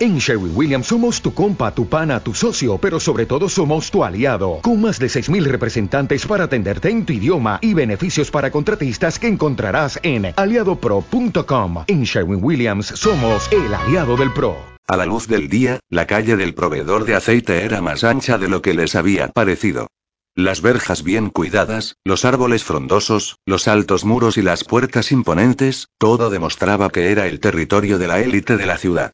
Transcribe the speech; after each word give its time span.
En 0.00 0.18
Sherwin 0.18 0.52
Williams 0.54 0.86
somos 0.86 1.20
tu 1.20 1.34
compa, 1.34 1.74
tu 1.74 1.88
pana, 1.88 2.20
tu 2.20 2.32
socio, 2.32 2.78
pero 2.78 3.00
sobre 3.00 3.26
todo 3.26 3.48
somos 3.48 3.90
tu 3.90 4.04
aliado, 4.04 4.60
con 4.62 4.80
más 4.80 5.00
de 5.00 5.08
6.000 5.08 5.42
representantes 5.46 6.24
para 6.24 6.44
atenderte 6.44 6.88
en 6.88 7.04
tu 7.04 7.12
idioma 7.12 7.58
y 7.60 7.74
beneficios 7.74 8.30
para 8.30 8.52
contratistas 8.52 9.18
que 9.18 9.26
encontrarás 9.26 9.98
en 10.04 10.32
aliadopro.com. 10.36 11.84
En 11.88 12.04
Sherwin 12.04 12.38
Williams 12.40 12.86
somos 12.86 13.50
el 13.50 13.74
aliado 13.74 14.16
del 14.16 14.32
PRO. 14.32 14.56
A 14.86 14.96
la 14.96 15.04
luz 15.04 15.26
del 15.26 15.48
día, 15.48 15.80
la 15.90 16.06
calle 16.06 16.36
del 16.36 16.54
proveedor 16.54 17.04
de 17.04 17.16
aceite 17.16 17.64
era 17.64 17.82
más 17.82 18.04
ancha 18.04 18.38
de 18.38 18.48
lo 18.48 18.62
que 18.62 18.74
les 18.74 18.94
había 18.94 19.28
parecido. 19.28 19.88
Las 20.36 20.62
verjas 20.62 21.02
bien 21.02 21.30
cuidadas, 21.30 21.96
los 22.04 22.24
árboles 22.24 22.62
frondosos, 22.62 23.38
los 23.44 23.66
altos 23.66 24.04
muros 24.04 24.38
y 24.38 24.42
las 24.42 24.62
puertas 24.62 25.10
imponentes, 25.10 25.88
todo 25.98 26.30
demostraba 26.30 26.88
que 26.90 27.10
era 27.10 27.26
el 27.26 27.40
territorio 27.40 27.98
de 27.98 28.06
la 28.06 28.20
élite 28.20 28.56
de 28.56 28.66
la 28.66 28.78
ciudad. 28.78 29.10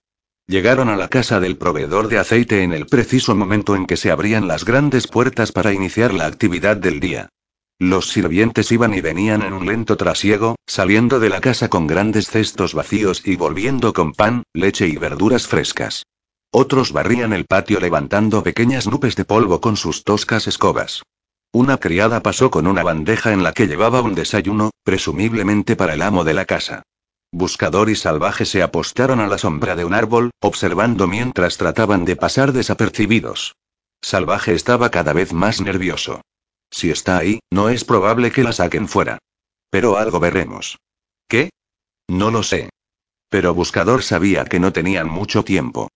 Llegaron 0.47 0.91
a 0.91 0.97
la 0.97 1.09
casa 1.09 1.41
del 1.41 1.57
proveedor 1.57 2.09
de 2.09 2.19
aceite 2.19 2.63
en 2.63 2.75
el 2.75 2.85
preciso 2.85 3.35
momento 3.35 3.75
en 3.77 3.87
que 3.87 3.97
se 3.97 4.11
abrían 4.11 4.47
las 4.47 4.67
grandes 4.67 5.07
puertas 5.07 5.53
para 5.53 5.73
iniciar 5.73 6.13
la 6.13 6.27
actividad 6.27 6.77
del 6.77 7.01
día. 7.01 7.31
Los 7.79 8.11
sirvientes 8.11 8.71
iban 8.71 8.93
y 8.93 9.01
venían 9.01 9.41
en 9.43 9.55
un 9.55 9.67
lento 9.67 9.97
trasiego, 9.97 10.57
saliendo 10.67 11.19
de 11.19 11.31
la 11.31 11.41
casa 11.41 11.69
con 11.69 11.87
grandes 11.87 12.29
cestos 12.29 12.75
vacíos 12.75 13.23
y 13.25 13.37
volviendo 13.37 13.95
con 13.95 14.13
pan, 14.13 14.43
leche 14.53 14.87
y 14.87 14.97
verduras 14.97 15.49
frescas. 15.49 16.05
Otros 16.51 16.93
barrían 16.93 17.33
el 17.33 17.47
patio 17.47 17.81
levantando 17.81 18.43
pequeñas 18.43 18.87
nubes 18.87 19.17
de 19.17 19.25
polvo 19.25 19.61
con 19.61 19.77
sus 19.77 20.05
toscas 20.05 20.47
escobas. 20.47 21.03
Una 21.53 21.79
criada 21.79 22.23
pasó 22.23 22.51
con 22.51 22.67
una 22.67 22.83
bandeja 22.83 23.33
en 23.33 23.43
la 23.43 23.53
que 23.53 23.67
llevaba 23.67 24.03
un 24.03 24.15
desayuno, 24.15 24.71
presumiblemente 24.85 25.75
para 25.75 25.95
el 25.95 26.03
amo 26.03 26.23
de 26.23 26.35
la 26.35 26.45
casa. 26.45 26.83
Buscador 27.37 27.91
y 27.91 27.97
Salvaje 27.97 28.45
se 28.45 28.63
apostaron 28.63 29.19
a 29.19 29.27
la 29.27 29.39
sombra 29.39 29.75
de 29.75 29.85
un 29.85 29.93
árbol, 29.93 30.31
observando 30.41 31.09
mientras 31.09 31.57
trataban 31.57 32.05
de 32.05 32.15
pasar 32.15 32.53
desapercibidos. 32.53 33.57
Salvaje 34.01 34.55
estaba 34.55 34.93
cada 34.93 35.13
vez 35.13 35.33
más 35.33 35.61
nervioso. 35.61 36.21
Si 36.71 36.93
está 36.93 37.19
ahí, 37.19 37.41
no 37.51 37.71
es 37.71 37.85
probable 37.85 38.31
que 38.31 38.45
la 38.45 38.53
saquen 38.53 38.87
fuera. 38.87 39.19
Pero 39.69 39.97
algo 39.97 40.21
veremos. 40.21 40.79
¿Qué? 41.27 41.51
No 42.07 42.31
lo 42.31 42.45
sé. 42.45 42.71
Pero 43.31 43.53
Buscador 43.53 44.05
sabía 44.05 44.45
que 44.45 44.61
no 44.61 44.73
tenían 44.73 45.11
mucho 45.11 45.43
tiempo. 45.43 45.89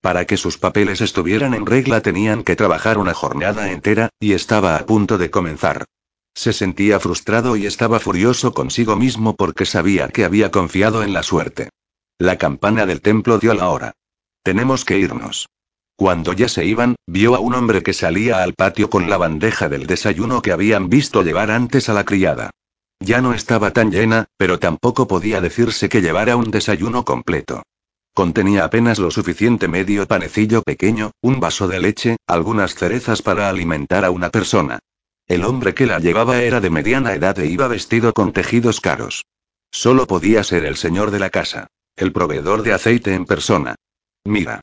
Para 0.00 0.24
que 0.24 0.38
sus 0.38 0.56
papeles 0.56 1.02
estuvieran 1.02 1.52
en 1.52 1.66
regla 1.66 2.00
tenían 2.00 2.42
que 2.42 2.56
trabajar 2.56 2.96
una 2.96 3.12
jornada 3.12 3.70
entera, 3.70 4.08
y 4.18 4.32
estaba 4.32 4.76
a 4.76 4.86
punto 4.86 5.18
de 5.18 5.30
comenzar. 5.30 5.84
Se 6.36 6.52
sentía 6.52 7.00
frustrado 7.00 7.56
y 7.56 7.64
estaba 7.64 7.98
furioso 7.98 8.52
consigo 8.52 8.94
mismo 8.94 9.34
porque 9.34 9.64
sabía 9.64 10.08
que 10.08 10.26
había 10.26 10.50
confiado 10.50 11.02
en 11.02 11.14
la 11.14 11.22
suerte. 11.22 11.70
La 12.18 12.36
campana 12.36 12.84
del 12.84 13.00
templo 13.00 13.38
dio 13.38 13.54
la 13.54 13.70
hora. 13.70 13.92
Tenemos 14.42 14.84
que 14.84 14.98
irnos. 14.98 15.48
Cuando 15.96 16.34
ya 16.34 16.50
se 16.50 16.66
iban, 16.66 16.96
vio 17.06 17.34
a 17.34 17.40
un 17.40 17.54
hombre 17.54 17.82
que 17.82 17.94
salía 17.94 18.42
al 18.42 18.52
patio 18.52 18.90
con 18.90 19.08
la 19.08 19.16
bandeja 19.16 19.70
del 19.70 19.86
desayuno 19.86 20.42
que 20.42 20.52
habían 20.52 20.90
visto 20.90 21.22
llevar 21.22 21.50
antes 21.50 21.88
a 21.88 21.94
la 21.94 22.04
criada. 22.04 22.50
Ya 23.00 23.22
no 23.22 23.32
estaba 23.32 23.70
tan 23.70 23.90
llena, 23.90 24.26
pero 24.36 24.58
tampoco 24.58 25.08
podía 25.08 25.40
decirse 25.40 25.88
que 25.88 26.02
llevara 26.02 26.36
un 26.36 26.50
desayuno 26.50 27.06
completo. 27.06 27.62
Contenía 28.12 28.66
apenas 28.66 28.98
lo 28.98 29.10
suficiente 29.10 29.68
medio 29.68 30.06
panecillo 30.06 30.60
pequeño, 30.62 31.12
un 31.22 31.40
vaso 31.40 31.66
de 31.66 31.80
leche, 31.80 32.16
algunas 32.26 32.74
cerezas 32.74 33.22
para 33.22 33.48
alimentar 33.48 34.04
a 34.04 34.10
una 34.10 34.28
persona. 34.28 34.80
El 35.26 35.44
hombre 35.44 35.74
que 35.74 35.86
la 35.86 35.98
llevaba 35.98 36.40
era 36.42 36.60
de 36.60 36.70
mediana 36.70 37.14
edad 37.14 37.38
e 37.38 37.46
iba 37.46 37.66
vestido 37.66 38.12
con 38.12 38.32
tejidos 38.32 38.80
caros. 38.80 39.24
Solo 39.72 40.06
podía 40.06 40.44
ser 40.44 40.64
el 40.64 40.76
señor 40.76 41.10
de 41.10 41.18
la 41.18 41.30
casa. 41.30 41.66
El 41.96 42.12
proveedor 42.12 42.62
de 42.62 42.72
aceite 42.72 43.14
en 43.14 43.26
persona. 43.26 43.74
Mira. 44.24 44.60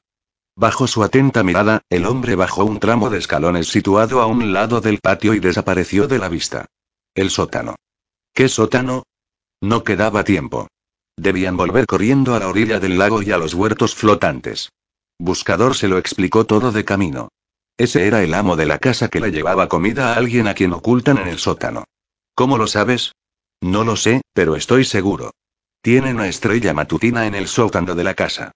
Bajo 0.55 0.87
su 0.87 1.03
atenta 1.03 1.43
mirada, 1.43 1.81
el 1.89 2.05
hombre 2.05 2.35
bajó 2.35 2.63
un 2.63 2.79
tramo 2.79 3.09
de 3.09 3.17
escalones 3.17 3.67
situado 3.67 4.21
a 4.21 4.27
un 4.27 4.53
lado 4.53 4.81
del 4.81 4.99
patio 4.99 5.33
y 5.33 5.39
desapareció 5.39 6.07
de 6.07 6.19
la 6.19 6.29
vista. 6.29 6.67
El 7.15 7.29
sótano. 7.29 7.75
¿Qué 8.33 8.47
sótano? 8.47 9.03
No 9.61 9.83
quedaba 9.83 10.23
tiempo. 10.23 10.67
Debían 11.17 11.57
volver 11.57 11.85
corriendo 11.85 12.35
a 12.35 12.39
la 12.39 12.47
orilla 12.47 12.79
del 12.79 12.97
lago 12.97 13.21
y 13.21 13.31
a 13.31 13.37
los 13.37 13.53
huertos 13.53 13.95
flotantes. 13.95 14.69
Buscador 15.19 15.75
se 15.75 15.87
lo 15.87 15.97
explicó 15.97 16.45
todo 16.45 16.71
de 16.71 16.85
camino. 16.85 17.29
Ese 17.77 18.05
era 18.07 18.21
el 18.21 18.33
amo 18.33 18.55
de 18.55 18.65
la 18.65 18.77
casa 18.77 19.07
que 19.07 19.19
le 19.19 19.31
llevaba 19.31 19.67
comida 19.67 20.13
a 20.13 20.17
alguien 20.17 20.47
a 20.47 20.53
quien 20.53 20.73
ocultan 20.73 21.17
en 21.17 21.27
el 21.27 21.39
sótano. 21.39 21.85
¿Cómo 22.35 22.57
lo 22.57 22.67
sabes? 22.67 23.13
No 23.61 23.83
lo 23.83 23.95
sé, 23.95 24.21
pero 24.33 24.55
estoy 24.55 24.85
seguro. 24.85 25.31
Tiene 25.81 26.13
una 26.13 26.27
estrella 26.27 26.73
matutina 26.73 27.25
en 27.25 27.35
el 27.35 27.47
sótano 27.47 27.95
de 27.95 28.03
la 28.03 28.13
casa. 28.13 28.51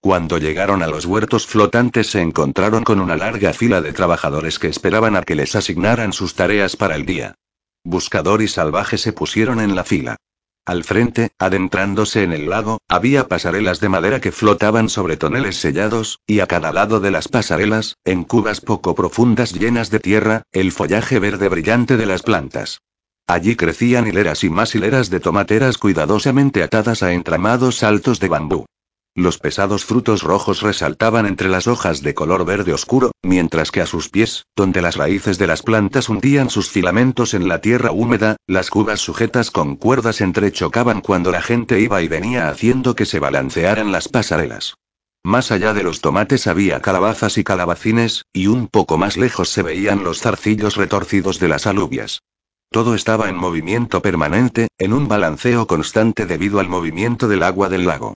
Cuando 0.00 0.38
llegaron 0.38 0.82
a 0.82 0.88
los 0.88 1.06
huertos 1.06 1.46
flotantes 1.46 2.08
se 2.08 2.20
encontraron 2.20 2.82
con 2.82 2.98
una 2.98 3.16
larga 3.16 3.52
fila 3.52 3.80
de 3.80 3.92
trabajadores 3.92 4.58
que 4.58 4.68
esperaban 4.68 5.16
a 5.16 5.22
que 5.22 5.36
les 5.36 5.54
asignaran 5.54 6.12
sus 6.12 6.34
tareas 6.34 6.74
para 6.74 6.96
el 6.96 7.06
día. 7.06 7.36
Buscador 7.84 8.42
y 8.42 8.48
salvaje 8.48 8.98
se 8.98 9.12
pusieron 9.12 9.60
en 9.60 9.76
la 9.76 9.84
fila. 9.84 10.16
Al 10.64 10.84
frente, 10.84 11.32
adentrándose 11.40 12.22
en 12.22 12.32
el 12.32 12.48
lago, 12.48 12.78
había 12.88 13.26
pasarelas 13.26 13.80
de 13.80 13.88
madera 13.88 14.20
que 14.20 14.30
flotaban 14.30 14.88
sobre 14.88 15.16
toneles 15.16 15.56
sellados, 15.56 16.20
y 16.24 16.38
a 16.38 16.46
cada 16.46 16.72
lado 16.72 17.00
de 17.00 17.10
las 17.10 17.26
pasarelas, 17.26 17.96
en 18.04 18.22
cubas 18.22 18.60
poco 18.60 18.94
profundas 18.94 19.52
llenas 19.54 19.90
de 19.90 19.98
tierra, 19.98 20.44
el 20.52 20.70
follaje 20.70 21.18
verde 21.18 21.48
brillante 21.48 21.96
de 21.96 22.06
las 22.06 22.22
plantas. 22.22 22.80
Allí 23.26 23.56
crecían 23.56 24.06
hileras 24.06 24.44
y 24.44 24.50
más 24.50 24.74
hileras 24.76 25.10
de 25.10 25.18
tomateras 25.18 25.78
cuidadosamente 25.78 26.62
atadas 26.62 27.02
a 27.02 27.12
entramados 27.12 27.82
altos 27.82 28.20
de 28.20 28.28
bambú. 28.28 28.66
Los 29.14 29.36
pesados 29.36 29.84
frutos 29.84 30.22
rojos 30.22 30.62
resaltaban 30.62 31.26
entre 31.26 31.50
las 31.50 31.66
hojas 31.66 32.00
de 32.00 32.14
color 32.14 32.46
verde 32.46 32.72
oscuro, 32.72 33.12
mientras 33.22 33.70
que 33.70 33.82
a 33.82 33.86
sus 33.86 34.08
pies, 34.08 34.46
donde 34.56 34.80
las 34.80 34.96
raíces 34.96 35.36
de 35.36 35.46
las 35.46 35.60
plantas 35.60 36.08
hundían 36.08 36.48
sus 36.48 36.70
filamentos 36.70 37.34
en 37.34 37.46
la 37.46 37.60
tierra 37.60 37.92
húmeda, 37.92 38.36
las 38.46 38.70
cubas 38.70 39.00
sujetas 39.00 39.50
con 39.50 39.76
cuerdas 39.76 40.22
entrechocaban 40.22 41.02
cuando 41.02 41.30
la 41.30 41.42
gente 41.42 41.78
iba 41.78 42.00
y 42.00 42.08
venía 42.08 42.48
haciendo 42.48 42.96
que 42.96 43.04
se 43.04 43.18
balancearan 43.18 43.92
las 43.92 44.08
pasarelas. 44.08 44.76
Más 45.22 45.52
allá 45.52 45.74
de 45.74 45.82
los 45.82 46.00
tomates 46.00 46.46
había 46.46 46.80
calabazas 46.80 47.36
y 47.36 47.44
calabacines, 47.44 48.24
y 48.32 48.46
un 48.46 48.66
poco 48.66 48.96
más 48.96 49.18
lejos 49.18 49.50
se 49.50 49.62
veían 49.62 50.04
los 50.04 50.20
zarcillos 50.22 50.76
retorcidos 50.76 51.38
de 51.38 51.48
las 51.48 51.66
alubias. 51.66 52.22
Todo 52.70 52.94
estaba 52.94 53.28
en 53.28 53.36
movimiento 53.36 54.00
permanente, 54.00 54.68
en 54.78 54.94
un 54.94 55.06
balanceo 55.06 55.66
constante 55.66 56.24
debido 56.24 56.60
al 56.60 56.70
movimiento 56.70 57.28
del 57.28 57.42
agua 57.42 57.68
del 57.68 57.84
lago. 57.84 58.14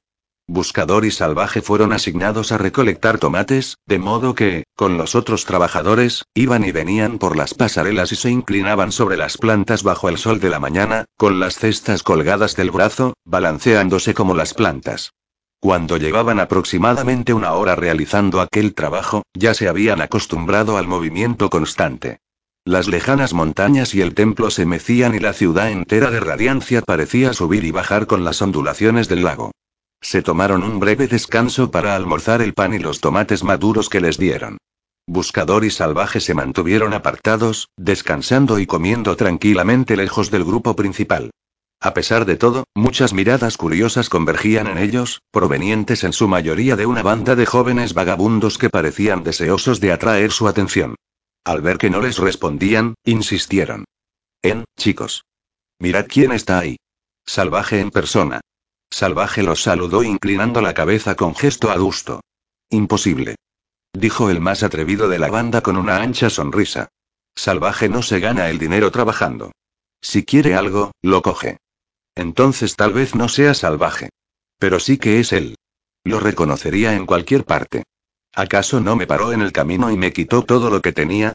Buscador 0.48 1.04
y 1.04 1.10
Salvaje 1.10 1.60
fueron 1.60 1.92
asignados 1.92 2.52
a 2.52 2.58
recolectar 2.58 3.18
tomates, 3.18 3.78
de 3.84 3.98
modo 3.98 4.36
que, 4.36 4.64
con 4.76 4.96
los 4.96 5.16
otros 5.16 5.44
trabajadores, 5.44 6.24
iban 6.34 6.64
y 6.64 6.70
venían 6.70 7.18
por 7.18 7.36
las 7.36 7.52
pasarelas 7.52 8.12
y 8.12 8.16
se 8.16 8.30
inclinaban 8.30 8.92
sobre 8.92 9.16
las 9.16 9.38
plantas 9.38 9.82
bajo 9.82 10.08
el 10.08 10.18
sol 10.18 10.38
de 10.38 10.48
la 10.48 10.60
mañana, 10.60 11.04
con 11.16 11.40
las 11.40 11.56
cestas 11.56 12.04
colgadas 12.04 12.54
del 12.54 12.70
brazo, 12.70 13.14
balanceándose 13.24 14.14
como 14.14 14.34
las 14.34 14.54
plantas. 14.54 15.14
Cuando 15.58 15.96
llevaban 15.96 16.38
aproximadamente 16.38 17.34
una 17.34 17.52
hora 17.54 17.74
realizando 17.74 18.40
aquel 18.40 18.72
trabajo, 18.72 19.24
ya 19.34 19.52
se 19.52 19.68
habían 19.68 20.00
acostumbrado 20.00 20.78
al 20.78 20.86
movimiento 20.86 21.50
constante. 21.50 22.20
Las 22.64 22.86
lejanas 22.86 23.34
montañas 23.34 23.96
y 23.96 24.00
el 24.00 24.14
templo 24.14 24.50
se 24.50 24.64
mecían 24.64 25.16
y 25.16 25.18
la 25.18 25.32
ciudad 25.32 25.72
entera 25.72 26.12
de 26.12 26.20
radiancia 26.20 26.82
parecía 26.82 27.32
subir 27.32 27.64
y 27.64 27.72
bajar 27.72 28.06
con 28.06 28.22
las 28.22 28.40
ondulaciones 28.42 29.08
del 29.08 29.24
lago. 29.24 29.50
Se 30.00 30.22
tomaron 30.22 30.62
un 30.62 30.78
breve 30.78 31.08
descanso 31.08 31.70
para 31.70 31.96
almorzar 31.96 32.42
el 32.42 32.54
pan 32.54 32.74
y 32.74 32.78
los 32.78 33.00
tomates 33.00 33.42
maduros 33.42 33.88
que 33.88 34.00
les 34.00 34.18
dieron. 34.18 34.58
Buscador 35.06 35.64
y 35.64 35.70
Salvaje 35.70 36.20
se 36.20 36.34
mantuvieron 36.34 36.92
apartados, 36.92 37.68
descansando 37.76 38.58
y 38.58 38.66
comiendo 38.66 39.16
tranquilamente 39.16 39.96
lejos 39.96 40.30
del 40.30 40.44
grupo 40.44 40.74
principal. 40.74 41.30
A 41.80 41.94
pesar 41.94 42.24
de 42.24 42.36
todo, 42.36 42.64
muchas 42.74 43.12
miradas 43.12 43.56
curiosas 43.56 44.08
convergían 44.08 44.66
en 44.66 44.78
ellos, 44.78 45.20
provenientes 45.30 46.04
en 46.04 46.12
su 46.12 46.26
mayoría 46.26 46.74
de 46.74 46.86
una 46.86 47.02
banda 47.02 47.36
de 47.36 47.46
jóvenes 47.46 47.94
vagabundos 47.94 48.58
que 48.58 48.70
parecían 48.70 49.22
deseosos 49.22 49.78
de 49.80 49.92
atraer 49.92 50.32
su 50.32 50.48
atención. 50.48 50.96
Al 51.44 51.60
ver 51.60 51.78
que 51.78 51.90
no 51.90 52.00
les 52.00 52.18
respondían, 52.18 52.94
insistieron. 53.04 53.84
En, 54.42 54.64
chicos. 54.76 55.22
Mirad 55.78 56.06
quién 56.08 56.32
está 56.32 56.58
ahí. 56.58 56.78
Salvaje 57.24 57.78
en 57.78 57.90
persona. 57.90 58.40
Salvaje 58.90 59.42
los 59.42 59.62
saludó 59.62 60.02
inclinando 60.02 60.60
la 60.60 60.74
cabeza 60.74 61.14
con 61.14 61.34
gesto 61.34 61.70
adusto. 61.70 62.20
Imposible. 62.70 63.36
Dijo 63.92 64.30
el 64.30 64.40
más 64.40 64.62
atrevido 64.62 65.08
de 65.08 65.18
la 65.18 65.28
banda 65.28 65.60
con 65.60 65.76
una 65.76 65.96
ancha 65.96 66.30
sonrisa. 66.30 66.88
Salvaje 67.34 67.88
no 67.88 68.02
se 68.02 68.20
gana 68.20 68.48
el 68.48 68.58
dinero 68.58 68.90
trabajando. 68.90 69.52
Si 70.00 70.24
quiere 70.24 70.54
algo, 70.54 70.92
lo 71.02 71.22
coge. 71.22 71.58
Entonces 72.14 72.76
tal 72.76 72.92
vez 72.92 73.14
no 73.14 73.28
sea 73.28 73.54
salvaje. 73.54 74.10
Pero 74.58 74.80
sí 74.80 74.98
que 74.98 75.20
es 75.20 75.32
él. 75.32 75.56
Lo 76.04 76.20
reconocería 76.20 76.94
en 76.94 77.06
cualquier 77.06 77.44
parte. 77.44 77.84
¿Acaso 78.34 78.80
no 78.80 78.96
me 78.96 79.06
paró 79.06 79.32
en 79.32 79.42
el 79.42 79.52
camino 79.52 79.90
y 79.90 79.96
me 79.96 80.12
quitó 80.12 80.44
todo 80.44 80.70
lo 80.70 80.80
que 80.80 80.92
tenía? 80.92 81.32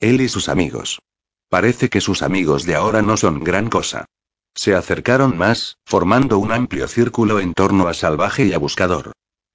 Él 0.00 0.20
y 0.20 0.28
sus 0.28 0.48
amigos. 0.48 1.00
Parece 1.48 1.88
que 1.88 2.00
sus 2.00 2.22
amigos 2.22 2.64
de 2.64 2.74
ahora 2.74 3.02
no 3.02 3.16
son 3.16 3.44
gran 3.44 3.68
cosa. 3.68 4.06
Se 4.54 4.74
acercaron 4.74 5.36
más, 5.36 5.78
formando 5.84 6.38
un 6.38 6.52
amplio 6.52 6.86
círculo 6.88 7.40
en 7.40 7.54
torno 7.54 7.88
a 7.88 7.94
Salvaje 7.94 8.46
y 8.46 8.52
a 8.52 8.58
Buscador. 8.58 9.12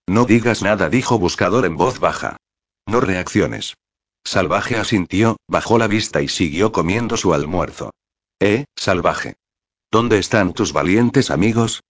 No 0.08 0.26
digas 0.26 0.62
nada, 0.62 0.90
dijo 0.90 1.18
Buscador 1.20 1.66
en 1.66 1.78
voz 1.78 2.00
baja. 2.00 2.38
No 2.86 3.00
reacciones. 3.00 3.76
Salvaje 4.26 4.76
asintió, 4.78 5.38
bajó 5.48 5.78
la 5.78 5.88
vista 5.88 6.22
y 6.22 6.28
siguió 6.28 6.72
comiendo 6.72 7.16
su 7.16 7.34
almuerzo. 7.34 7.92
Eh, 8.40 8.66
salvaje. 8.76 9.36
¿Dónde 9.92 10.20
están 10.20 10.54
tus 10.54 10.74
valientes 10.74 11.32
amigos? 11.32 11.82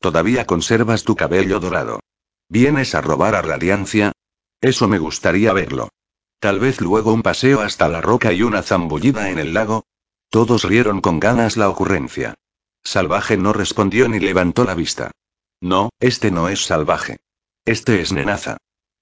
Todavía 0.00 0.46
conservas 0.46 1.04
tu 1.04 1.16
cabello 1.16 1.60
dorado. 1.60 2.00
¿Vienes 2.48 2.94
a 2.94 3.00
robar 3.00 3.34
a 3.34 3.42
Radiancia? 3.42 4.12
Eso 4.60 4.88
me 4.88 4.98
gustaría 4.98 5.52
verlo. 5.52 5.88
Tal 6.40 6.60
vez 6.60 6.80
luego 6.80 7.12
un 7.12 7.22
paseo 7.22 7.60
hasta 7.60 7.88
la 7.88 8.00
roca 8.00 8.32
y 8.32 8.42
una 8.42 8.62
zambullida 8.62 9.30
en 9.30 9.38
el 9.38 9.54
lago. 9.54 9.84
Todos 10.30 10.64
rieron 10.64 11.00
con 11.00 11.18
ganas 11.18 11.56
la 11.56 11.68
ocurrencia. 11.68 12.34
Salvaje 12.84 13.36
no 13.36 13.52
respondió 13.52 14.08
ni 14.08 14.18
levantó 14.18 14.64
la 14.64 14.74
vista. 14.74 15.10
No, 15.60 15.90
este 16.00 16.30
no 16.30 16.48
es 16.48 16.64
salvaje. 16.64 17.18
Este 17.64 18.00
es 18.00 18.12
Nenaza. 18.12 18.56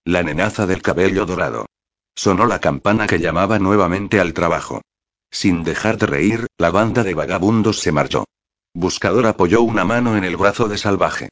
La 0.05 0.23
nenaza 0.23 0.67
del 0.67 0.83
cabello 0.83 1.27
dorado. 1.27 1.67
Sonó 2.15 2.47
la 2.47 2.61
campana 2.61 3.07
que 3.07 3.19
llamaba 3.19 3.59
nuevamente 3.59 4.21
al 4.21 4.33
trabajo. 4.33 4.83
Sin 5.31 5.65
dejar 5.65 5.99
de 5.99 6.07
reír, 6.07 6.47
la 6.57 6.71
banda 6.71 7.03
de 7.03 7.15
vagabundos 7.15 7.81
se 7.81 7.93
marchó. 7.93 8.25
Buscador 8.73 9.27
apoyó 9.27 9.63
una 9.63 9.85
mano 9.85 10.17
en 10.17 10.25
el 10.25 10.37
brazo 10.37 10.69
de 10.69 10.79
Salvaje. 10.79 11.29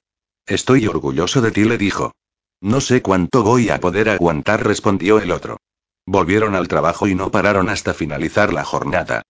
Estoy 0.46 0.86
orgulloso 0.86 1.40
de 1.40 1.52
ti, 1.52 1.64
le 1.64 1.78
dijo. 1.78 2.12
No 2.60 2.80
sé 2.80 3.02
cuánto 3.02 3.42
voy 3.42 3.70
a 3.70 3.80
poder 3.80 4.08
aguantar, 4.08 4.66
respondió 4.66 5.18
el 5.18 5.30
otro. 5.30 5.58
Volvieron 6.06 6.54
al 6.54 6.68
trabajo 6.68 7.06
y 7.06 7.14
no 7.14 7.30
pararon 7.30 7.68
hasta 7.68 7.94
finalizar 7.94 8.52
la 8.52 8.64
jornada. 8.64 9.22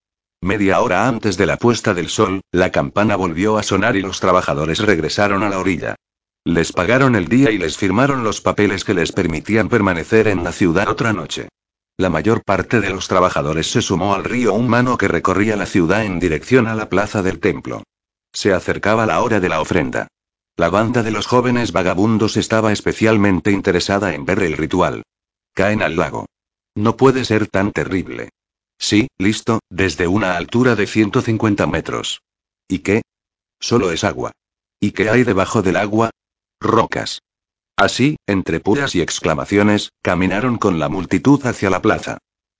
Media 0.44 0.82
hora 0.82 1.08
antes 1.08 1.38
de 1.38 1.46
la 1.46 1.56
puesta 1.56 1.94
del 1.94 2.10
sol, 2.10 2.42
la 2.52 2.70
campana 2.70 3.16
volvió 3.16 3.56
a 3.56 3.62
sonar 3.62 3.96
y 3.96 4.02
los 4.02 4.20
trabajadores 4.20 4.78
regresaron 4.78 5.42
a 5.42 5.48
la 5.48 5.58
orilla. 5.58 5.94
Les 6.44 6.70
pagaron 6.70 7.16
el 7.16 7.28
día 7.28 7.50
y 7.50 7.56
les 7.56 7.78
firmaron 7.78 8.24
los 8.24 8.42
papeles 8.42 8.84
que 8.84 8.92
les 8.92 9.10
permitían 9.10 9.70
permanecer 9.70 10.28
en 10.28 10.44
la 10.44 10.52
ciudad 10.52 10.90
otra 10.90 11.14
noche. 11.14 11.48
La 11.96 12.10
mayor 12.10 12.44
parte 12.44 12.82
de 12.82 12.90
los 12.90 13.08
trabajadores 13.08 13.70
se 13.70 13.80
sumó 13.80 14.14
al 14.14 14.22
río 14.22 14.52
humano 14.52 14.98
que 14.98 15.08
recorría 15.08 15.56
la 15.56 15.64
ciudad 15.64 16.04
en 16.04 16.20
dirección 16.20 16.66
a 16.66 16.74
la 16.74 16.90
plaza 16.90 17.22
del 17.22 17.40
templo. 17.40 17.82
Se 18.30 18.52
acercaba 18.52 19.06
la 19.06 19.22
hora 19.22 19.40
de 19.40 19.48
la 19.48 19.62
ofrenda. 19.62 20.08
La 20.58 20.68
banda 20.68 21.02
de 21.02 21.10
los 21.10 21.26
jóvenes 21.26 21.72
vagabundos 21.72 22.36
estaba 22.36 22.70
especialmente 22.70 23.50
interesada 23.50 24.14
en 24.14 24.26
ver 24.26 24.42
el 24.42 24.58
ritual. 24.58 25.04
Caen 25.54 25.80
al 25.80 25.96
lago. 25.96 26.26
No 26.74 26.98
puede 26.98 27.24
ser 27.24 27.46
tan 27.46 27.72
terrible. 27.72 28.28
Sí, 28.78 29.08
listo, 29.18 29.60
desde 29.70 30.06
una 30.06 30.36
altura 30.36 30.74
de 30.74 30.86
150 30.86 31.66
metros. 31.66 32.20
¿Y 32.68 32.80
qué? 32.80 33.02
Solo 33.60 33.92
es 33.92 34.04
agua. 34.04 34.32
¿Y 34.80 34.92
qué 34.92 35.08
hay 35.08 35.24
debajo 35.24 35.62
del 35.62 35.76
agua? 35.76 36.10
Rocas. 36.60 37.20
Así, 37.76 38.16
entre 38.26 38.60
puras 38.60 38.94
y 38.94 39.00
exclamaciones, 39.00 39.90
caminaron 40.02 40.58
con 40.58 40.78
la 40.78 40.88
multitud 40.88 41.44
hacia 41.46 41.70
la 41.70 41.82
plaza. 41.82 42.18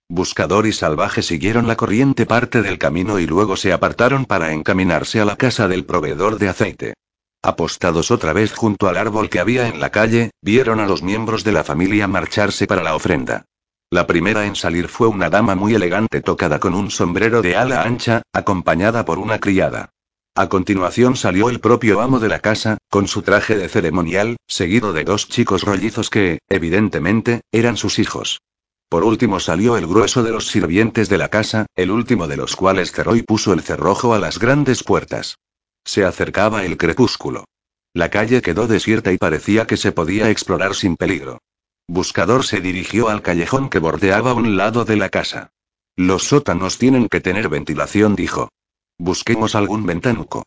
Buscador 0.09 0.67
y 0.67 0.73
Salvaje 0.73 1.23
siguieron 1.23 1.67
la 1.67 1.75
corriente 1.75 2.25
parte 2.25 2.61
del 2.61 2.77
camino 2.77 3.19
y 3.19 3.25
luego 3.25 3.55
se 3.55 3.73
apartaron 3.73 4.25
para 4.25 4.51
encaminarse 4.51 5.19
a 5.19 5.25
la 5.25 5.35
casa 5.35 5.67
del 5.67 5.85
proveedor 5.85 6.37
de 6.37 6.49
aceite. 6.49 6.93
Apostados 7.41 8.11
otra 8.11 8.33
vez 8.33 8.53
junto 8.53 8.87
al 8.87 8.97
árbol 8.97 9.29
que 9.29 9.39
había 9.39 9.67
en 9.67 9.79
la 9.79 9.91
calle, 9.91 10.31
vieron 10.41 10.79
a 10.79 10.87
los 10.87 11.01
miembros 11.01 11.43
de 11.43 11.51
la 11.53 11.63
familia 11.63 12.07
marcharse 12.07 12.67
para 12.67 12.83
la 12.83 12.95
ofrenda. 12.95 13.45
La 13.95 14.07
primera 14.07 14.45
en 14.45 14.57
salir 14.57 14.89
fue 14.89 15.07
una 15.07 15.29
dama 15.29 15.55
muy 15.55 15.73
elegante 15.73 16.19
tocada 16.19 16.59
con 16.59 16.73
un 16.73 16.91
sombrero 16.91 17.41
de 17.41 17.55
ala 17.55 17.83
ancha, 17.83 18.23
acompañada 18.33 19.05
por 19.05 19.19
una 19.19 19.39
criada. 19.39 19.91
A 20.35 20.49
continuación 20.49 21.15
salió 21.15 21.49
el 21.49 21.61
propio 21.61 22.01
amo 22.01 22.19
de 22.19 22.27
la 22.27 22.39
casa, 22.39 22.77
con 22.89 23.07
su 23.07 23.21
traje 23.21 23.55
de 23.55 23.69
ceremonial, 23.69 24.35
seguido 24.47 24.91
de 24.91 25.05
dos 25.05 25.29
chicos 25.29 25.63
rollizos 25.63 26.09
que, 26.09 26.39
evidentemente, 26.49 27.39
eran 27.53 27.77
sus 27.77 27.97
hijos. 27.97 28.41
Por 28.89 29.05
último 29.05 29.39
salió 29.39 29.77
el 29.77 29.87
grueso 29.87 30.23
de 30.23 30.31
los 30.31 30.47
sirvientes 30.47 31.07
de 31.07 31.17
la 31.17 31.29
casa, 31.29 31.65
el 31.73 31.89
último 31.89 32.27
de 32.27 32.35
los 32.35 32.57
cuales 32.57 32.91
cerró 32.91 33.15
y 33.15 33.21
puso 33.21 33.53
el 33.53 33.61
cerrojo 33.61 34.13
a 34.13 34.19
las 34.19 34.39
grandes 34.39 34.83
puertas. 34.83 35.37
Se 35.85 36.03
acercaba 36.03 36.65
el 36.65 36.75
crepúsculo. 36.75 37.45
La 37.93 38.09
calle 38.09 38.41
quedó 38.41 38.67
desierta 38.67 39.13
y 39.13 39.17
parecía 39.17 39.65
que 39.65 39.77
se 39.77 39.93
podía 39.93 40.29
explorar 40.29 40.75
sin 40.75 40.97
peligro. 40.97 41.39
Buscador 41.87 42.45
se 42.45 42.61
dirigió 42.61 43.09
al 43.09 43.21
callejón 43.21 43.69
que 43.69 43.79
bordeaba 43.79 44.33
un 44.33 44.57
lado 44.57 44.85
de 44.85 44.95
la 44.95 45.09
casa. 45.09 45.51
Los 45.95 46.23
sótanos 46.23 46.77
tienen 46.77 47.07
que 47.07 47.21
tener 47.21 47.47
ventilación, 47.47 48.15
dijo. 48.15 48.49
Busquemos 48.97 49.55
algún 49.55 49.85
ventanuco. 49.85 50.43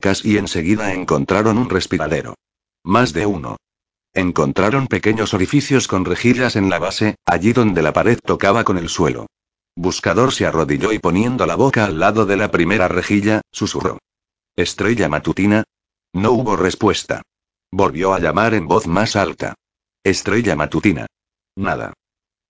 Casi 0.00 0.36
enseguida 0.36 0.92
encontraron 0.92 1.58
un 1.58 1.70
respiradero. 1.70 2.34
Más 2.82 3.12
de 3.12 3.26
uno. 3.26 3.56
Encontraron 4.12 4.88
pequeños 4.88 5.34
orificios 5.34 5.86
con 5.86 6.04
rejillas 6.04 6.56
en 6.56 6.68
la 6.68 6.78
base, 6.78 7.16
allí 7.24 7.52
donde 7.52 7.82
la 7.82 7.92
pared 7.92 8.18
tocaba 8.18 8.64
con 8.64 8.76
el 8.76 8.88
suelo. 8.88 9.26
Buscador 9.76 10.32
se 10.32 10.46
arrodilló 10.46 10.92
y 10.92 10.98
poniendo 10.98 11.46
la 11.46 11.54
boca 11.54 11.84
al 11.84 12.00
lado 12.00 12.26
de 12.26 12.36
la 12.36 12.50
primera 12.50 12.88
rejilla, 12.88 13.42
susurró. 13.52 13.98
¿Estrella 14.56 15.08
matutina? 15.08 15.64
No 16.12 16.32
hubo 16.32 16.56
respuesta. 16.56 17.22
Volvió 17.70 18.12
a 18.12 18.18
llamar 18.18 18.54
en 18.54 18.66
voz 18.66 18.88
más 18.88 19.14
alta. 19.14 19.54
Estrella 20.02 20.56
matutina. 20.56 21.06
Nada. 21.56 21.92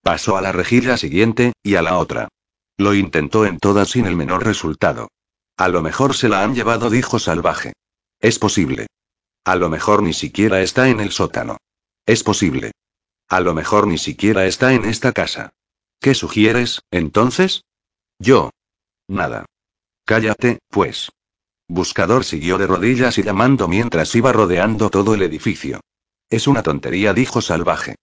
Pasó 0.03 0.37
a 0.37 0.41
la 0.41 0.53
rejilla 0.53 0.97
siguiente, 0.97 1.53
y 1.63 1.75
a 1.75 1.83
la 1.83 1.99
otra. 1.99 2.29
Lo 2.79 2.95
intentó 2.95 3.45
en 3.45 3.59
todas 3.59 3.91
sin 3.91 4.07
el 4.07 4.17
menor 4.17 4.45
resultado. 4.45 5.09
A 5.57 5.69
lo 5.69 5.83
mejor 5.83 6.15
se 6.15 6.29
la 6.29 6.43
han 6.43 6.55
llevado, 6.55 6.91
dijo 6.91 7.19
Salvaje. 7.19 7.73
Es 8.21 8.39
posible. 8.39 8.87
A 9.45 9.57
lo 9.57 9.69
mejor 9.69 10.03
ni 10.03 10.13
siquiera 10.13 10.63
está 10.63 10.89
en 10.89 11.01
el 11.01 11.11
sótano. 11.11 11.59
Es 12.07 12.23
posible. 12.23 12.73
A 13.29 13.41
lo 13.41 13.53
mejor 13.53 13.87
ni 13.87 13.99
siquiera 13.99 14.47
está 14.47 14.73
en 14.73 14.85
esta 14.85 15.13
casa. 15.13 15.51
¿Qué 16.01 16.15
sugieres, 16.15 16.81
entonces? 16.91 17.65
Yo. 18.19 18.51
Nada. 19.09 19.47
Cállate, 20.05 20.61
pues. 20.69 21.11
Buscador 21.69 22.25
siguió 22.25 22.59
de 22.59 22.67
rodillas 22.67 23.19
y 23.19 23.23
llamando 23.23 23.69
mientras 23.69 24.15
iba 24.15 24.33
rodeando 24.33 24.89
todo 24.91 25.15
el 25.15 25.23
edificio. 25.23 25.81
Es 26.31 26.47
una 26.47 26.63
tontería, 26.63 27.13
dijo 27.13 27.43
Salvaje. 27.43 27.97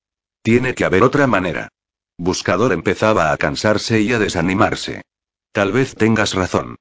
Tiene 0.44 0.76
que 0.76 0.86
haber 0.86 1.04
otra 1.04 1.28
manera. 1.28 1.70
Buscador 2.18 2.74
empezaba 2.74 3.32
a 3.32 3.38
cansarse 3.38 4.02
y 4.02 4.12
a 4.12 4.20
desanimarse. 4.20 5.02
Tal 5.54 5.72
vez 5.72 5.96
tengas 5.96 6.34
razón. 6.34 6.76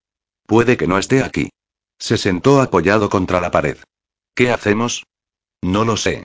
Puede 0.46 0.76
que 0.76 0.86
no 0.86 0.98
esté 0.98 1.22
aquí. 1.22 1.50
Se 1.98 2.18
sentó 2.18 2.60
apoyado 2.60 3.08
contra 3.08 3.40
la 3.40 3.50
pared. 3.50 3.78
¿Qué 4.34 4.50
hacemos? 4.50 5.04
No 5.62 5.84
lo 5.84 5.96
sé. 5.96 6.24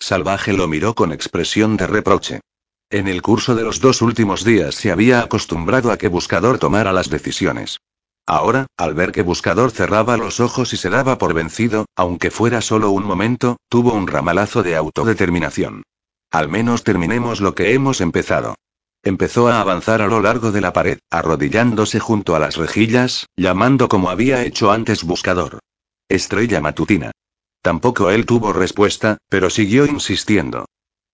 Salvaje 0.00 0.52
lo 0.52 0.66
miró 0.66 0.94
con 0.94 1.12
expresión 1.12 1.76
de 1.76 1.86
reproche. 1.86 2.40
En 2.90 3.06
el 3.06 3.22
curso 3.22 3.54
de 3.54 3.62
los 3.62 3.80
dos 3.80 4.02
últimos 4.02 4.44
días 4.44 4.74
se 4.74 4.90
había 4.90 5.20
acostumbrado 5.20 5.92
a 5.92 5.98
que 5.98 6.08
Buscador 6.08 6.58
tomara 6.58 6.92
las 6.92 7.10
decisiones. 7.10 7.78
Ahora, 8.26 8.66
al 8.78 8.94
ver 8.94 9.12
que 9.12 9.22
Buscador 9.22 9.70
cerraba 9.70 10.16
los 10.16 10.40
ojos 10.40 10.72
y 10.72 10.76
se 10.76 10.88
daba 10.88 11.18
por 11.18 11.34
vencido, 11.34 11.86
aunque 11.94 12.30
fuera 12.30 12.60
solo 12.62 12.90
un 12.90 13.04
momento, 13.04 13.58
tuvo 13.68 13.92
un 13.92 14.06
ramalazo 14.06 14.62
de 14.62 14.76
autodeterminación. 14.76 15.82
Al 16.30 16.48
menos 16.48 16.84
terminemos 16.84 17.40
lo 17.40 17.54
que 17.54 17.74
hemos 17.74 18.00
empezado. 18.00 18.54
Empezó 19.02 19.48
a 19.48 19.60
avanzar 19.60 20.00
a 20.00 20.06
lo 20.06 20.20
largo 20.22 20.50
de 20.50 20.62
la 20.62 20.72
pared, 20.72 20.98
arrodillándose 21.10 22.00
junto 22.00 22.34
a 22.34 22.38
las 22.38 22.56
rejillas, 22.56 23.26
llamando 23.36 23.88
como 23.88 24.08
había 24.08 24.42
hecho 24.42 24.72
antes 24.72 25.04
buscador. 25.04 25.58
Estrella 26.08 26.62
matutina. 26.62 27.12
Tampoco 27.60 28.10
él 28.10 28.24
tuvo 28.24 28.54
respuesta, 28.54 29.18
pero 29.28 29.50
siguió 29.50 29.84
insistiendo. 29.84 30.64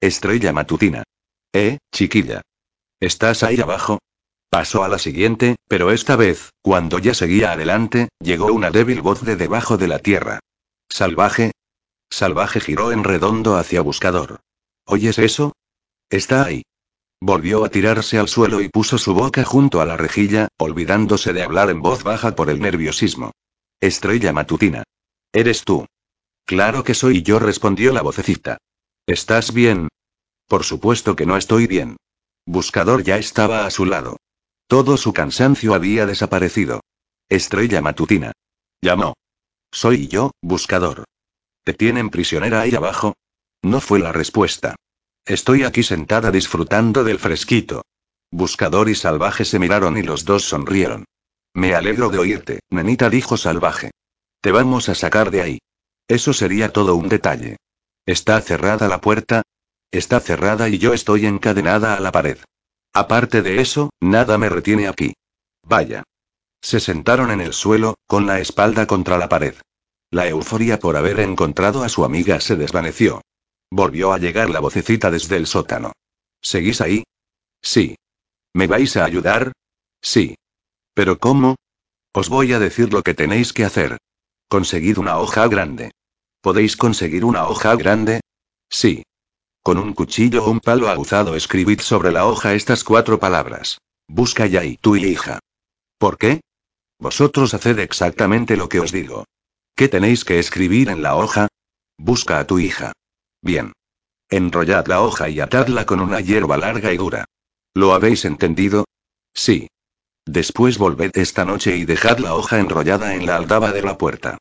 Estrella 0.00 0.52
matutina. 0.52 1.02
Eh, 1.52 1.78
chiquilla. 1.92 2.42
¿Estás 3.00 3.42
ahí 3.42 3.60
abajo? 3.60 3.98
Pasó 4.50 4.82
a 4.82 4.88
la 4.88 4.98
siguiente, 4.98 5.54
pero 5.68 5.92
esta 5.92 6.16
vez, 6.16 6.50
cuando 6.60 6.98
ya 6.98 7.14
seguía 7.14 7.52
adelante, 7.52 8.08
llegó 8.18 8.52
una 8.52 8.72
débil 8.72 9.00
voz 9.00 9.22
de 9.22 9.36
debajo 9.36 9.76
de 9.76 9.86
la 9.86 10.00
tierra. 10.00 10.40
¿Salvaje? 10.88 11.52
Salvaje 12.10 12.58
giró 12.58 12.90
en 12.90 13.04
redondo 13.04 13.56
hacia 13.56 13.80
buscador. 13.80 14.40
¿Oyes 14.84 15.20
eso? 15.20 15.52
Está 16.10 16.44
ahí. 16.44 16.64
Volvió 17.20 17.64
a 17.64 17.68
tirarse 17.68 18.18
al 18.18 18.28
suelo 18.28 18.60
y 18.60 18.68
puso 18.68 18.98
su 18.98 19.14
boca 19.14 19.44
junto 19.44 19.80
a 19.80 19.84
la 19.84 19.96
rejilla, 19.96 20.48
olvidándose 20.58 21.32
de 21.32 21.44
hablar 21.44 21.70
en 21.70 21.80
voz 21.80 22.02
baja 22.02 22.34
por 22.34 22.50
el 22.50 22.60
nerviosismo. 22.60 23.30
Estrella 23.80 24.32
matutina. 24.32 24.82
¿Eres 25.32 25.64
tú? 25.64 25.86
Claro 26.44 26.82
que 26.82 26.94
soy 26.94 27.22
yo, 27.22 27.38
respondió 27.38 27.92
la 27.92 28.02
vocecita. 28.02 28.58
¿Estás 29.06 29.54
bien? 29.54 29.88
Por 30.48 30.64
supuesto 30.64 31.14
que 31.14 31.24
no 31.26 31.36
estoy 31.36 31.68
bien. 31.68 31.96
Buscador 32.46 33.04
ya 33.04 33.16
estaba 33.16 33.64
a 33.64 33.70
su 33.70 33.84
lado. 33.84 34.16
Todo 34.70 34.96
su 34.96 35.12
cansancio 35.12 35.74
había 35.74 36.06
desaparecido. 36.06 36.82
Estrella 37.28 37.82
matutina. 37.82 38.30
Llamó. 38.80 39.14
Soy 39.72 40.06
yo, 40.06 40.30
buscador. 40.40 41.06
¿Te 41.64 41.74
tienen 41.74 42.08
prisionera 42.08 42.60
ahí 42.60 42.76
abajo? 42.76 43.14
No 43.62 43.80
fue 43.80 43.98
la 43.98 44.12
respuesta. 44.12 44.76
Estoy 45.26 45.64
aquí 45.64 45.82
sentada 45.82 46.30
disfrutando 46.30 47.02
del 47.02 47.18
fresquito. 47.18 47.82
Buscador 48.30 48.88
y 48.88 48.94
Salvaje 48.94 49.44
se 49.44 49.58
miraron 49.58 49.98
y 49.98 50.04
los 50.04 50.24
dos 50.24 50.44
sonrieron. 50.44 51.04
Me 51.52 51.74
alegro 51.74 52.08
de 52.08 52.18
oírte, 52.18 52.60
nenita, 52.70 53.10
dijo 53.10 53.36
Salvaje. 53.36 53.90
Te 54.40 54.52
vamos 54.52 54.88
a 54.88 54.94
sacar 54.94 55.32
de 55.32 55.42
ahí. 55.42 55.58
Eso 56.06 56.32
sería 56.32 56.72
todo 56.72 56.94
un 56.94 57.08
detalle. 57.08 57.56
¿Está 58.06 58.40
cerrada 58.40 58.86
la 58.86 59.00
puerta? 59.00 59.42
Está 59.90 60.20
cerrada 60.20 60.68
y 60.68 60.78
yo 60.78 60.94
estoy 60.94 61.26
encadenada 61.26 61.96
a 61.96 62.00
la 62.00 62.12
pared. 62.12 62.38
Aparte 62.92 63.42
de 63.42 63.60
eso, 63.60 63.90
nada 64.00 64.36
me 64.38 64.48
retiene 64.48 64.88
aquí. 64.88 65.14
Vaya. 65.62 66.02
Se 66.62 66.80
sentaron 66.80 67.30
en 67.30 67.40
el 67.40 67.52
suelo, 67.52 67.94
con 68.06 68.26
la 68.26 68.40
espalda 68.40 68.86
contra 68.86 69.16
la 69.16 69.28
pared. 69.28 69.54
La 70.10 70.26
euforia 70.26 70.78
por 70.78 70.96
haber 70.96 71.20
encontrado 71.20 71.84
a 71.84 71.88
su 71.88 72.04
amiga 72.04 72.40
se 72.40 72.56
desvaneció. 72.56 73.22
Volvió 73.70 74.12
a 74.12 74.18
llegar 74.18 74.50
la 74.50 74.60
vocecita 74.60 75.10
desde 75.10 75.36
el 75.36 75.46
sótano. 75.46 75.92
¿Seguís 76.42 76.80
ahí? 76.80 77.04
Sí. 77.62 77.96
¿Me 78.52 78.66
vais 78.66 78.96
a 78.96 79.04
ayudar? 79.04 79.52
Sí. 80.02 80.34
¿Pero 80.94 81.18
cómo? 81.18 81.56
Os 82.12 82.28
voy 82.28 82.52
a 82.52 82.58
decir 82.58 82.92
lo 82.92 83.02
que 83.02 83.14
tenéis 83.14 83.52
que 83.52 83.64
hacer. 83.64 83.98
Conseguid 84.48 84.98
una 84.98 85.18
hoja 85.18 85.46
grande. 85.46 85.92
¿Podéis 86.40 86.76
conseguir 86.76 87.24
una 87.24 87.46
hoja 87.46 87.76
grande? 87.76 88.20
Sí. 88.68 89.04
Con 89.62 89.76
un 89.76 89.92
cuchillo 89.92 90.44
o 90.44 90.50
un 90.50 90.60
palo 90.60 90.88
aguzado 90.88 91.36
escribid 91.36 91.80
sobre 91.80 92.12
la 92.12 92.26
hoja 92.26 92.54
estas 92.54 92.82
cuatro 92.82 93.20
palabras. 93.20 93.78
Busca 94.08 94.46
ya 94.46 94.64
y 94.64 94.78
tu 94.78 94.96
hija. 94.96 95.38
¿Por 95.98 96.16
qué? 96.16 96.40
Vosotros 96.98 97.52
haced 97.52 97.78
exactamente 97.78 98.56
lo 98.56 98.70
que 98.70 98.80
os 98.80 98.90
digo. 98.90 99.26
¿Qué 99.76 99.88
tenéis 99.88 100.24
que 100.24 100.38
escribir 100.38 100.88
en 100.88 101.02
la 101.02 101.16
hoja? 101.16 101.48
Busca 101.98 102.38
a 102.38 102.46
tu 102.46 102.58
hija. 102.58 102.92
Bien. 103.42 103.72
Enrollad 104.30 104.86
la 104.86 105.02
hoja 105.02 105.28
y 105.28 105.40
atadla 105.40 105.84
con 105.84 106.00
una 106.00 106.20
hierba 106.20 106.56
larga 106.56 106.92
y 106.92 106.96
dura. 106.96 107.26
¿Lo 107.74 107.92
habéis 107.92 108.24
entendido? 108.24 108.86
Sí. 109.34 109.68
Después 110.24 110.78
volved 110.78 111.10
esta 111.14 111.44
noche 111.44 111.76
y 111.76 111.84
dejad 111.84 112.18
la 112.18 112.34
hoja 112.34 112.60
enrollada 112.60 113.14
en 113.14 113.26
la 113.26 113.36
aldaba 113.36 113.72
de 113.72 113.82
la 113.82 113.98
puerta. 113.98 114.38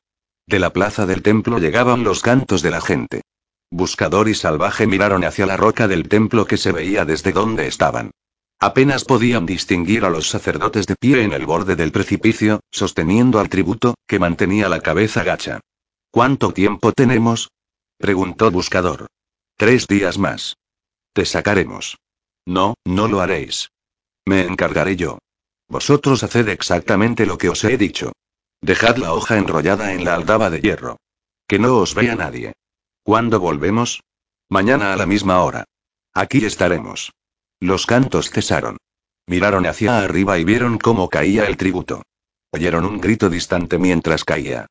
De 0.47 0.59
la 0.59 0.71
plaza 0.71 1.05
del 1.05 1.23
templo 1.23 1.59
llegaban 1.59 2.03
los 2.03 2.21
cantos 2.21 2.61
de 2.61 2.71
la 2.71 2.81
gente. 2.81 3.21
Buscador 3.71 4.29
y 4.29 4.35
salvaje 4.35 4.88
miraron 4.88 5.23
hacia 5.23 5.45
la 5.45 5.57
roca 5.57 5.88
del 5.88 6.09
templo 6.09 6.45
que 6.45 6.57
se 6.57 6.71
veía 6.71 7.05
desde 7.05 7.31
donde 7.31 7.67
estaban. 7.67 8.11
Apenas 8.59 9.05
podían 9.05 9.45
distinguir 9.45 10.03
a 10.03 10.09
los 10.09 10.27
sacerdotes 10.27 10.85
de 10.88 10.95
pie 10.99 11.23
en 11.23 11.33
el 11.33 11.45
borde 11.45 11.75
del 11.75 11.91
precipicio, 11.91 12.59
sosteniendo 12.71 13.39
al 13.39 13.47
tributo, 13.47 13.95
que 14.07 14.19
mantenía 14.19 14.67
la 14.67 14.81
cabeza 14.81 15.23
gacha. 15.23 15.61
¿Cuánto 16.11 16.51
tiempo 16.51 16.91
tenemos? 16.91 17.49
preguntó 17.97 18.51
Buscador. 18.51 19.07
Tres 19.55 19.88
días 19.88 20.17
más. 20.17 20.57
Te 21.13 21.25
sacaremos. 21.25 21.97
No, 22.45 22.73
no 22.85 23.07
lo 23.07 23.21
haréis. 23.21 23.69
Me 24.25 24.41
encargaré 24.41 24.95
yo. 24.95 25.19
Vosotros 25.69 26.23
haced 26.23 26.49
exactamente 26.49 27.25
lo 27.25 27.38
que 27.38 27.49
os 27.49 27.63
he 27.63 27.77
dicho. 27.77 28.11
Dejad 28.61 28.97
la 28.97 29.13
hoja 29.13 29.38
enrollada 29.38 29.93
en 29.93 30.03
la 30.03 30.15
aldaba 30.15 30.49
de 30.49 30.59
hierro. 30.59 30.97
Que 31.47 31.59
no 31.59 31.77
os 31.77 31.93
vea 31.93 32.15
nadie. 32.15 32.53
¿Cuándo 33.10 33.39
volvemos? 33.39 34.04
Mañana 34.50 34.94
a 34.94 34.96
la 34.96 35.08
misma 35.08 35.42
hora. 35.42 35.66
Aquí 36.13 36.46
estaremos. 36.46 37.12
Los 37.60 37.88
cantos 37.88 38.30
cesaron. 38.30 38.78
Miraron 39.25 39.66
hacia 39.66 39.98
arriba 39.98 40.38
y 40.38 40.44
vieron 40.44 40.78
cómo 40.78 41.10
caía 41.10 41.46
el 41.46 41.58
tributo. 41.58 42.04
Oyeron 42.51 42.86
un 42.86 43.01
grito 43.01 43.32
distante 43.32 43.80
mientras 43.80 44.24
caía. 44.24 44.68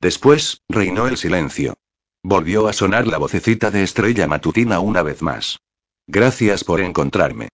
Después, 0.00 0.62
reinó 0.70 1.06
el 1.06 1.18
silencio. 1.18 1.74
Volvió 2.22 2.66
a 2.66 2.72
sonar 2.72 3.06
la 3.06 3.18
vocecita 3.18 3.70
de 3.70 3.82
estrella 3.82 4.26
matutina 4.26 4.80
una 4.80 5.02
vez 5.02 5.20
más. 5.20 5.58
Gracias 6.06 6.64
por 6.64 6.80
encontrarme. 6.80 7.50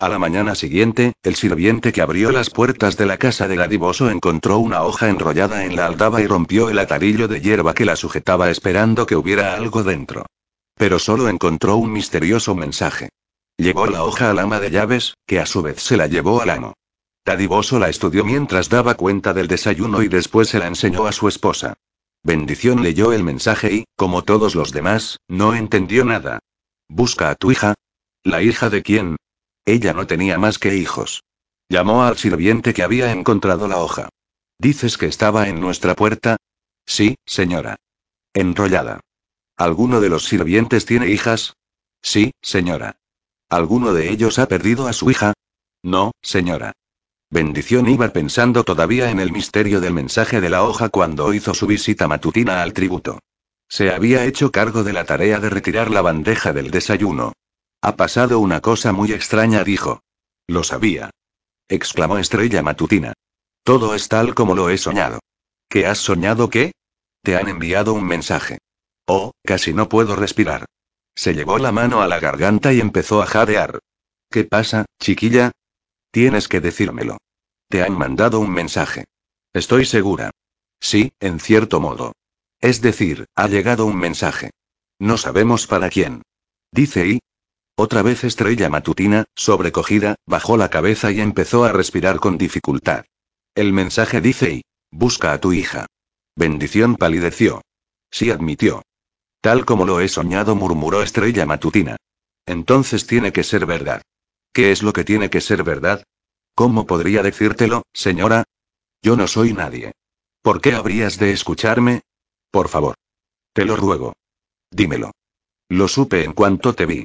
A 0.00 0.08
la 0.08 0.18
mañana 0.18 0.54
siguiente, 0.54 1.12
el 1.22 1.34
sirviente 1.34 1.92
que 1.92 2.00
abrió 2.00 2.32
las 2.32 2.48
puertas 2.48 2.96
de 2.96 3.04
la 3.04 3.18
casa 3.18 3.48
del 3.48 3.60
adivoso 3.60 4.08
encontró 4.08 4.56
una 4.56 4.82
hoja 4.82 5.10
enrollada 5.10 5.66
en 5.66 5.76
la 5.76 5.84
aldaba 5.84 6.22
y 6.22 6.26
rompió 6.26 6.70
el 6.70 6.78
atarillo 6.78 7.28
de 7.28 7.42
hierba 7.42 7.74
que 7.74 7.84
la 7.84 7.96
sujetaba 7.96 8.48
esperando 8.48 9.04
que 9.04 9.14
hubiera 9.14 9.54
algo 9.54 9.82
dentro. 9.82 10.24
Pero 10.74 10.98
solo 10.98 11.28
encontró 11.28 11.76
un 11.76 11.92
misterioso 11.92 12.54
mensaje. 12.54 13.10
Llevó 13.58 13.88
la 13.88 14.02
hoja 14.02 14.30
al 14.30 14.38
ama 14.38 14.58
de 14.58 14.70
llaves, 14.70 15.18
que 15.26 15.38
a 15.38 15.44
su 15.44 15.60
vez 15.60 15.82
se 15.82 15.98
la 15.98 16.06
llevó 16.06 16.40
al 16.40 16.48
amo. 16.48 16.72
Dadivoso 17.26 17.78
la 17.78 17.90
estudió 17.90 18.24
mientras 18.24 18.70
daba 18.70 18.94
cuenta 18.94 19.34
del 19.34 19.48
desayuno 19.48 20.02
y 20.02 20.08
después 20.08 20.48
se 20.48 20.58
la 20.58 20.66
enseñó 20.66 21.06
a 21.06 21.12
su 21.12 21.28
esposa. 21.28 21.74
Bendición 22.22 22.82
leyó 22.82 23.12
el 23.12 23.22
mensaje 23.22 23.70
y, 23.70 23.84
como 23.96 24.24
todos 24.24 24.54
los 24.54 24.72
demás, 24.72 25.18
no 25.28 25.54
entendió 25.54 26.06
nada. 26.06 26.38
Busca 26.88 27.28
a 27.28 27.34
tu 27.34 27.52
hija. 27.52 27.74
¿La 28.24 28.40
hija 28.40 28.70
de 28.70 28.82
quién? 28.82 29.16
Ella 29.70 29.92
no 29.92 30.08
tenía 30.08 30.36
más 30.36 30.58
que 30.58 30.74
hijos. 30.74 31.22
Llamó 31.68 32.02
al 32.02 32.18
sirviente 32.18 32.74
que 32.74 32.82
había 32.82 33.12
encontrado 33.12 33.68
la 33.68 33.78
hoja. 33.78 34.08
¿Dices 34.58 34.98
que 34.98 35.06
estaba 35.06 35.48
en 35.48 35.60
nuestra 35.60 35.94
puerta? 35.94 36.38
Sí, 36.86 37.14
señora. 37.24 37.76
Enrollada. 38.34 38.98
¿Alguno 39.56 40.00
de 40.00 40.08
los 40.08 40.24
sirvientes 40.24 40.86
tiene 40.86 41.06
hijas? 41.06 41.54
Sí, 42.02 42.32
señora. 42.42 42.96
¿Alguno 43.48 43.92
de 43.92 44.10
ellos 44.10 44.40
ha 44.40 44.48
perdido 44.48 44.88
a 44.88 44.92
su 44.92 45.08
hija? 45.08 45.34
No, 45.84 46.10
señora. 46.20 46.72
Bendición 47.30 47.88
iba 47.88 48.08
pensando 48.08 48.64
todavía 48.64 49.12
en 49.12 49.20
el 49.20 49.30
misterio 49.30 49.80
del 49.80 49.94
mensaje 49.94 50.40
de 50.40 50.50
la 50.50 50.64
hoja 50.64 50.88
cuando 50.88 51.32
hizo 51.32 51.54
su 51.54 51.68
visita 51.68 52.08
matutina 52.08 52.62
al 52.62 52.72
tributo. 52.72 53.20
Se 53.68 53.92
había 53.92 54.24
hecho 54.24 54.50
cargo 54.50 54.82
de 54.82 54.92
la 54.92 55.04
tarea 55.04 55.38
de 55.38 55.48
retirar 55.48 55.92
la 55.92 56.02
bandeja 56.02 56.52
del 56.52 56.72
desayuno. 56.72 57.34
Ha 57.82 57.96
pasado 57.96 58.40
una 58.40 58.60
cosa 58.60 58.92
muy 58.92 59.12
extraña, 59.12 59.64
dijo. 59.64 60.02
Lo 60.46 60.64
sabía. 60.64 61.10
exclamó 61.68 62.18
Estrella 62.18 62.62
Matutina. 62.62 63.14
Todo 63.62 63.94
es 63.94 64.08
tal 64.08 64.34
como 64.34 64.54
lo 64.54 64.68
he 64.70 64.76
soñado. 64.76 65.20
¿Qué 65.68 65.86
has 65.86 65.98
soñado 65.98 66.50
qué? 66.50 66.72
Te 67.22 67.36
han 67.36 67.48
enviado 67.48 67.94
un 67.94 68.04
mensaje. 68.04 68.58
Oh, 69.06 69.32
casi 69.44 69.72
no 69.72 69.88
puedo 69.88 70.16
respirar. 70.16 70.66
Se 71.14 71.34
llevó 71.34 71.58
la 71.58 71.72
mano 71.72 72.02
a 72.02 72.08
la 72.08 72.20
garganta 72.20 72.72
y 72.72 72.80
empezó 72.80 73.22
a 73.22 73.26
jadear. 73.26 73.78
¿Qué 74.30 74.44
pasa, 74.44 74.86
chiquilla? 74.98 75.52
Tienes 76.10 76.48
que 76.48 76.60
decírmelo. 76.60 77.18
Te 77.68 77.82
han 77.82 77.96
mandado 77.96 78.40
un 78.40 78.50
mensaje. 78.50 79.04
Estoy 79.52 79.86
segura. 79.86 80.30
Sí, 80.80 81.12
en 81.20 81.40
cierto 81.40 81.80
modo. 81.80 82.12
Es 82.60 82.80
decir, 82.80 83.26
ha 83.34 83.48
llegado 83.48 83.86
un 83.86 83.96
mensaje. 83.96 84.50
No 84.98 85.16
sabemos 85.16 85.66
para 85.66 85.88
quién. 85.88 86.22
Dice 86.72 87.06
y, 87.06 87.20
otra 87.80 88.02
vez 88.02 88.24
estrella 88.24 88.68
matutina, 88.68 89.24
sobrecogida, 89.34 90.16
bajó 90.26 90.58
la 90.58 90.68
cabeza 90.68 91.10
y 91.12 91.20
empezó 91.20 91.64
a 91.64 91.72
respirar 91.72 92.20
con 92.20 92.36
dificultad. 92.36 93.06
El 93.54 93.72
mensaje 93.72 94.20
dice 94.20 94.54
y. 94.54 94.62
Busca 94.90 95.32
a 95.32 95.40
tu 95.40 95.54
hija. 95.54 95.86
Bendición 96.36 96.96
palideció. 96.96 97.62
Sí 98.10 98.30
admitió. 98.30 98.82
Tal 99.40 99.64
como 99.64 99.86
lo 99.86 100.00
he 100.00 100.08
soñado, 100.08 100.54
murmuró 100.54 101.02
estrella 101.02 101.46
matutina. 101.46 101.96
Entonces 102.44 103.06
tiene 103.06 103.32
que 103.32 103.44
ser 103.44 103.64
verdad. 103.64 104.02
¿Qué 104.52 104.72
es 104.72 104.82
lo 104.82 104.92
que 104.92 105.04
tiene 105.04 105.30
que 105.30 105.40
ser 105.40 105.62
verdad? 105.62 106.04
¿Cómo 106.54 106.86
podría 106.86 107.22
decírtelo, 107.22 107.84
señora? 107.94 108.44
Yo 109.02 109.16
no 109.16 109.26
soy 109.26 109.54
nadie. 109.54 109.92
¿Por 110.42 110.60
qué 110.60 110.74
habrías 110.74 111.18
de 111.18 111.32
escucharme? 111.32 112.02
Por 112.50 112.68
favor. 112.68 112.94
Te 113.54 113.64
lo 113.64 113.76
ruego. 113.76 114.12
Dímelo. 114.70 115.12
Lo 115.70 115.88
supe 115.88 116.24
en 116.24 116.34
cuanto 116.34 116.74
te 116.74 116.84
vi. 116.84 117.04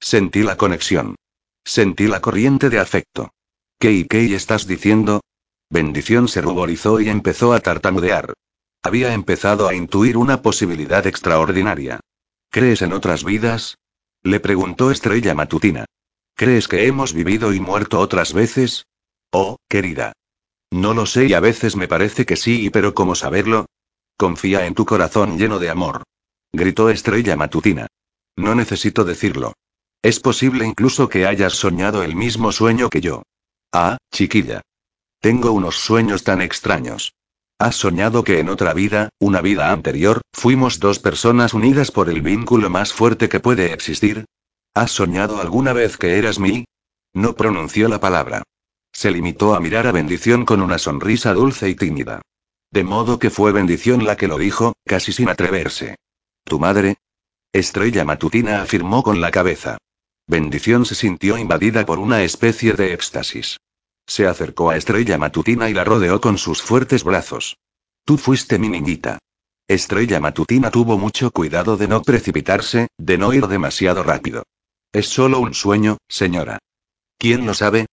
Sentí 0.00 0.42
la 0.42 0.56
conexión. 0.56 1.16
Sentí 1.64 2.06
la 2.06 2.20
corriente 2.20 2.70
de 2.70 2.78
afecto. 2.78 3.30
¿Qué 3.78 3.92
y 3.92 4.04
qué 4.04 4.34
estás 4.34 4.66
diciendo? 4.66 5.20
Bendición 5.68 6.28
se 6.28 6.40
ruborizó 6.40 7.00
y 7.00 7.08
empezó 7.08 7.52
a 7.52 7.60
tartamudear. 7.60 8.34
Había 8.82 9.12
empezado 9.14 9.66
a 9.66 9.74
intuir 9.74 10.16
una 10.16 10.42
posibilidad 10.42 11.06
extraordinaria. 11.06 12.00
¿Crees 12.50 12.82
en 12.82 12.92
otras 12.92 13.24
vidas? 13.24 13.76
Le 14.22 14.40
preguntó 14.40 14.90
Estrella 14.90 15.34
Matutina. 15.34 15.86
¿Crees 16.34 16.68
que 16.68 16.86
hemos 16.86 17.12
vivido 17.12 17.52
y 17.52 17.60
muerto 17.60 17.98
otras 17.98 18.32
veces? 18.32 18.86
Oh, 19.32 19.56
querida. 19.68 20.12
No 20.70 20.94
lo 20.94 21.06
sé 21.06 21.26
y 21.26 21.34
a 21.34 21.40
veces 21.40 21.76
me 21.76 21.88
parece 21.88 22.26
que 22.26 22.36
sí, 22.36 22.70
pero 22.70 22.94
¿cómo 22.94 23.14
saberlo? 23.14 23.66
Confía 24.16 24.66
en 24.66 24.74
tu 24.74 24.86
corazón 24.86 25.38
lleno 25.38 25.58
de 25.58 25.70
amor. 25.70 26.02
Gritó 26.52 26.90
Estrella 26.90 27.36
Matutina. 27.36 27.86
No 28.36 28.54
necesito 28.54 29.04
decirlo. 29.04 29.54
Es 30.02 30.20
posible 30.20 30.66
incluso 30.66 31.08
que 31.08 31.26
hayas 31.26 31.54
soñado 31.54 32.02
el 32.02 32.14
mismo 32.14 32.52
sueño 32.52 32.88
que 32.88 33.00
yo. 33.00 33.22
Ah, 33.72 33.98
chiquilla. 34.12 34.62
Tengo 35.20 35.52
unos 35.52 35.76
sueños 35.76 36.22
tan 36.24 36.40
extraños. 36.40 37.14
¿Has 37.58 37.76
soñado 37.76 38.22
que 38.22 38.38
en 38.38 38.50
otra 38.50 38.74
vida, 38.74 39.08
una 39.18 39.40
vida 39.40 39.72
anterior, 39.72 40.20
fuimos 40.32 40.78
dos 40.78 40.98
personas 40.98 41.54
unidas 41.54 41.90
por 41.90 42.10
el 42.10 42.20
vínculo 42.20 42.68
más 42.68 42.92
fuerte 42.92 43.28
que 43.28 43.40
puede 43.40 43.72
existir? 43.72 44.26
¿Has 44.74 44.90
soñado 44.90 45.40
alguna 45.40 45.72
vez 45.72 45.96
que 45.96 46.18
eras 46.18 46.38
mí? 46.38 46.66
No 47.14 47.34
pronunció 47.34 47.88
la 47.88 47.98
palabra. 47.98 48.42
Se 48.92 49.10
limitó 49.10 49.54
a 49.54 49.60
mirar 49.60 49.86
a 49.86 49.92
Bendición 49.92 50.44
con 50.44 50.60
una 50.60 50.76
sonrisa 50.78 51.32
dulce 51.32 51.70
y 51.70 51.74
tímida. 51.74 52.20
De 52.70 52.84
modo 52.84 53.18
que 53.18 53.30
fue 53.30 53.52
Bendición 53.52 54.04
la 54.04 54.16
que 54.16 54.28
lo 54.28 54.36
dijo, 54.36 54.74
casi 54.84 55.12
sin 55.12 55.30
atreverse. 55.30 55.96
¿Tu 56.44 56.58
madre? 56.58 56.96
Estrella 57.56 58.04
Matutina 58.04 58.60
afirmó 58.60 59.02
con 59.02 59.22
la 59.22 59.30
cabeza. 59.30 59.78
Bendición 60.26 60.84
se 60.84 60.94
sintió 60.94 61.38
invadida 61.38 61.86
por 61.86 61.98
una 61.98 62.22
especie 62.22 62.74
de 62.74 62.92
éxtasis. 62.92 63.56
Se 64.06 64.26
acercó 64.26 64.68
a 64.68 64.76
Estrella 64.76 65.16
Matutina 65.16 65.70
y 65.70 65.72
la 65.72 65.82
rodeó 65.82 66.20
con 66.20 66.36
sus 66.36 66.60
fuertes 66.60 67.02
brazos. 67.02 67.56
Tú 68.04 68.18
fuiste 68.18 68.58
mi 68.58 68.68
niñita. 68.68 69.20
Estrella 69.66 70.20
Matutina 70.20 70.70
tuvo 70.70 70.98
mucho 70.98 71.30
cuidado 71.30 71.78
de 71.78 71.88
no 71.88 72.02
precipitarse, 72.02 72.88
de 72.98 73.16
no 73.16 73.32
ir 73.32 73.46
demasiado 73.46 74.02
rápido. 74.02 74.42
Es 74.92 75.08
solo 75.08 75.40
un 75.40 75.54
sueño, 75.54 75.96
señora. 76.08 76.58
¿Quién 77.16 77.46
lo 77.46 77.54
sabe? 77.54 77.86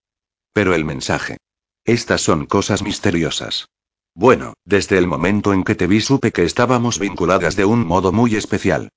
Pero 0.51 0.75
el 0.75 0.83
mensaje. 0.83 1.37
Estas 1.85 2.19
son 2.19 2.47
cosas 2.47 2.83
misteriosas. 2.83 3.69
Bueno, 4.13 4.55
desde 4.65 4.97
el 4.97 5.07
momento 5.07 5.53
en 5.53 5.63
que 5.63 5.75
te 5.75 5.87
vi 5.87 6.01
supe 6.01 6.33
que 6.33 6.43
estábamos 6.43 6.99
vinculadas 6.99 7.55
de 7.55 7.63
un 7.63 7.87
modo 7.87 8.11
muy 8.11 8.35
especial. 8.35 8.89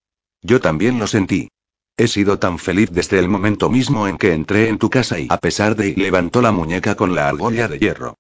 Yo 0.47 0.61
también 0.61 1.00
lo 1.00 1.09
sentí. 1.09 1.49
He 1.97 2.07
sido 2.07 2.38
tan 2.38 2.61
feliz 2.61 2.91
desde 2.93 3.19
el 3.19 3.29
momento 3.29 3.69
mismo 3.69 4.07
en 4.07 4.17
que 4.17 4.33
entré 4.33 4.69
en 4.69 4.79
tu 4.79 4.91
casa 4.91 5.19
y 5.19 5.26
a 5.29 5.38
pesar 5.38 5.75
de... 5.75 5.95
levantó 5.97 6.41
la 6.41 6.53
muñeca 6.53 6.95
con 6.95 7.17
la 7.17 7.29
argolla 7.29 7.67
de 7.67 7.81
hierro. 7.81 8.15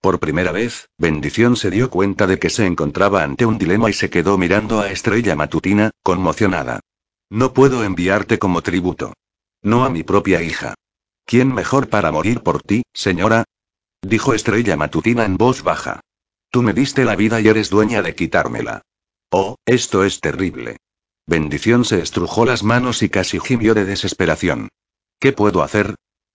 Por 0.00 0.20
primera 0.20 0.52
vez, 0.52 0.90
Bendición 0.96 1.56
se 1.56 1.72
dio 1.72 1.90
cuenta 1.90 2.28
de 2.28 2.38
que 2.38 2.50
se 2.50 2.66
encontraba 2.66 3.24
ante 3.24 3.46
un 3.46 3.58
dilema 3.58 3.90
y 3.90 3.94
se 3.94 4.10
quedó 4.10 4.38
mirando 4.38 4.78
a 4.78 4.92
Estrella 4.92 5.34
Matutina, 5.34 5.90
conmocionada. 6.04 6.78
No 7.30 7.52
puedo 7.52 7.82
enviarte 7.82 8.38
como 8.38 8.62
tributo. 8.62 9.14
No 9.60 9.84
a 9.84 9.90
mi 9.90 10.04
propia 10.04 10.40
hija. 10.40 10.74
¿Quién 11.24 11.52
mejor 11.52 11.88
para 11.88 12.12
morir 12.12 12.42
por 12.42 12.62
ti, 12.62 12.84
señora? 12.94 13.42
Dijo 14.02 14.34
Estrella 14.34 14.76
Matutina 14.76 15.24
en 15.24 15.36
voz 15.36 15.64
baja. 15.64 16.00
Tú 16.50 16.62
me 16.62 16.74
diste 16.74 17.04
la 17.04 17.16
vida 17.16 17.40
y 17.40 17.48
eres 17.48 17.70
dueña 17.70 18.02
de 18.02 18.14
quitármela. 18.14 18.82
Oh, 19.30 19.56
esto 19.66 20.04
es 20.04 20.20
terrible. 20.20 20.76
Bendición 21.26 21.84
se 21.84 22.00
estrujó 22.00 22.44
las 22.44 22.62
manos 22.62 23.02
y 23.02 23.08
casi 23.08 23.38
gimió 23.38 23.74
de 23.74 23.84
desesperación. 23.84 24.68
¿Qué 25.20 25.32
puedo 25.32 25.62
hacer? 25.62 25.94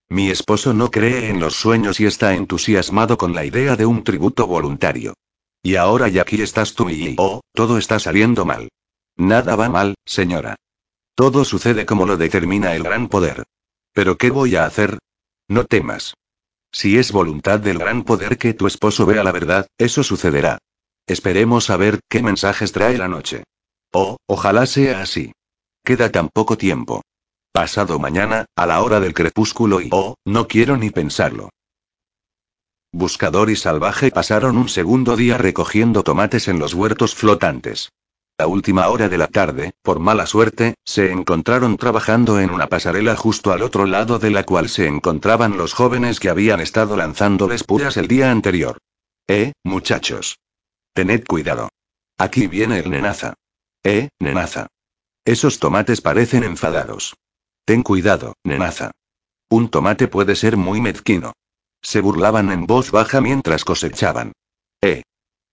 Mi 0.09 0.29
esposo 0.29 0.73
no 0.73 0.89
cree 0.89 1.29
en 1.29 1.41
los 1.41 1.55
sueños 1.55 1.99
y 1.99 2.05
está 2.05 2.33
entusiasmado 2.33 3.17
con 3.17 3.35
la 3.35 3.43
idea 3.43 3.75
de 3.75 3.85
un 3.85 4.03
tributo 4.03 4.47
voluntario. 4.47 5.13
Y 5.61 5.75
ahora 5.75 6.07
ya 6.07 6.21
aquí 6.21 6.41
estás 6.41 6.73
tú 6.73 6.89
y 6.89 7.15
oh, 7.17 7.41
todo 7.53 7.77
está 7.77 7.99
saliendo 7.99 8.45
mal. 8.45 8.69
Nada 9.17 9.55
va 9.57 9.67
mal, 9.67 9.95
señora. 10.05 10.55
Todo 11.15 11.43
sucede 11.43 11.85
como 11.85 12.05
lo 12.05 12.15
determina 12.15 12.73
el 12.75 12.83
gran 12.83 13.09
poder. 13.09 13.43
¿Pero 13.91 14.17
qué 14.17 14.29
voy 14.29 14.55
a 14.55 14.65
hacer? 14.65 14.99
No 15.49 15.65
temas. 15.65 16.13
Si 16.71 16.97
es 16.97 17.11
voluntad 17.11 17.59
del 17.59 17.79
gran 17.79 18.03
poder 18.03 18.37
que 18.37 18.53
tu 18.53 18.67
esposo 18.67 19.05
vea 19.05 19.23
la 19.23 19.31
verdad, 19.31 19.67
eso 19.77 20.03
sucederá. 20.03 20.59
Esperemos 21.07 21.69
a 21.69 21.77
ver 21.77 21.99
qué 22.07 22.21
mensajes 22.21 22.71
trae 22.71 22.97
la 22.97 23.07
noche. 23.07 23.43
Oh, 23.99 24.17
ojalá 24.27 24.67
sea 24.67 25.01
así. 25.01 25.31
Queda 25.83 26.11
tan 26.11 26.29
poco 26.29 26.55
tiempo. 26.55 27.01
Pasado 27.51 27.97
mañana, 27.97 28.45
a 28.55 28.67
la 28.67 28.83
hora 28.83 28.99
del 28.99 29.15
crepúsculo 29.15 29.81
y 29.81 29.89
oh, 29.91 30.13
no 30.23 30.47
quiero 30.47 30.77
ni 30.77 30.91
pensarlo. 30.91 31.49
Buscador 32.91 33.49
y 33.49 33.55
Salvaje 33.55 34.11
pasaron 34.11 34.55
un 34.59 34.69
segundo 34.69 35.15
día 35.15 35.39
recogiendo 35.39 36.03
tomates 36.03 36.47
en 36.47 36.59
los 36.59 36.75
huertos 36.75 37.15
flotantes. 37.15 37.89
A 38.37 38.45
última 38.45 38.87
hora 38.89 39.09
de 39.09 39.17
la 39.17 39.29
tarde, 39.29 39.73
por 39.81 39.97
mala 39.97 40.27
suerte, 40.27 40.75
se 40.85 41.11
encontraron 41.11 41.75
trabajando 41.75 42.39
en 42.39 42.51
una 42.51 42.67
pasarela 42.67 43.15
justo 43.15 43.51
al 43.51 43.63
otro 43.63 43.87
lado 43.87 44.19
de 44.19 44.29
la 44.29 44.43
cual 44.43 44.69
se 44.69 44.85
encontraban 44.85 45.57
los 45.57 45.73
jóvenes 45.73 46.19
que 46.19 46.29
habían 46.29 46.59
estado 46.59 46.97
lanzándoles 46.97 47.63
pullas 47.63 47.97
el 47.97 48.07
día 48.07 48.29
anterior. 48.29 48.77
Eh, 49.27 49.53
muchachos. 49.63 50.37
Tened 50.93 51.25
cuidado. 51.25 51.69
Aquí 52.19 52.45
viene 52.45 52.77
el 52.77 52.91
nenaza. 52.91 53.33
Eh, 53.83 54.09
nenaza. 54.19 54.67
Esos 55.25 55.59
tomates 55.59 56.01
parecen 56.01 56.43
enfadados. 56.43 57.15
Ten 57.65 57.83
cuidado, 57.83 58.35
nenaza. 58.43 58.91
Un 59.49 59.69
tomate 59.69 60.07
puede 60.07 60.35
ser 60.35 60.57
muy 60.57 60.81
mezquino. 60.81 61.33
Se 61.81 62.01
burlaban 62.01 62.51
en 62.51 62.65
voz 62.65 62.91
baja 62.91 63.21
mientras 63.21 63.63
cosechaban. 63.63 64.33
Eh. 64.81 65.03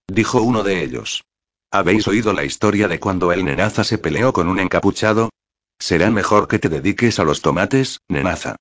Dijo 0.07 0.43
uno 0.43 0.63
de 0.63 0.83
ellos. 0.83 1.25
¿Habéis 1.71 2.07
oído 2.07 2.33
la 2.33 2.45
historia 2.45 2.89
de 2.89 3.01
cuando 3.01 3.33
el 3.33 3.45
nenaza 3.45 3.85
se 3.85 3.99
peleó 3.99 4.33
con 4.33 4.49
un 4.49 4.61
encapuchado? 4.61 5.31
Será 5.79 6.11
mejor 6.11 6.47
que 6.47 6.59
te 6.59 6.69
dediques 6.69 7.19
a 7.19 7.25
los 7.25 7.43
tomates, 7.43 7.99
nenaza. 8.09 8.57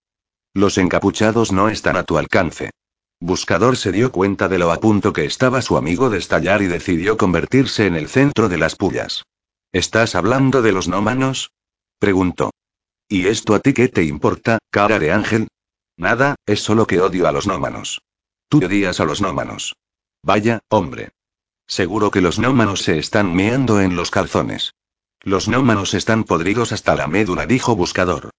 Los 0.53 0.77
encapuchados 0.77 1.51
no 1.51 1.69
están 1.69 1.95
a 1.95 2.03
tu 2.03 2.17
alcance. 2.17 2.71
Buscador 3.19 3.77
se 3.77 3.91
dio 3.91 4.11
cuenta 4.11 4.49
de 4.49 4.57
lo 4.57 4.71
a 4.71 4.79
punto 4.79 5.13
que 5.13 5.25
estaba 5.25 5.61
su 5.61 5.77
amigo 5.77 6.09
de 6.09 6.17
estallar 6.17 6.61
y 6.61 6.67
decidió 6.67 7.17
convertirse 7.17 7.87
en 7.87 7.95
el 7.95 8.09
centro 8.09 8.49
de 8.49 8.57
las 8.57 8.75
pullas. 8.75 9.23
¿Estás 9.73 10.13
hablando 10.13 10.61
de 10.61 10.71
los 10.71 10.87
nómanos? 10.87 11.51
Preguntó. 11.97 12.51
¿Y 13.09 13.25
esto 13.25 13.55
a 13.55 13.59
ti 13.59 13.73
qué 13.73 13.87
te 13.87 14.03
importa, 14.03 14.59
cara 14.69 14.99
de 14.99 15.11
ángel? 15.11 15.47
Nada, 15.97 16.35
es 16.45 16.61
solo 16.61 16.85
que 16.85 17.01
odio 17.01 17.27
a 17.27 17.31
los 17.31 17.47
nómanos. 17.47 18.03
Tú 18.49 18.59
odias 18.63 18.99
a 18.99 19.05
los 19.05 19.19
nómanos. 19.19 19.75
Vaya, 20.21 20.59
hombre. 20.69 21.09
Seguro 21.65 22.11
que 22.11 22.21
los 22.21 22.37
nómanos 22.37 22.83
se 22.83 22.99
están 22.99 23.33
meando 23.33 23.81
en 23.81 23.95
los 23.95 24.11
calzones. 24.11 24.75
Los 25.21 25.47
nómanos 25.47 25.95
están 25.95 26.23
podridos 26.23 26.71
hasta 26.71 26.93
la 26.93 27.07
médula, 27.07 27.47
dijo 27.47 27.75
Buscador. 27.75 28.29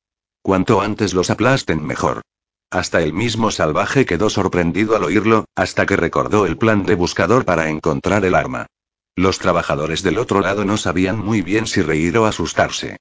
Cuanto 0.41 0.83
antes 0.83 1.15
los 1.15 1.31
aplasten 1.31 1.85
mejor. 1.85 2.23
Hasta 2.71 3.03
el 3.03 3.13
mismo 3.13 3.51
salvaje 3.51 4.07
quedó 4.07 4.31
sorprendido 4.31 4.95
al 4.95 5.03
oírlo, 5.03 5.47
hasta 5.57 5.85
que 5.85 5.97
recordó 5.97 6.47
el 6.47 6.57
plan 6.57 6.85
de 6.85 6.95
Buscador 6.95 7.45
para 7.45 7.71
encontrar 7.71 8.25
el 8.25 8.37
arma. 8.37 8.67
Los 9.17 9.39
trabajadores 9.39 10.03
del 10.03 10.19
otro 10.19 10.41
lado 10.41 10.65
no 10.65 10.77
sabían 10.77 11.19
muy 11.19 11.41
bien 11.41 11.67
si 11.67 11.83
reír 11.83 12.19
o 12.19 12.27
asustarse. 12.27 12.97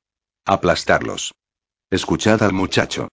Aplastarlos. 0.46 1.34
Escuchad 1.90 2.44
al 2.44 2.54
muchacho. 2.54 3.08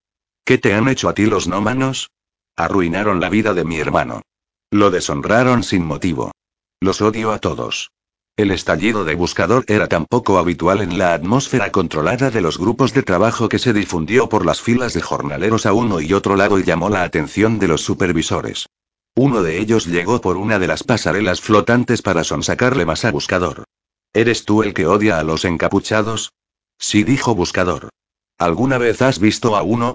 ¿Qué 0.44 0.58
te 0.58 0.74
han 0.74 0.88
hecho 0.88 1.08
a 1.08 1.14
ti 1.14 1.26
los 1.26 1.48
nómanos? 1.48 2.10
Arruinaron 2.56 3.20
la 3.20 3.30
vida 3.30 3.54
de 3.54 3.64
mi 3.64 3.78
hermano. 3.78 4.22
Lo 4.70 4.90
deshonraron 4.90 5.62
sin 5.62 5.84
motivo. 5.84 6.32
Los 6.80 7.00
odio 7.00 7.32
a 7.32 7.38
todos. 7.38 7.90
El 8.36 8.50
estallido 8.50 9.04
de 9.04 9.14
buscador 9.14 9.64
era 9.66 9.86
tan 9.86 10.06
poco 10.06 10.38
habitual 10.38 10.80
en 10.80 10.98
la 10.98 11.14
atmósfera 11.14 11.70
controlada 11.72 12.30
de 12.30 12.40
los 12.40 12.58
grupos 12.58 12.94
de 12.94 13.02
trabajo 13.02 13.48
que 13.48 13.58
se 13.58 13.72
difundió 13.72 14.28
por 14.28 14.46
las 14.46 14.60
filas 14.60 14.94
de 14.94 15.02
jornaleros 15.02 15.66
a 15.66 15.72
uno 15.72 16.00
y 16.00 16.12
otro 16.12 16.36
lado 16.36 16.58
y 16.58 16.64
llamó 16.64 16.88
la 16.88 17.02
atención 17.02 17.58
de 17.58 17.68
los 17.68 17.82
supervisores. 17.82 18.66
Uno 19.14 19.42
de 19.42 19.58
ellos 19.58 19.86
llegó 19.86 20.20
por 20.20 20.36
una 20.36 20.58
de 20.58 20.66
las 20.66 20.84
pasarelas 20.84 21.40
flotantes 21.40 22.02
para 22.02 22.24
sonsacarle 22.24 22.86
más 22.86 23.04
a 23.04 23.10
Buscador. 23.10 23.64
¿Eres 24.12 24.44
tú 24.44 24.62
el 24.62 24.74
que 24.74 24.86
odia 24.86 25.18
a 25.18 25.24
los 25.24 25.44
encapuchados? 25.44 26.32
Sí, 26.78 27.04
dijo 27.04 27.34
Buscador. 27.34 27.90
¿Alguna 28.38 28.78
vez 28.78 29.02
has 29.02 29.18
visto 29.18 29.56
a 29.56 29.62
uno? 29.62 29.94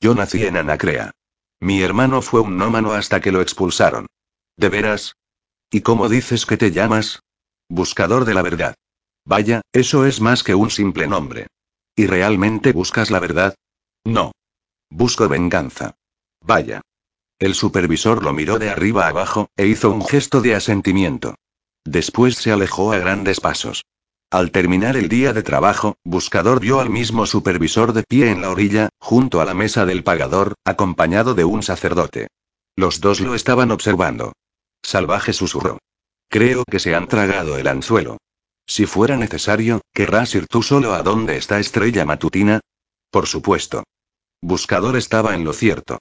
Yo 0.00 0.14
nací 0.14 0.44
en 0.44 0.56
Anacrea. 0.56 1.12
Mi 1.60 1.80
hermano 1.80 2.20
fue 2.20 2.40
un 2.40 2.58
nómano 2.58 2.92
hasta 2.92 3.20
que 3.20 3.32
lo 3.32 3.40
expulsaron. 3.40 4.06
¿De 4.56 4.68
veras? 4.68 5.16
¿Y 5.70 5.80
cómo 5.80 6.08
dices 6.08 6.44
que 6.44 6.56
te 6.56 6.70
llamas? 6.70 7.20
Buscador 7.68 8.24
de 8.24 8.34
la 8.34 8.42
verdad. 8.42 8.74
Vaya, 9.24 9.62
eso 9.72 10.06
es 10.06 10.20
más 10.20 10.42
que 10.42 10.54
un 10.54 10.70
simple 10.70 11.06
nombre. 11.06 11.46
¿Y 11.96 12.06
realmente 12.06 12.72
buscas 12.72 13.10
la 13.10 13.20
verdad? 13.20 13.54
No. 14.04 14.32
Busco 14.90 15.28
venganza. 15.28 15.96
Vaya. 16.42 16.82
El 17.38 17.54
supervisor 17.54 18.22
lo 18.22 18.32
miró 18.32 18.58
de 18.58 18.70
arriba 18.70 19.08
abajo, 19.08 19.50
e 19.56 19.66
hizo 19.66 19.90
un 19.90 20.06
gesto 20.06 20.40
de 20.40 20.54
asentimiento. 20.54 21.34
Después 21.84 22.36
se 22.36 22.50
alejó 22.50 22.92
a 22.92 22.98
grandes 22.98 23.40
pasos. 23.40 23.84
Al 24.30 24.50
terminar 24.50 24.96
el 24.96 25.08
día 25.08 25.32
de 25.32 25.42
trabajo, 25.42 25.96
Buscador 26.02 26.60
vio 26.60 26.80
al 26.80 26.90
mismo 26.90 27.26
supervisor 27.26 27.92
de 27.92 28.02
pie 28.02 28.30
en 28.30 28.40
la 28.40 28.50
orilla, 28.50 28.88
junto 28.98 29.40
a 29.40 29.44
la 29.44 29.54
mesa 29.54 29.84
del 29.84 30.02
pagador, 30.02 30.54
acompañado 30.64 31.34
de 31.34 31.44
un 31.44 31.62
sacerdote. 31.62 32.28
Los 32.74 33.00
dos 33.00 33.20
lo 33.20 33.34
estaban 33.34 33.70
observando. 33.70 34.32
Salvaje 34.82 35.32
susurró. 35.32 35.78
Creo 36.28 36.64
que 36.64 36.78
se 36.78 36.94
han 36.94 37.06
tragado 37.06 37.58
el 37.58 37.68
anzuelo. 37.68 38.16
Si 38.66 38.86
fuera 38.86 39.16
necesario, 39.16 39.82
¿querrás 39.92 40.34
ir 40.34 40.46
tú 40.48 40.62
solo 40.62 40.94
a 40.94 41.02
donde 41.02 41.36
está 41.36 41.60
Estrella 41.60 42.04
Matutina? 42.04 42.60
Por 43.10 43.26
supuesto. 43.26 43.84
Buscador 44.42 44.96
estaba 44.96 45.34
en 45.34 45.44
lo 45.44 45.52
cierto. 45.52 45.98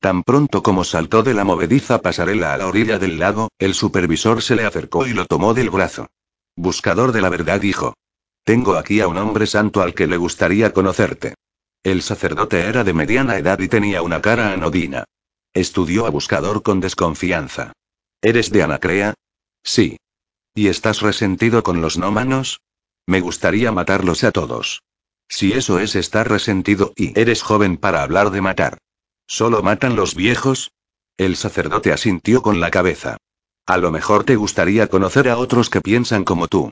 Tan 0.00 0.22
pronto 0.22 0.62
como 0.62 0.84
saltó 0.84 1.22
de 1.22 1.34
la 1.34 1.44
movediza 1.44 2.00
pasarela 2.00 2.54
a 2.54 2.56
la 2.56 2.68
orilla 2.68 2.98
del 2.98 3.18
lago, 3.18 3.48
el 3.58 3.74
supervisor 3.74 4.42
se 4.42 4.54
le 4.54 4.64
acercó 4.64 5.06
y 5.06 5.12
lo 5.12 5.26
tomó 5.26 5.54
del 5.54 5.70
brazo. 5.70 6.08
Buscador 6.56 7.12
de 7.12 7.20
la 7.20 7.28
verdad 7.28 7.60
dijo. 7.60 7.94
Tengo 8.44 8.76
aquí 8.76 9.00
a 9.00 9.08
un 9.08 9.18
hombre 9.18 9.46
santo 9.46 9.82
al 9.82 9.94
que 9.94 10.06
le 10.06 10.16
gustaría 10.16 10.72
conocerte. 10.72 11.34
El 11.82 12.02
sacerdote 12.02 12.60
era 12.60 12.84
de 12.84 12.92
mediana 12.92 13.36
edad 13.36 13.58
y 13.58 13.68
tenía 13.68 14.02
una 14.02 14.20
cara 14.20 14.52
anodina. 14.52 15.04
Estudió 15.52 16.06
a 16.06 16.10
Buscador 16.10 16.62
con 16.62 16.80
desconfianza. 16.80 17.72
¿Eres 18.22 18.50
de 18.50 18.62
Anacrea? 18.62 19.14
Sí. 19.64 19.96
¿Y 20.54 20.68
estás 20.68 21.00
resentido 21.00 21.62
con 21.62 21.80
los 21.80 21.98
nómanos? 21.98 22.60
Me 23.06 23.20
gustaría 23.20 23.72
matarlos 23.72 24.24
a 24.24 24.32
todos. 24.32 24.82
Si 25.28 25.52
eso 25.52 25.78
es 25.78 25.94
estar 25.94 26.28
resentido 26.28 26.92
y 26.96 27.18
eres 27.18 27.42
joven 27.42 27.76
para 27.76 28.02
hablar 28.02 28.30
de 28.30 28.40
matar. 28.40 28.78
¿Solo 29.30 29.62
matan 29.62 29.94
los 29.94 30.14
viejos? 30.14 30.72
El 31.18 31.36
sacerdote 31.36 31.92
asintió 31.92 32.40
con 32.40 32.60
la 32.60 32.70
cabeza. 32.70 33.18
A 33.66 33.76
lo 33.76 33.90
mejor 33.90 34.24
te 34.24 34.36
gustaría 34.36 34.86
conocer 34.86 35.28
a 35.28 35.36
otros 35.36 35.68
que 35.68 35.82
piensan 35.82 36.24
como 36.24 36.48
tú. 36.48 36.70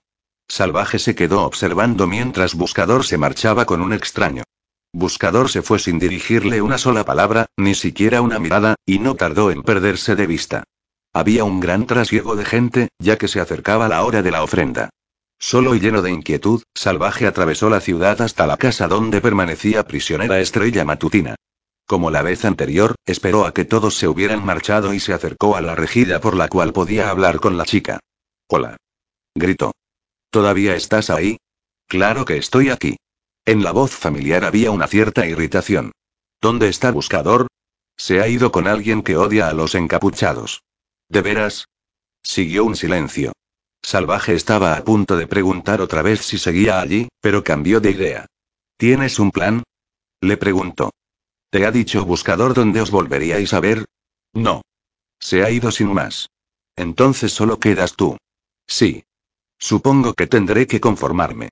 Salvaje 0.48 0.98
se 0.98 1.14
quedó 1.14 1.42
observando 1.42 2.06
mientras 2.06 2.54
Buscador 2.54 3.04
se 3.04 3.18
marchaba 3.18 3.66
con 3.66 3.82
un 3.82 3.92
extraño. 3.92 4.42
Buscador 4.94 5.50
se 5.50 5.60
fue 5.60 5.78
sin 5.78 5.98
dirigirle 5.98 6.62
una 6.62 6.78
sola 6.78 7.04
palabra, 7.04 7.44
ni 7.58 7.74
siquiera 7.74 8.22
una 8.22 8.38
mirada, 8.38 8.76
y 8.86 9.00
no 9.00 9.16
tardó 9.16 9.50
en 9.50 9.62
perderse 9.62 10.16
de 10.16 10.26
vista. 10.26 10.64
Había 11.12 11.44
un 11.44 11.60
gran 11.60 11.86
trasiego 11.86 12.36
de 12.36 12.46
gente, 12.46 12.88
ya 12.98 13.18
que 13.18 13.28
se 13.28 13.40
acercaba 13.40 13.88
la 13.88 14.02
hora 14.02 14.22
de 14.22 14.30
la 14.30 14.42
ofrenda. 14.42 14.88
Solo 15.38 15.74
y 15.74 15.80
lleno 15.80 16.00
de 16.00 16.10
inquietud, 16.10 16.62
Salvaje 16.74 17.26
atravesó 17.26 17.68
la 17.68 17.80
ciudad 17.80 18.22
hasta 18.22 18.46
la 18.46 18.56
casa 18.56 18.88
donde 18.88 19.20
permanecía 19.20 19.86
prisionera 19.86 20.40
Estrella 20.40 20.86
Matutina. 20.86 21.36
Como 21.86 22.10
la 22.10 22.22
vez 22.22 22.44
anterior, 22.44 22.96
esperó 23.04 23.46
a 23.46 23.54
que 23.54 23.64
todos 23.64 23.94
se 23.96 24.08
hubieran 24.08 24.44
marchado 24.44 24.92
y 24.92 24.98
se 24.98 25.12
acercó 25.12 25.56
a 25.56 25.60
la 25.60 25.76
rejilla 25.76 26.20
por 26.20 26.36
la 26.36 26.48
cual 26.48 26.72
podía 26.72 27.10
hablar 27.10 27.38
con 27.38 27.56
la 27.56 27.64
chica. 27.64 28.00
Hola. 28.48 28.76
Gritó. 29.36 29.72
¿Todavía 30.30 30.74
estás 30.74 31.10
ahí? 31.10 31.38
Claro 31.86 32.24
que 32.24 32.38
estoy 32.38 32.70
aquí. 32.70 32.96
En 33.44 33.62
la 33.62 33.70
voz 33.70 33.92
familiar 33.92 34.44
había 34.44 34.72
una 34.72 34.88
cierta 34.88 35.26
irritación. 35.26 35.92
¿Dónde 36.40 36.68
está 36.68 36.90
Buscador? 36.90 37.46
Se 37.96 38.20
ha 38.20 38.26
ido 38.26 38.50
con 38.50 38.66
alguien 38.66 39.02
que 39.02 39.16
odia 39.16 39.48
a 39.48 39.54
los 39.54 39.76
encapuchados. 39.76 40.62
¿De 41.08 41.22
veras? 41.22 41.66
Siguió 42.22 42.64
un 42.64 42.74
silencio. 42.74 43.32
Salvaje 43.80 44.34
estaba 44.34 44.76
a 44.76 44.82
punto 44.82 45.16
de 45.16 45.28
preguntar 45.28 45.80
otra 45.80 46.02
vez 46.02 46.22
si 46.22 46.38
seguía 46.38 46.80
allí, 46.80 47.08
pero 47.20 47.44
cambió 47.44 47.78
de 47.78 47.92
idea. 47.92 48.26
¿Tienes 48.76 49.20
un 49.20 49.30
plan? 49.30 49.62
Le 50.20 50.36
preguntó. 50.36 50.90
¿Te 51.56 51.64
ha 51.64 51.70
dicho 51.70 52.04
Buscador 52.04 52.52
dónde 52.52 52.82
os 52.82 52.90
volveríais 52.90 53.54
a 53.54 53.60
ver? 53.60 53.86
No. 54.34 54.60
Se 55.18 55.42
ha 55.42 55.50
ido 55.50 55.70
sin 55.70 55.90
más. 55.90 56.28
Entonces 56.76 57.32
solo 57.32 57.58
quedas 57.58 57.96
tú. 57.96 58.18
Sí. 58.66 59.04
Supongo 59.58 60.12
que 60.12 60.26
tendré 60.26 60.66
que 60.66 60.82
conformarme. 60.82 61.48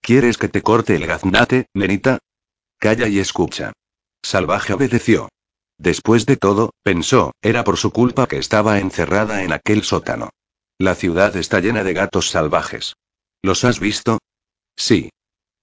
¿Quieres 0.00 0.38
que 0.38 0.48
te 0.48 0.62
corte 0.62 0.94
el 0.94 1.08
gaznate, 1.08 1.66
nenita? 1.74 2.20
Calla 2.78 3.08
y 3.08 3.18
escucha. 3.18 3.72
Salvaje 4.22 4.74
obedeció. 4.74 5.28
Después 5.76 6.24
de 6.24 6.36
todo, 6.36 6.70
pensó, 6.84 7.32
era 7.42 7.64
por 7.64 7.78
su 7.78 7.90
culpa 7.90 8.28
que 8.28 8.38
estaba 8.38 8.78
encerrada 8.78 9.42
en 9.42 9.52
aquel 9.52 9.82
sótano. 9.82 10.30
La 10.78 10.94
ciudad 10.94 11.34
está 11.34 11.58
llena 11.58 11.82
de 11.82 11.94
gatos 11.94 12.30
salvajes. 12.30 12.94
¿Los 13.42 13.64
has 13.64 13.80
visto? 13.80 14.20
Sí. 14.76 15.10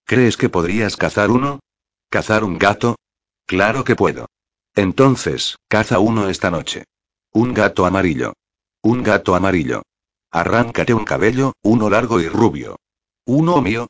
¿Crees 0.03 0.35
que 0.35 0.49
podrías 0.49 0.97
cazar 0.97 1.31
uno? 1.31 1.61
¿Cazar 2.09 2.43
un 2.43 2.57
gato? 2.57 2.97
Claro 3.45 3.83
que 3.83 3.95
puedo. 3.95 4.27
Entonces, 4.73 5.57
caza 5.67 5.99
uno 5.99 6.29
esta 6.29 6.51
noche. 6.51 6.85
Un 7.31 7.53
gato 7.53 7.85
amarillo. 7.85 8.33
Un 8.81 9.03
gato 9.03 9.35
amarillo. 9.35 9.83
Arráncate 10.31 10.93
un 10.93 11.05
cabello, 11.05 11.53
uno 11.61 11.89
largo 11.89 12.19
y 12.19 12.27
rubio. 12.27 12.77
¿Uno 13.25 13.61
mío? 13.61 13.87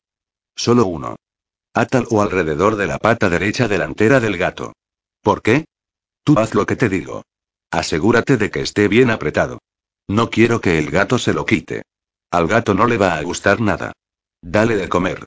Solo 0.55 0.85
uno. 0.85 1.15
Átalo 1.73 2.21
alrededor 2.21 2.75
de 2.75 2.87
la 2.87 2.99
pata 2.99 3.29
derecha 3.29 3.67
delantera 3.67 4.19
del 4.19 4.37
gato. 4.37 4.73
¿Por 5.21 5.41
qué? 5.41 5.65
Tú 6.23 6.37
haz 6.37 6.53
lo 6.53 6.65
que 6.65 6.75
te 6.75 6.87
digo. 6.87 7.23
Asegúrate 7.71 8.37
de 8.37 8.49
que 8.51 8.61
esté 8.61 8.87
bien 8.87 9.09
apretado. 9.09 9.59
No 10.07 10.29
quiero 10.29 10.61
que 10.61 10.77
el 10.77 10.91
gato 10.91 11.17
se 11.17 11.33
lo 11.33 11.45
quite. 11.45 11.83
Al 12.31 12.47
gato 12.47 12.73
no 12.73 12.85
le 12.85 12.97
va 12.97 13.15
a 13.15 13.21
gustar 13.23 13.59
nada. 13.59 13.93
Dale 14.41 14.75
de 14.75 14.87
comer. 14.87 15.25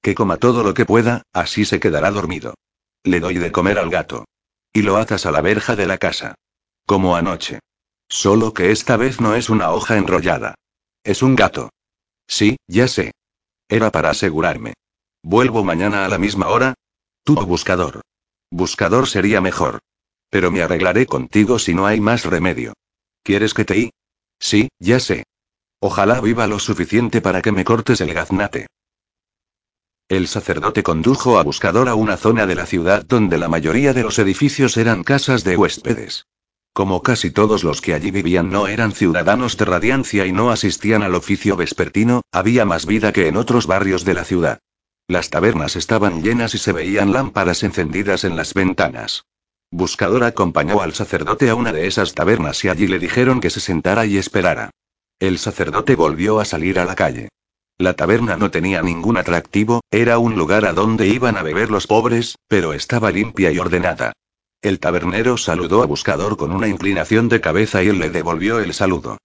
Que 0.00 0.14
coma 0.14 0.36
todo 0.36 0.62
lo 0.62 0.72
que 0.72 0.86
pueda, 0.86 1.22
así 1.32 1.64
se 1.64 1.80
quedará 1.80 2.10
dormido. 2.10 2.54
Le 3.04 3.20
doy 3.20 3.38
de 3.38 3.50
comer 3.52 3.78
al 3.78 3.90
gato. 3.90 4.26
Y 4.72 4.82
lo 4.82 4.96
atas 4.96 5.26
a 5.26 5.30
la 5.30 5.40
verja 5.40 5.76
de 5.76 5.86
la 5.86 5.98
casa. 5.98 6.34
Como 6.86 7.16
anoche. 7.16 7.60
Solo 8.08 8.52
que 8.52 8.70
esta 8.70 8.96
vez 8.96 9.20
no 9.20 9.34
es 9.34 9.50
una 9.50 9.70
hoja 9.70 9.96
enrollada. 9.96 10.54
Es 11.04 11.22
un 11.22 11.34
gato. 11.34 11.70
Sí, 12.26 12.56
ya 12.66 12.88
sé. 12.88 13.12
Era 13.68 13.90
para 13.90 14.10
asegurarme. 14.10 14.74
¿Vuelvo 15.22 15.64
mañana 15.64 16.04
a 16.04 16.08
la 16.08 16.18
misma 16.18 16.48
hora? 16.48 16.74
Tú 17.24 17.34
buscador. 17.34 18.00
Buscador 18.50 19.08
sería 19.08 19.40
mejor. 19.40 19.78
Pero 20.28 20.50
me 20.50 20.62
arreglaré 20.62 21.06
contigo 21.06 21.58
si 21.58 21.74
no 21.74 21.86
hay 21.86 22.00
más 22.00 22.24
remedio. 22.24 22.74
¿Quieres 23.22 23.54
que 23.54 23.64
te 23.64 23.90
Sí, 24.38 24.68
ya 24.78 25.00
sé. 25.00 25.24
Ojalá 25.80 26.20
viva 26.20 26.46
lo 26.46 26.58
suficiente 26.58 27.20
para 27.20 27.42
que 27.42 27.52
me 27.52 27.64
cortes 27.64 28.00
el 28.00 28.12
gaznate. 28.14 28.66
El 30.10 30.26
sacerdote 30.26 30.82
condujo 30.82 31.38
a 31.38 31.44
Buscador 31.44 31.88
a 31.88 31.94
una 31.94 32.16
zona 32.16 32.44
de 32.44 32.56
la 32.56 32.66
ciudad 32.66 33.06
donde 33.06 33.38
la 33.38 33.46
mayoría 33.46 33.92
de 33.92 34.02
los 34.02 34.18
edificios 34.18 34.76
eran 34.76 35.04
casas 35.04 35.44
de 35.44 35.56
huéspedes. 35.56 36.26
Como 36.72 37.00
casi 37.00 37.30
todos 37.30 37.62
los 37.62 37.80
que 37.80 37.94
allí 37.94 38.10
vivían 38.10 38.50
no 38.50 38.66
eran 38.66 38.90
ciudadanos 38.90 39.56
de 39.56 39.66
radiancia 39.66 40.26
y 40.26 40.32
no 40.32 40.50
asistían 40.50 41.04
al 41.04 41.14
oficio 41.14 41.56
vespertino, 41.56 42.22
había 42.32 42.64
más 42.64 42.86
vida 42.86 43.12
que 43.12 43.28
en 43.28 43.36
otros 43.36 43.68
barrios 43.68 44.04
de 44.04 44.14
la 44.14 44.24
ciudad. 44.24 44.58
Las 45.06 45.30
tabernas 45.30 45.76
estaban 45.76 46.24
llenas 46.24 46.56
y 46.56 46.58
se 46.58 46.72
veían 46.72 47.12
lámparas 47.12 47.62
encendidas 47.62 48.24
en 48.24 48.34
las 48.34 48.52
ventanas. 48.52 49.26
Buscador 49.70 50.24
acompañó 50.24 50.82
al 50.82 50.92
sacerdote 50.92 51.50
a 51.50 51.54
una 51.54 51.72
de 51.72 51.86
esas 51.86 52.16
tabernas 52.16 52.64
y 52.64 52.68
allí 52.68 52.88
le 52.88 52.98
dijeron 52.98 53.40
que 53.40 53.50
se 53.50 53.60
sentara 53.60 54.06
y 54.06 54.18
esperara. 54.18 54.70
El 55.20 55.38
sacerdote 55.38 55.94
volvió 55.94 56.40
a 56.40 56.44
salir 56.44 56.80
a 56.80 56.84
la 56.84 56.96
calle. 56.96 57.28
La 57.80 57.94
taberna 57.94 58.36
no 58.36 58.50
tenía 58.50 58.82
ningún 58.82 59.16
atractivo, 59.16 59.80
era 59.90 60.18
un 60.18 60.36
lugar 60.36 60.66
a 60.66 60.74
donde 60.74 61.08
iban 61.08 61.38
a 61.38 61.42
beber 61.42 61.70
los 61.70 61.86
pobres, 61.86 62.36
pero 62.46 62.74
estaba 62.74 63.10
limpia 63.10 63.50
y 63.52 63.58
ordenada. 63.58 64.12
El 64.60 64.78
tabernero 64.78 65.38
saludó 65.38 65.82
a 65.82 65.86
Buscador 65.86 66.36
con 66.36 66.52
una 66.52 66.68
inclinación 66.68 67.30
de 67.30 67.40
cabeza 67.40 67.82
y 67.82 67.88
él 67.88 67.98
le 67.98 68.10
devolvió 68.10 68.58
el 68.58 68.74
saludo. 68.74 69.16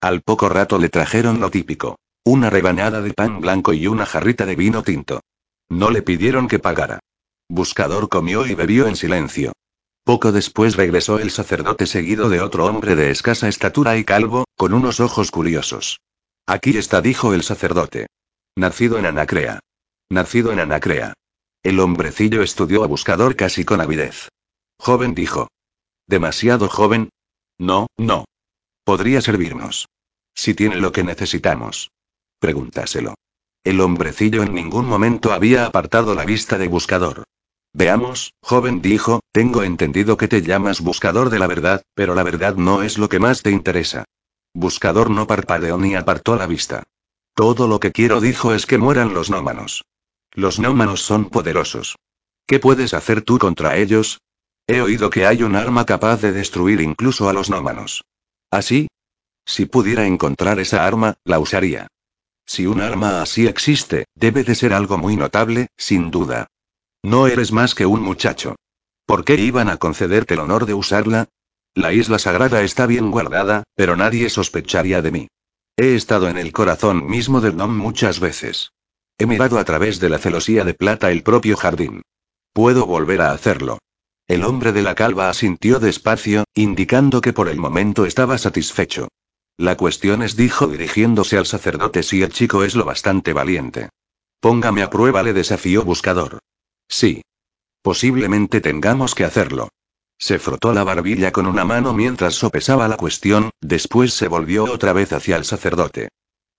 Al 0.00 0.20
poco 0.22 0.48
rato 0.48 0.78
le 0.78 0.90
trajeron 0.90 1.40
lo 1.40 1.50
típico. 1.50 1.96
Una 2.24 2.50
rebanada 2.50 3.02
de 3.02 3.12
pan 3.12 3.40
blanco 3.40 3.72
y 3.72 3.88
una 3.88 4.06
jarrita 4.06 4.46
de 4.46 4.54
vino 4.54 4.84
tinto. 4.84 5.20
No 5.68 5.90
le 5.90 6.02
pidieron 6.02 6.46
que 6.46 6.60
pagara. 6.60 7.00
Buscador 7.48 8.08
comió 8.08 8.46
y 8.46 8.54
bebió 8.54 8.86
en 8.86 8.94
silencio. 8.94 9.50
Poco 10.04 10.30
después 10.30 10.76
regresó 10.76 11.18
el 11.18 11.32
sacerdote 11.32 11.86
seguido 11.86 12.28
de 12.28 12.42
otro 12.42 12.66
hombre 12.66 12.94
de 12.94 13.10
escasa 13.10 13.48
estatura 13.48 13.96
y 13.96 14.04
calvo, 14.04 14.44
con 14.56 14.72
unos 14.72 15.00
ojos 15.00 15.32
curiosos. 15.32 15.98
Aquí 16.46 16.76
está, 16.76 17.00
dijo 17.00 17.32
el 17.32 17.42
sacerdote. 17.42 18.06
Nacido 18.56 18.98
en 18.98 19.06
Anacrea. 19.06 19.60
Nacido 20.10 20.52
en 20.52 20.60
Anacrea. 20.60 21.14
El 21.62 21.80
hombrecillo 21.80 22.42
estudió 22.42 22.84
a 22.84 22.86
buscador 22.86 23.34
casi 23.36 23.64
con 23.64 23.80
avidez. 23.80 24.28
Joven 24.78 25.14
dijo. 25.14 25.48
¿Demasiado 26.06 26.68
joven? 26.68 27.08
No, 27.58 27.86
no. 27.96 28.26
Podría 28.84 29.22
servirnos. 29.22 29.88
Si 30.34 30.52
tiene 30.54 30.76
lo 30.76 30.92
que 30.92 31.02
necesitamos. 31.02 31.90
Pregúntaselo. 32.38 33.14
El 33.64 33.80
hombrecillo 33.80 34.42
en 34.42 34.52
ningún 34.52 34.86
momento 34.86 35.32
había 35.32 35.64
apartado 35.64 36.14
la 36.14 36.26
vista 36.26 36.58
de 36.58 36.68
buscador. 36.68 37.24
Veamos, 37.72 38.34
joven 38.42 38.82
dijo, 38.82 39.20
tengo 39.32 39.62
entendido 39.62 40.18
que 40.18 40.28
te 40.28 40.42
llamas 40.42 40.82
buscador 40.82 41.30
de 41.30 41.38
la 41.38 41.46
verdad, 41.46 41.82
pero 41.94 42.14
la 42.14 42.22
verdad 42.22 42.56
no 42.56 42.82
es 42.82 42.98
lo 42.98 43.08
que 43.08 43.18
más 43.18 43.42
te 43.42 43.50
interesa. 43.50 44.04
Buscador 44.54 45.10
no 45.10 45.26
parpadeó 45.26 45.76
ni 45.78 45.96
apartó 45.96 46.36
la 46.36 46.46
vista. 46.46 46.84
Todo 47.34 47.66
lo 47.66 47.80
que 47.80 47.90
quiero 47.90 48.20
dijo 48.20 48.54
es 48.54 48.66
que 48.66 48.78
mueran 48.78 49.12
los 49.12 49.28
nómanos. 49.28 49.84
Los 50.32 50.60
nómanos 50.60 51.02
son 51.02 51.28
poderosos. 51.28 51.96
¿Qué 52.46 52.60
puedes 52.60 52.94
hacer 52.94 53.22
tú 53.22 53.38
contra 53.38 53.76
ellos? 53.76 54.20
He 54.66 54.80
oído 54.80 55.10
que 55.10 55.26
hay 55.26 55.42
un 55.42 55.56
arma 55.56 55.84
capaz 55.84 56.20
de 56.22 56.32
destruir 56.32 56.80
incluso 56.80 57.28
a 57.28 57.32
los 57.32 57.50
nómanos. 57.50 58.04
¿Así? 58.50 58.88
Si 59.44 59.66
pudiera 59.66 60.06
encontrar 60.06 60.60
esa 60.60 60.86
arma, 60.86 61.16
la 61.24 61.40
usaría. 61.40 61.88
Si 62.46 62.66
un 62.66 62.80
arma 62.80 63.22
así 63.22 63.46
existe, 63.46 64.06
debe 64.14 64.44
de 64.44 64.54
ser 64.54 64.72
algo 64.72 64.98
muy 64.98 65.16
notable, 65.16 65.68
sin 65.76 66.10
duda. 66.10 66.46
No 67.02 67.26
eres 67.26 67.52
más 67.52 67.74
que 67.74 67.86
un 67.86 68.00
muchacho. 68.00 68.54
¿Por 69.06 69.24
qué 69.24 69.34
iban 69.34 69.68
a 69.68 69.76
concederte 69.76 70.34
el 70.34 70.40
honor 70.40 70.64
de 70.64 70.74
usarla? 70.74 71.28
La 71.74 71.92
isla 71.92 72.18
sagrada 72.18 72.62
está 72.62 72.86
bien 72.86 73.10
guardada, 73.10 73.64
pero 73.74 73.96
nadie 73.96 74.30
sospecharía 74.30 75.02
de 75.02 75.10
mí. 75.10 75.28
He 75.76 75.96
estado 75.96 76.28
en 76.28 76.38
el 76.38 76.52
corazón 76.52 77.06
mismo 77.06 77.40
del 77.40 77.56
Nom 77.56 77.76
muchas 77.76 78.20
veces. 78.20 78.70
He 79.18 79.26
mirado 79.26 79.58
a 79.58 79.64
través 79.64 79.98
de 79.98 80.08
la 80.08 80.18
celosía 80.18 80.64
de 80.64 80.74
plata 80.74 81.10
el 81.10 81.22
propio 81.24 81.56
jardín. 81.56 82.02
Puedo 82.52 82.86
volver 82.86 83.20
a 83.20 83.32
hacerlo. 83.32 83.78
El 84.28 84.44
hombre 84.44 84.72
de 84.72 84.82
la 84.82 84.94
calva 84.94 85.28
asintió 85.28 85.80
despacio, 85.80 86.44
indicando 86.54 87.20
que 87.20 87.32
por 87.32 87.48
el 87.48 87.58
momento 87.58 88.06
estaba 88.06 88.38
satisfecho. 88.38 89.08
La 89.56 89.76
cuestión 89.76 90.22
es, 90.22 90.36
dijo 90.36 90.68
dirigiéndose 90.68 91.36
al 91.36 91.46
sacerdote, 91.46 92.02
si 92.02 92.22
el 92.22 92.32
chico 92.32 92.64
es 92.64 92.74
lo 92.74 92.84
bastante 92.84 93.32
valiente. 93.32 93.90
Póngame 94.40 94.82
a 94.82 94.90
prueba, 94.90 95.22
le 95.22 95.32
desafió 95.32 95.84
Buscador. 95.84 96.38
Sí. 96.88 97.22
Posiblemente 97.82 98.60
tengamos 98.60 99.14
que 99.14 99.24
hacerlo. 99.24 99.68
Se 100.24 100.38
frotó 100.38 100.72
la 100.72 100.84
barbilla 100.84 101.32
con 101.32 101.46
una 101.46 101.66
mano 101.66 101.92
mientras 101.92 102.32
sopesaba 102.32 102.88
la 102.88 102.96
cuestión, 102.96 103.50
después 103.60 104.14
se 104.14 104.26
volvió 104.26 104.64
otra 104.64 104.94
vez 104.94 105.12
hacia 105.12 105.36
el 105.36 105.44
sacerdote. 105.44 106.08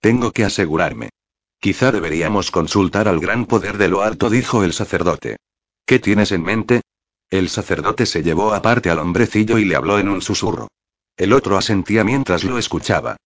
Tengo 0.00 0.30
que 0.30 0.44
asegurarme. 0.44 1.10
Quizá 1.58 1.90
deberíamos 1.90 2.52
consultar 2.52 3.08
al 3.08 3.18
gran 3.18 3.44
poder 3.44 3.76
de 3.76 3.88
lo 3.88 4.02
alto, 4.02 4.30
dijo 4.30 4.62
el 4.62 4.72
sacerdote. 4.72 5.38
¿Qué 5.84 5.98
tienes 5.98 6.30
en 6.30 6.44
mente? 6.44 6.82
El 7.28 7.48
sacerdote 7.48 8.06
se 8.06 8.22
llevó 8.22 8.54
aparte 8.54 8.88
al 8.88 9.00
hombrecillo 9.00 9.58
y 9.58 9.64
le 9.64 9.74
habló 9.74 9.98
en 9.98 10.10
un 10.10 10.22
susurro. 10.22 10.68
El 11.16 11.32
otro 11.32 11.56
asentía 11.56 12.04
mientras 12.04 12.44
lo 12.44 12.58
escuchaba. 12.58 13.16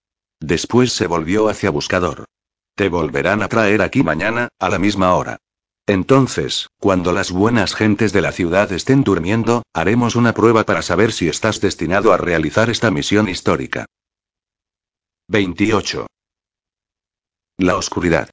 Después 0.41 0.95
se 0.95 1.07
volvió 1.07 1.51
hacia 1.51 1.69
Buscador. 1.69 2.25
Te 2.75 2.89
volverán 2.89 3.43
a 3.43 3.49
traer 3.49 3.83
aquí 3.83 4.03
mañana, 4.03 4.49
a 4.59 4.71
la 4.71 4.79
misma 4.79 5.15
hora. 5.17 5.37
Entonces, 5.91 6.69
cuando 6.79 7.13
las 7.13 7.33
buenas 7.33 7.75
gentes 7.75 8.13
de 8.13 8.21
la 8.21 8.31
ciudad 8.31 8.71
estén 8.71 9.03
durmiendo, 9.03 9.65
haremos 9.73 10.15
una 10.15 10.33
prueba 10.33 10.63
para 10.63 10.83
saber 10.83 11.11
si 11.11 11.27
estás 11.27 11.61
destinado 11.61 12.13
a 12.13 12.17
realizar 12.17 12.71
esta 12.71 12.93
misión 12.93 13.29
histórica. 13.29 13.87
28. 15.27 16.07
La 17.57 17.77
oscuridad. 17.77 18.31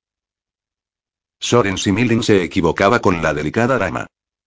Soren 1.39 1.79
Similin 1.79 2.21
se 2.21 2.43
equivocaba 2.43 2.99
con 2.99 3.23
la 3.23 3.33
delicada 3.33 3.79
dama. 3.79 4.05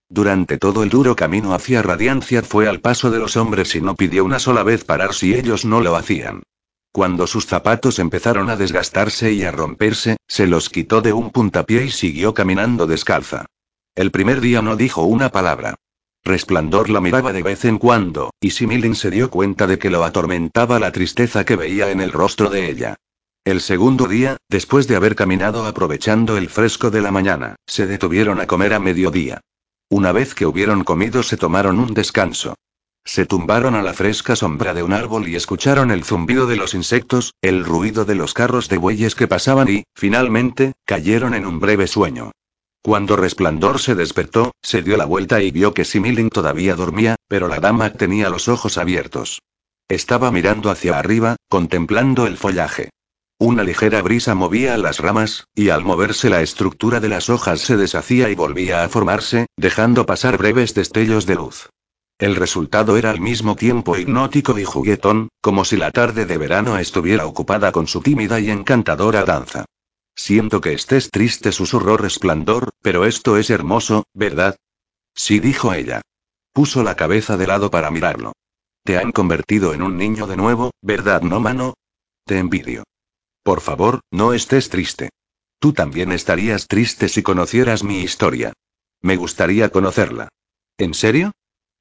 Durante 0.09 0.57
todo 0.57 0.85
el 0.85 0.89
duro 0.89 1.17
camino 1.17 1.53
hacia 1.53 1.83
Radiancia 1.83 2.45
fue 2.45 2.69
al 2.69 2.79
paso 2.79 3.11
de 3.11 3.19
los 3.19 3.37
hombres 3.37 3.75
y 3.75 3.81
no 3.81 3.97
pidió 3.97 4.25
una 4.25 4.39
sola 4.39 4.63
vez 4.63 4.85
parar 4.85 5.15
si 5.15 5.35
ellos 5.35 5.65
no 5.65 5.81
lo 5.81 5.97
hacían. 5.97 6.45
Cuando 6.93 7.29
sus 7.29 7.47
zapatos 7.47 8.01
empezaron 8.01 8.51
a 8.51 8.57
desgastarse 8.57 9.33
y 9.33 9.45
a 9.45 9.53
romperse, 9.53 10.17
se 10.27 10.49
los 10.49 10.69
quitó 10.69 11.03
de 11.03 11.13
un 11.13 11.31
puntapié 11.31 11.85
y 11.85 11.91
siguió 11.91 12.35
caminando 12.35 12.89
descalza. 12.89 13.47
El 13.95 14.11
primer 14.11 14.41
día 14.41 14.61
no 14.61 14.75
dijo 14.75 15.05
una 15.05 15.31
palabra. 15.31 15.77
Resplandor 16.25 16.91
la 16.91 17.01
miraba 17.01 17.33
de 17.33 17.43
vez 17.43 17.65
en 17.65 17.79
cuando, 17.79 18.31
y 18.41 18.51
Similin 18.51 18.97
se 18.97 19.11
dio 19.11 19.31
cuenta 19.31 19.67
de 19.67 19.79
que 19.79 19.89
lo 19.89 20.05
atormentaba 20.05 20.81
la 20.81 20.91
tristeza 20.91 21.45
que 21.45 21.57
veía 21.57 21.91
en 21.91 22.01
el 22.01 22.13
rostro 22.13 22.51
de 22.51 22.69
ella. 22.69 22.97
El 23.45 23.61
segundo 23.61 24.07
día, 24.07 24.37
después 24.49 24.87
de 24.87 24.97
haber 24.97 25.15
caminado 25.15 25.65
aprovechando 25.67 26.37
el 26.37 26.51
fresco 26.51 26.91
de 26.91 27.01
la 27.01 27.11
mañana, 27.11 27.57
se 27.67 27.87
detuvieron 27.87 28.41
a 28.41 28.47
comer 28.47 28.75
a 28.75 28.81
mediodía. 28.81 29.41
Una 29.89 30.13
vez 30.13 30.35
que 30.35 30.45
hubieron 30.45 30.85
comido 30.85 31.23
se 31.23 31.37
tomaron 31.37 31.79
un 31.81 31.95
descanso. 31.95 32.55
Se 33.05 33.27
tumbaron 33.27 33.75
a 33.75 33.83
la 33.83 33.93
fresca 33.93 34.37
sombra 34.37 34.75
de 34.75 34.83
un 34.83 34.93
árbol 34.93 35.29
y 35.29 35.35
escucharon 35.35 35.91
el 35.91 36.05
zumbido 36.05 36.47
de 36.47 36.57
los 36.57 36.75
insectos, 36.75 37.35
el 37.43 37.65
ruido 37.65 38.05
de 38.05 38.15
los 38.15 38.35
carros 38.35 38.69
de 38.69 38.79
bueyes 38.79 39.15
que 39.15 39.27
pasaban 39.27 39.69
y, 39.69 39.85
finalmente, 39.95 40.73
cayeron 40.85 41.35
en 41.35 41.47
un 41.47 41.61
breve 41.61 41.87
sueño. 41.87 42.33
Cuando 42.83 43.17
Resplandor 43.17 43.79
se 43.79 43.95
despertó, 43.95 44.53
se 44.63 44.83
dio 44.83 44.97
la 44.97 45.05
vuelta 45.05 45.43
y 45.43 45.51
vio 45.51 45.75
que 45.75 45.85
Similin 45.85 46.31
todavía 46.31 46.75
dormía, 46.75 47.17
pero 47.29 47.49
la 47.49 47.61
dama 47.61 47.93
tenía 47.93 48.31
los 48.31 48.49
ojos 48.49 48.79
abiertos. 48.79 49.41
Estaba 49.89 50.31
mirando 50.31 50.71
hacia 50.71 50.99
arriba, 50.99 51.37
contemplando 51.49 52.27
el 52.27 52.37
follaje. 52.37 52.91
Una 53.39 53.65
ligera 53.65 54.03
brisa 54.03 54.35
movía 54.35 54.77
las 54.77 54.99
ramas, 54.99 55.45
y 55.55 55.71
al 55.71 55.83
moverse 55.83 56.31
la 56.31 56.43
estructura 56.43 57.01
de 57.01 57.09
las 57.09 57.29
hojas 57.29 57.61
se 57.61 57.77
deshacía 57.77 58.31
y 58.31 58.35
volvía 58.35 58.85
a 58.85 58.89
formarse, 58.89 59.47
dejando 59.57 60.07
pasar 60.07 60.39
breves 60.39 60.75
destellos 60.75 61.27
de 61.27 61.35
luz. 61.35 61.69
El 62.21 62.37
resultado 62.37 62.99
era 62.99 63.11
al 63.11 63.19
mismo 63.19 63.57
tiempo 63.57 63.97
hipnótico 63.97 64.59
y 64.59 64.65
juguetón, 64.65 65.31
como 65.41 65.65
si 65.65 65.79
la 65.79 65.91
tarde 65.91 66.27
de 66.27 66.37
verano 66.37 66.77
estuviera 66.77 67.25
ocupada 67.25 67.73
con 67.73 67.87
su 67.87 68.03
tímida 68.03 68.39
y 68.41 68.51
encantadora 68.51 69.25
danza. 69.25 69.65
Siento 70.15 70.61
que 70.61 70.75
estés 70.75 71.11
triste, 71.11 71.51
susurró 71.51 71.97
Resplandor, 71.97 72.69
pero 72.83 73.07
esto 73.07 73.39
es 73.39 73.49
hermoso, 73.49 74.05
¿verdad? 74.13 74.57
Sí, 75.15 75.41
dijo 75.41 75.73
ella. 75.73 76.03
Puso 76.53 76.83
la 76.83 76.95
cabeza 76.95 77.39
de 77.39 77.47
lado 77.47 77.71
para 77.71 77.91
mirarlo. 77.91 78.35
Te 78.85 78.99
han 78.99 79.13
convertido 79.13 79.73
en 79.73 79.81
un 79.81 79.97
niño 79.97 80.27
de 80.27 80.37
nuevo, 80.37 80.73
¿verdad, 80.83 81.23
no, 81.23 81.41
mano? 81.41 81.73
Te 82.27 82.37
envidio. 82.37 82.85
Por 83.43 83.63
favor, 83.63 84.01
no 84.11 84.35
estés 84.35 84.69
triste. 84.69 85.09
Tú 85.59 85.73
también 85.73 86.13
estarías 86.13 86.67
triste 86.67 87.09
si 87.09 87.23
conocieras 87.23 87.83
mi 87.83 88.01
historia. 88.01 88.53
Me 89.01 89.17
gustaría 89.17 89.71
conocerla. 89.71 90.29
¿En 90.77 90.93
serio? 90.93 91.33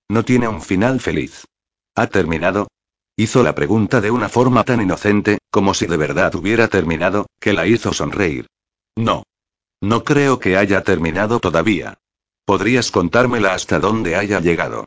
No 0.09 0.25
tiene 0.25 0.47
un 0.47 0.61
final 0.61 0.99
feliz. 0.99 1.45
¿Ha 1.95 2.07
terminado? 2.07 2.67
Hizo 3.15 3.43
la 3.43 3.53
pregunta 3.53 4.01
de 4.01 4.11
una 4.11 4.29
forma 4.29 4.63
tan 4.63 4.81
inocente, 4.81 5.39
como 5.51 5.73
si 5.73 5.85
de 5.85 5.97
verdad 5.97 6.33
hubiera 6.35 6.67
terminado, 6.67 7.27
que 7.39 7.53
la 7.53 7.67
hizo 7.67 7.93
sonreír. 7.93 8.47
No. 8.95 9.23
No 9.81 10.03
creo 10.03 10.39
que 10.39 10.57
haya 10.57 10.83
terminado 10.83 11.39
todavía. 11.39 11.97
¿Podrías 12.45 12.91
contármela 12.91 13.53
hasta 13.53 13.79
dónde 13.79 14.15
haya 14.15 14.39
llegado? 14.39 14.85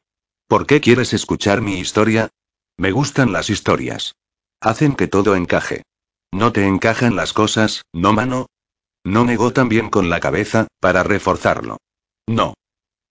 ¿Por 0.49 0.67
qué 0.67 0.81
quieres 0.81 1.13
escuchar 1.13 1.61
mi 1.61 1.79
historia? 1.79 2.31
Me 2.77 2.91
gustan 2.91 3.33
las 3.33 3.51
historias. 3.51 4.15
Hacen 4.61 4.97
que 4.97 5.09
todo 5.09 5.37
encaje. 5.37 5.83
¿No 6.33 6.53
te 6.53 6.67
encajan 6.67 7.15
las 7.15 7.33
cosas, 7.33 7.83
no 7.93 8.13
mano? 8.13 8.47
No 9.05 9.25
negó 9.25 9.53
también 9.53 9.91
con 9.91 10.09
la 10.09 10.21
cabeza, 10.21 10.69
para 10.81 11.03
reforzarlo. 11.03 11.79
No. 12.27 12.55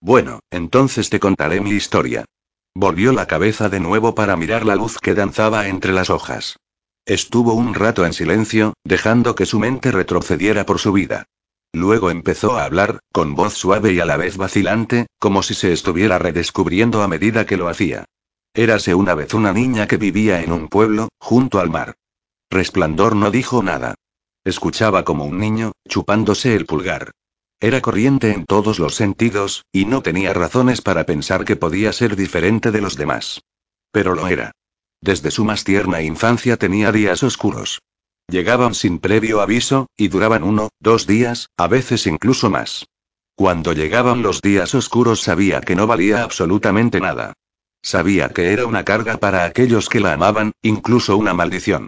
Bueno, 0.01 0.39
entonces 0.49 1.11
te 1.11 1.19
contaré 1.19 1.61
mi 1.61 1.71
historia. 1.71 2.25
Volvió 2.73 3.13
la 3.13 3.27
cabeza 3.27 3.69
de 3.69 3.79
nuevo 3.79 4.15
para 4.15 4.35
mirar 4.35 4.65
la 4.65 4.75
luz 4.75 4.97
que 4.97 5.13
danzaba 5.13 5.67
entre 5.67 5.93
las 5.93 6.09
hojas. 6.09 6.57
Estuvo 7.05 7.53
un 7.53 7.75
rato 7.75 8.05
en 8.05 8.13
silencio, 8.13 8.73
dejando 8.83 9.35
que 9.35 9.45
su 9.45 9.59
mente 9.59 9.91
retrocediera 9.91 10.65
por 10.65 10.79
su 10.79 10.91
vida. 10.91 11.25
Luego 11.73 12.09
empezó 12.09 12.57
a 12.57 12.65
hablar, 12.65 12.99
con 13.13 13.35
voz 13.35 13.53
suave 13.53 13.93
y 13.93 13.99
a 13.99 14.05
la 14.05 14.17
vez 14.17 14.37
vacilante, 14.37 15.07
como 15.19 15.43
si 15.43 15.53
se 15.53 15.71
estuviera 15.71 16.17
redescubriendo 16.17 17.03
a 17.03 17.07
medida 17.07 17.45
que 17.45 17.57
lo 17.57 17.67
hacía. 17.67 18.05
Érase 18.53 18.95
una 18.95 19.13
vez 19.13 19.33
una 19.33 19.53
niña 19.53 19.87
que 19.87 19.97
vivía 19.97 20.41
en 20.41 20.51
un 20.51 20.67
pueblo, 20.67 21.09
junto 21.19 21.59
al 21.59 21.69
mar. 21.69 21.93
Resplandor 22.49 23.15
no 23.15 23.31
dijo 23.31 23.63
nada. 23.63 23.95
Escuchaba 24.43 25.05
como 25.05 25.25
un 25.25 25.37
niño, 25.37 25.73
chupándose 25.87 26.55
el 26.55 26.65
pulgar. 26.65 27.11
Era 27.63 27.79
corriente 27.79 28.31
en 28.31 28.45
todos 28.45 28.79
los 28.79 28.95
sentidos, 28.95 29.65
y 29.71 29.85
no 29.85 30.01
tenía 30.01 30.33
razones 30.33 30.81
para 30.81 31.05
pensar 31.05 31.45
que 31.45 31.55
podía 31.55 31.93
ser 31.93 32.15
diferente 32.15 32.71
de 32.71 32.81
los 32.81 32.97
demás. 32.97 33.41
Pero 33.91 34.15
lo 34.15 34.27
era. 34.27 34.51
Desde 34.99 35.29
su 35.29 35.45
más 35.45 35.63
tierna 35.63 36.01
infancia 36.01 36.57
tenía 36.57 36.91
días 36.91 37.21
oscuros. 37.21 37.79
Llegaban 38.27 38.73
sin 38.73 38.97
previo 38.97 39.41
aviso, 39.41 39.87
y 39.95 40.07
duraban 40.07 40.41
uno, 40.41 40.69
dos 40.79 41.05
días, 41.05 41.49
a 41.55 41.67
veces 41.67 42.07
incluso 42.07 42.49
más. 42.49 42.87
Cuando 43.35 43.73
llegaban 43.73 44.23
los 44.23 44.41
días 44.41 44.73
oscuros 44.73 45.21
sabía 45.21 45.61
que 45.61 45.75
no 45.75 45.85
valía 45.85 46.23
absolutamente 46.23 46.99
nada. 46.99 47.33
Sabía 47.83 48.29
que 48.29 48.53
era 48.53 48.65
una 48.65 48.85
carga 48.85 49.17
para 49.17 49.45
aquellos 49.45 49.87
que 49.87 49.99
la 49.99 50.13
amaban, 50.13 50.53
incluso 50.63 51.15
una 51.15 51.35
maldición. 51.35 51.87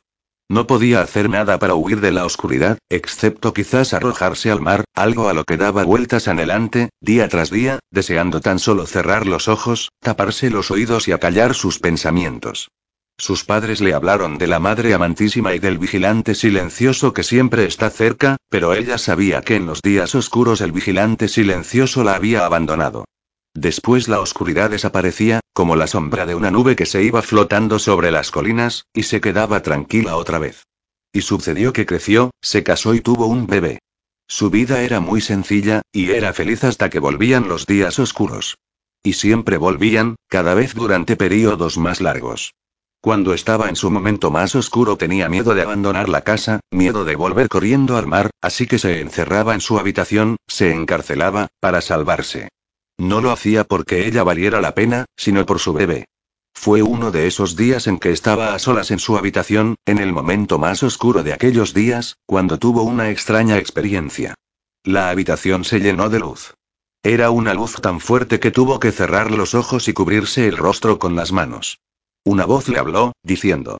No 0.54 0.68
podía 0.68 1.02
hacer 1.02 1.32
nada 1.32 1.58
para 1.58 1.74
huir 1.74 2.00
de 2.00 2.12
la 2.12 2.28
oscuridad, 2.28 2.78
excepto 2.88 3.56
quizás 3.56 3.92
arrojarse 3.96 4.52
al 4.52 4.62
mar, 4.62 4.84
algo 4.94 5.28
a 5.28 5.34
lo 5.34 5.46
que 5.46 5.58
daba 5.58 5.84
vueltas 5.84 6.28
anhelante, 6.28 6.92
día 7.02 7.28
tras 7.28 7.50
día, 7.50 7.80
deseando 7.90 8.40
tan 8.40 8.60
solo 8.60 8.86
cerrar 8.86 9.26
los 9.26 9.48
ojos, 9.48 9.90
taparse 10.00 10.52
los 10.52 10.70
oídos 10.70 11.08
y 11.08 11.12
acallar 11.12 11.56
sus 11.56 11.80
pensamientos. 11.80 12.70
Sus 13.18 13.44
padres 13.44 13.82
le 13.82 13.96
hablaron 13.96 14.38
de 14.38 14.46
la 14.46 14.60
Madre 14.60 14.94
Amantísima 14.94 15.56
y 15.56 15.60
del 15.60 15.80
vigilante 15.80 16.36
silencioso 16.36 17.14
que 17.14 17.24
siempre 17.24 17.66
está 17.66 17.90
cerca, 17.90 18.38
pero 18.48 18.76
ella 18.76 19.00
sabía 19.00 19.42
que 19.42 19.56
en 19.56 19.66
los 19.66 19.82
días 19.82 20.14
oscuros 20.14 20.62
el 20.62 20.72
vigilante 20.72 21.30
silencioso 21.30 22.04
la 22.04 22.14
había 22.14 22.46
abandonado. 22.46 23.06
Después 23.54 24.08
la 24.08 24.20
oscuridad 24.20 24.72
desaparecía, 24.72 25.40
como 25.54 25.76
la 25.76 25.88
sombra 25.88 26.26
de 26.26 26.34
una 26.34 26.50
nube 26.50 26.76
que 26.76 26.88
se 26.88 27.04
iba 27.04 27.22
flotando 27.22 27.78
sobre 27.78 28.10
las 28.10 28.32
colinas, 28.32 28.86
y 28.94 29.04
se 29.04 29.22
quedaba 29.22 29.62
tranquila 29.62 30.16
otra 30.16 30.40
vez. 30.40 30.66
Y 31.12 31.22
sucedió 31.22 31.72
que 31.72 31.86
creció, 31.86 32.32
se 32.42 32.64
casó 32.64 32.96
y 32.96 33.02
tuvo 33.02 33.28
un 33.28 33.46
bebé. 33.46 33.80
Su 34.28 34.50
vida 34.50 34.82
era 34.82 35.00
muy 35.00 35.22
sencilla, 35.22 35.84
y 35.92 36.10
era 36.10 36.34
feliz 36.34 36.64
hasta 36.64 36.90
que 36.90 36.98
volvían 36.98 37.48
los 37.48 37.68
días 37.68 38.00
oscuros. 38.00 38.58
Y 39.04 39.14
siempre 39.14 39.58
volvían, 39.58 40.16
cada 40.28 40.56
vez 40.56 40.74
durante 40.74 41.16
períodos 41.16 41.78
más 41.78 42.02
largos. 42.02 42.56
Cuando 43.02 43.34
estaba 43.34 43.70
en 43.70 43.76
su 43.76 43.92
momento 43.92 44.32
más 44.32 44.56
oscuro 44.56 44.98
tenía 44.98 45.30
miedo 45.30 45.54
de 45.54 45.62
abandonar 45.62 46.08
la 46.10 46.22
casa, 46.22 46.62
miedo 46.72 47.04
de 47.04 47.18
volver 47.18 47.50
corriendo 47.50 47.98
al 47.98 48.08
mar, 48.08 48.32
así 48.42 48.66
que 48.66 48.80
se 48.80 49.02
encerraba 49.02 49.54
en 49.54 49.62
su 49.62 49.78
habitación, 49.78 50.38
se 50.48 50.72
encarcelaba, 50.72 51.50
para 51.60 51.82
salvarse. 51.82 52.48
No 52.98 53.22
lo 53.22 53.32
hacía 53.32 53.64
porque 53.64 54.08
ella 54.08 54.24
valiera 54.24 54.62
la 54.62 54.76
pena, 54.76 55.06
sino 55.18 55.46
por 55.46 55.60
su 55.60 55.74
bebé. 55.74 56.06
Fue 56.54 56.82
uno 56.82 57.12
de 57.12 57.28
esos 57.28 57.56
días 57.56 57.88
en 57.88 58.00
que 58.00 58.12
estaba 58.12 58.54
a 58.54 58.60
solas 58.60 58.92
en 58.92 59.00
su 59.00 59.18
habitación, 59.18 59.76
en 59.86 59.98
el 59.98 60.14
momento 60.14 60.60
más 60.60 60.84
oscuro 60.84 61.24
de 61.24 61.34
aquellos 61.34 61.74
días, 61.74 62.18
cuando 62.26 62.60
tuvo 62.60 62.84
una 62.84 63.10
extraña 63.10 63.58
experiencia. 63.58 64.36
La 64.84 65.10
habitación 65.10 65.66
se 65.66 65.80
llenó 65.80 66.10
de 66.10 66.20
luz. 66.20 66.54
Era 67.02 67.32
una 67.32 67.54
luz 67.54 67.82
tan 67.82 68.00
fuerte 68.00 68.40
que 68.40 68.52
tuvo 68.52 68.80
que 68.80 68.92
cerrar 68.92 69.32
los 69.32 69.56
ojos 69.56 69.88
y 69.88 69.94
cubrirse 69.94 70.48
el 70.48 70.56
rostro 70.56 71.00
con 71.00 71.16
las 71.16 71.32
manos. 71.32 71.80
Una 72.24 72.46
voz 72.46 72.70
le 72.70 72.80
habló, 72.80 73.12
diciendo. 73.24 73.80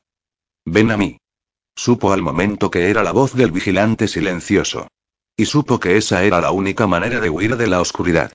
Ven 0.66 0.90
a 0.90 0.96
mí. 0.96 1.18
Supo 1.76 2.12
al 2.12 2.20
momento 2.20 2.70
que 2.70 2.90
era 2.90 3.02
la 3.02 3.12
voz 3.12 3.34
del 3.34 3.50
vigilante 3.50 4.08
silencioso. 4.08 4.88
Y 5.36 5.46
supo 5.46 5.80
que 5.80 5.96
esa 5.96 6.22
era 6.24 6.40
la 6.40 6.50
única 6.50 6.86
manera 6.86 7.20
de 7.20 7.30
huir 7.30 7.56
de 7.56 7.66
la 7.66 7.80
oscuridad. 7.80 8.32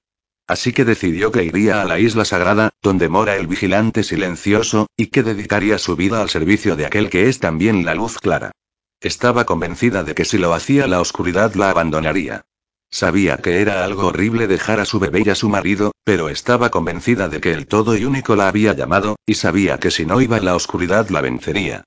Así 0.50 0.74
que 0.74 0.84
decidió 0.84 1.32
que 1.32 1.44
iría 1.44 1.80
a 1.80 1.86
la 1.86 2.00
isla 2.00 2.26
sagrada, 2.26 2.72
donde 2.82 3.08
mora 3.08 3.36
el 3.36 3.46
vigilante 3.46 4.02
silencioso, 4.02 4.88
y 4.98 5.06
que 5.08 5.22
dedicaría 5.22 5.78
su 5.78 5.96
vida 5.96 6.24
al 6.24 6.30
servicio 6.30 6.76
de 6.76 6.88
aquel 6.88 7.12
que 7.12 7.30
es 7.30 7.40
también 7.40 7.86
la 7.86 7.94
luz 7.94 8.18
clara. 8.18 8.52
Estaba 9.00 9.46
convencida 9.46 10.04
de 10.04 10.16
que 10.16 10.26
si 10.26 10.40
lo 10.40 10.56
hacía 10.56 10.88
la 10.88 11.02
oscuridad 11.02 11.54
la 11.54 11.70
abandonaría. 11.70 12.42
Sabía 12.90 13.38
que 13.38 13.62
era 13.62 13.86
algo 13.86 14.08
horrible 14.08 14.48
dejar 14.48 14.80
a 14.80 14.86
su 14.86 14.98
bebé 14.98 15.22
y 15.24 15.30
a 15.30 15.36
su 15.36 15.50
marido, 15.50 15.92
pero 16.04 16.30
estaba 16.30 16.72
convencida 16.72 17.30
de 17.30 17.42
que 17.42 17.54
el 17.54 17.68
todo 17.68 17.96
y 17.96 18.06
único 18.06 18.36
la 18.36 18.48
había 18.48 18.74
llamado, 18.74 19.18
y 19.28 19.36
sabía 19.36 19.78
que 19.78 19.92
si 19.92 20.08
no 20.08 20.20
iba 20.20 20.40
la 20.40 20.56
oscuridad 20.56 21.10
la 21.10 21.22
vencería. 21.22 21.84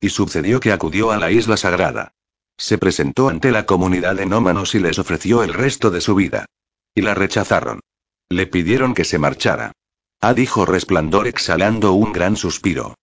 Y 0.00 0.08
sucedió 0.08 0.58
que 0.58 0.72
acudió 0.72 1.10
a 1.10 1.18
la 1.18 1.30
isla 1.30 1.58
sagrada. 1.58 2.12
Se 2.56 2.78
presentó 2.78 3.28
ante 3.28 3.50
la 3.50 3.66
comunidad 3.66 4.16
de 4.16 4.24
nómanos 4.24 4.74
y 4.74 4.78
les 4.78 4.98
ofreció 4.98 5.42
el 5.42 5.52
resto 5.52 5.90
de 5.90 6.00
su 6.00 6.14
vida. 6.14 6.46
Y 6.94 7.02
la 7.02 7.12
rechazaron. 7.12 7.80
Le 8.28 8.46
pidieron 8.46 8.94
que 8.94 9.04
se 9.04 9.18
marchara. 9.18 9.72
Ah, 10.20 10.34
dijo 10.34 10.66
Resplandor 10.66 11.28
exhalando 11.28 11.92
un 11.92 12.12
gran 12.12 12.36
suspiro. 12.36 12.94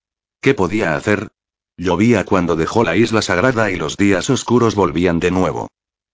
¿Qué 0.42 0.54
podía 0.54 0.96
hacer? 0.96 1.30
Llovía 1.78 2.26
cuando 2.26 2.56
dejó 2.56 2.84
la 2.84 2.98
isla 2.98 3.22
sagrada 3.22 3.72
y 3.72 3.78
los 3.78 3.96
días 3.96 4.30
oscuros 4.30 4.76
volvían 4.76 5.20
de 5.20 5.32
nuevo. 5.32 5.70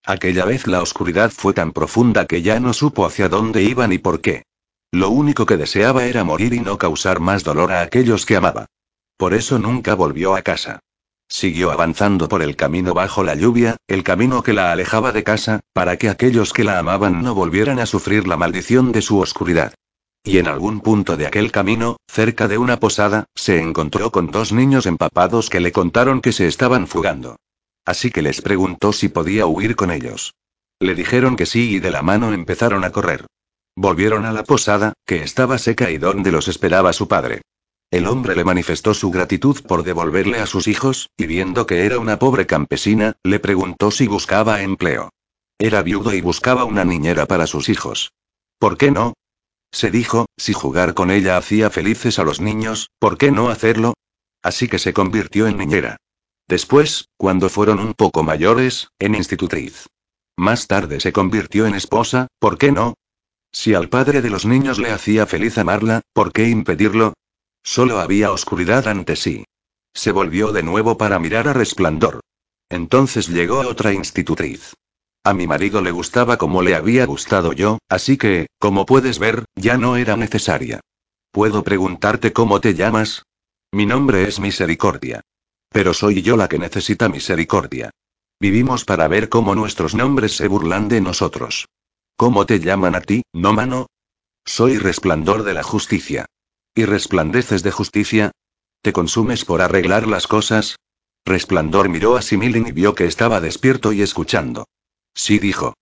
Aquella 0.06 0.46
vez 0.46 0.68
la 0.68 0.82
oscuridad 0.82 1.32
fue 1.32 1.54
tan 1.54 1.72
profunda 1.72 2.26
que 2.26 2.42
ya 2.42 2.60
no 2.60 2.74
supo 2.74 3.06
hacia 3.06 3.30
dónde 3.30 3.64
iba 3.64 3.88
ni 3.88 3.98
por 3.98 4.22
qué. 4.22 4.44
Lo 4.92 5.10
único 5.10 5.46
que 5.46 5.58
deseaba 5.58 6.06
era 6.06 6.24
morir 6.24 6.54
y 6.54 6.60
no 6.60 6.78
causar 6.78 7.20
más 7.20 7.44
dolor 7.44 7.72
a 7.72 7.82
aquellos 7.82 8.26
que 8.26 8.36
amaba. 8.36 8.68
Por 9.18 9.34
eso 9.34 9.60
nunca 9.60 9.96
volvió 9.96 10.36
a 10.36 10.42
casa. 10.42 10.80
Siguió 11.30 11.70
avanzando 11.70 12.28
por 12.28 12.42
el 12.42 12.56
camino 12.56 12.96
bajo 12.96 13.24
la 13.24 13.36
lluvia, 13.36 13.78
el 13.88 14.04
camino 14.04 14.42
que 14.42 14.54
la 14.54 14.72
alejaba 14.72 15.12
de 15.12 15.24
casa, 15.24 15.60
para 15.74 15.98
que 15.98 16.10
aquellos 16.10 16.54
que 16.54 16.64
la 16.64 16.80
amaban 16.80 17.22
no 17.22 17.36
volvieran 17.36 17.80
a 17.80 17.86
sufrir 17.86 18.28
la 18.28 18.36
maldición 18.36 18.92
de 18.92 19.04
su 19.04 19.20
oscuridad. 19.20 19.76
Y 20.24 20.40
en 20.40 20.48
algún 20.48 20.82
punto 20.82 21.18
de 21.18 21.28
aquel 21.28 21.52
camino, 21.52 21.98
cerca 22.12 22.48
de 22.48 22.58
una 22.58 22.80
posada, 22.80 23.26
se 23.36 23.62
encontró 23.62 24.12
con 24.12 24.32
dos 24.32 24.52
niños 24.52 24.88
empapados 24.88 25.52
que 25.52 25.60
le 25.60 25.72
contaron 25.72 26.20
que 26.20 26.32
se 26.32 26.48
estaban 26.48 26.88
fugando. 26.88 27.38
Así 27.86 28.10
que 28.10 28.24
les 28.24 28.42
preguntó 28.42 28.92
si 28.92 29.08
podía 29.08 29.46
huir 29.46 29.76
con 29.76 29.92
ellos. 29.92 30.34
Le 30.80 30.96
dijeron 30.96 31.36
que 31.36 31.46
sí 31.46 31.76
y 31.76 31.80
de 31.80 31.92
la 31.92 32.02
mano 32.02 32.34
empezaron 32.34 32.84
a 32.84 32.92
correr. 32.92 33.28
Volvieron 33.76 34.26
a 34.26 34.34
la 34.34 34.44
posada, 34.44 34.94
que 35.06 35.24
estaba 35.24 35.58
seca 35.58 35.92
y 35.92 35.98
donde 35.98 36.32
los 36.32 36.48
esperaba 36.48 36.92
su 36.92 37.08
padre. 37.08 37.42
El 37.92 38.06
hombre 38.06 38.36
le 38.36 38.44
manifestó 38.44 38.94
su 38.94 39.10
gratitud 39.10 39.62
por 39.66 39.84
devolverle 39.84 40.40
a 40.40 40.46
sus 40.46 40.68
hijos, 40.68 41.10
y 41.18 41.26
viendo 41.26 41.66
que 41.66 41.86
era 41.86 41.98
una 41.98 42.20
pobre 42.20 42.46
campesina, 42.46 43.18
le 43.24 43.40
preguntó 43.40 43.90
si 43.90 44.08
buscaba 44.08 44.62
empleo. 44.62 45.10
Era 45.58 45.82
viudo 45.82 46.14
y 46.14 46.22
buscaba 46.22 46.66
una 46.66 46.86
niñera 46.86 47.26
para 47.26 47.48
sus 47.48 47.68
hijos. 47.68 48.12
¿Por 48.60 48.78
qué 48.78 48.92
no? 48.92 49.14
Se 49.72 49.90
dijo, 49.90 50.28
si 50.38 50.54
jugar 50.54 50.94
con 50.94 51.10
ella 51.10 51.38
hacía 51.38 51.70
felices 51.70 52.20
a 52.20 52.24
los 52.24 52.40
niños, 52.40 52.92
¿por 53.00 53.18
qué 53.18 53.32
no 53.32 53.50
hacerlo? 53.50 53.96
Así 54.44 54.68
que 54.68 54.80
se 54.80 54.94
convirtió 54.94 55.48
en 55.48 55.58
niñera. 55.58 55.98
Después, 56.48 57.10
cuando 57.18 57.50
fueron 57.50 57.80
un 57.80 57.94
poco 57.94 58.24
mayores, 58.24 58.88
en 59.00 59.16
institutriz. 59.16 59.88
Más 60.38 60.68
tarde 60.68 61.00
se 61.00 61.12
convirtió 61.12 61.66
en 61.66 61.76
esposa, 61.76 62.28
¿por 62.40 62.58
qué 62.58 62.72
no? 62.72 62.94
Si 63.52 63.74
al 63.74 63.90
padre 63.90 64.22
de 64.22 64.30
los 64.30 64.46
niños 64.46 64.80
le 64.80 64.92
hacía 64.92 65.26
feliz 65.26 65.58
amarla, 65.58 66.02
¿por 66.14 66.32
qué 66.32 66.48
impedirlo? 66.50 67.14
Solo 67.64 68.00
había 68.00 68.32
oscuridad 68.32 68.88
ante 68.88 69.16
sí. 69.16 69.46
Se 69.94 70.12
volvió 70.12 70.52
de 70.52 70.64
nuevo 70.64 70.98
para 70.98 71.20
mirar 71.20 71.48
a 71.48 71.54
resplandor. 71.54 72.22
Entonces 72.70 73.28
llegó 73.28 73.60
otra 73.60 73.94
institutriz. 73.94 74.74
A 75.24 75.34
mi 75.34 75.48
marido 75.48 75.82
le 75.82 75.92
gustaba 75.92 76.38
como 76.38 76.62
le 76.62 76.76
había 76.76 77.06
gustado 77.06 77.54
yo, 77.54 77.80
así 77.90 78.18
que, 78.18 78.48
como 78.58 78.86
puedes 78.86 79.20
ver, 79.20 79.46
ya 79.56 79.78
no 79.78 79.98
era 79.98 80.16
necesaria. 80.16 80.80
¿Puedo 81.32 81.64
preguntarte 81.64 82.32
cómo 82.32 82.62
te 82.62 82.74
llamas? 82.74 83.24
Mi 83.72 83.86
nombre 83.86 84.28
es 84.28 84.40
Misericordia. 84.40 85.22
Pero 85.70 85.94
soy 85.94 86.22
yo 86.22 86.38
la 86.38 86.48
que 86.48 86.58
necesita 86.58 87.10
misericordia. 87.10 87.92
Vivimos 88.40 88.86
para 88.86 89.08
ver 89.08 89.30
cómo 89.30 89.54
nuestros 89.54 89.94
nombres 89.94 90.36
se 90.38 90.48
burlan 90.48 90.88
de 90.88 91.02
nosotros. 91.02 91.68
¿Cómo 92.16 92.46
te 92.46 92.60
llaman 92.60 92.96
a 92.96 93.02
ti, 93.02 93.22
no 93.34 93.54
mano? 93.54 93.88
Soy 94.46 94.78
resplandor 94.78 95.44
de 95.44 95.54
la 95.54 95.64
justicia. 95.64 96.26
¿Y 96.80 96.86
resplandeces 96.86 97.62
de 97.62 97.72
justicia? 97.72 98.32
¿Te 98.82 98.94
consumes 98.94 99.44
por 99.44 99.62
arreglar 99.62 100.08
las 100.08 100.28
cosas? 100.28 100.78
Resplandor 101.26 101.90
miró 101.90 102.16
a 102.16 102.22
Similin 102.22 102.68
y 102.68 102.72
vio 102.72 102.96
que 102.96 103.04
estaba 103.06 103.42
despierto 103.42 103.92
y 103.92 104.02
escuchando. 104.02 104.64
Sí 105.14 105.40
dijo. 105.40 105.74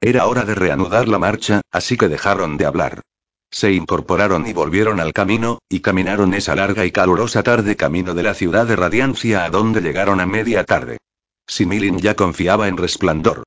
Era 0.00 0.26
hora 0.26 0.46
de 0.46 0.54
reanudar 0.54 1.06
la 1.06 1.18
marcha, 1.18 1.60
así 1.70 1.98
que 1.98 2.08
dejaron 2.08 2.56
de 2.56 2.64
hablar. 2.64 3.02
Se 3.50 3.72
incorporaron 3.72 4.46
y 4.46 4.54
volvieron 4.54 5.00
al 5.00 5.12
camino, 5.12 5.58
y 5.68 5.80
caminaron 5.80 6.32
esa 6.32 6.56
larga 6.56 6.86
y 6.86 6.92
calurosa 6.92 7.42
tarde 7.42 7.76
camino 7.76 8.14
de 8.14 8.22
la 8.22 8.32
ciudad 8.32 8.66
de 8.66 8.76
Radiancia 8.76 9.44
a 9.44 9.50
donde 9.50 9.82
llegaron 9.82 10.18
a 10.18 10.24
media 10.24 10.64
tarde. 10.64 10.96
Similin 11.46 11.98
ya 11.98 12.14
confiaba 12.14 12.68
en 12.68 12.78
resplandor. 12.78 13.42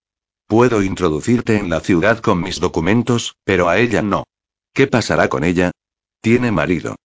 Puedo 0.45 0.83
introducirte 0.83 1.57
en 1.57 1.71
la 1.71 1.79
ciudad 1.79 2.19
con 2.19 2.41
mis 2.43 2.59
documentos, 2.59 3.37
pero 3.43 3.69
a 3.69 3.79
ella 3.79 4.03
no. 4.03 4.25
¿Qué 4.71 4.85
pasará 4.85 5.29
con 5.29 5.43
ella? 5.43 5.71
Tiene 6.21 6.51
marido. 6.51 6.95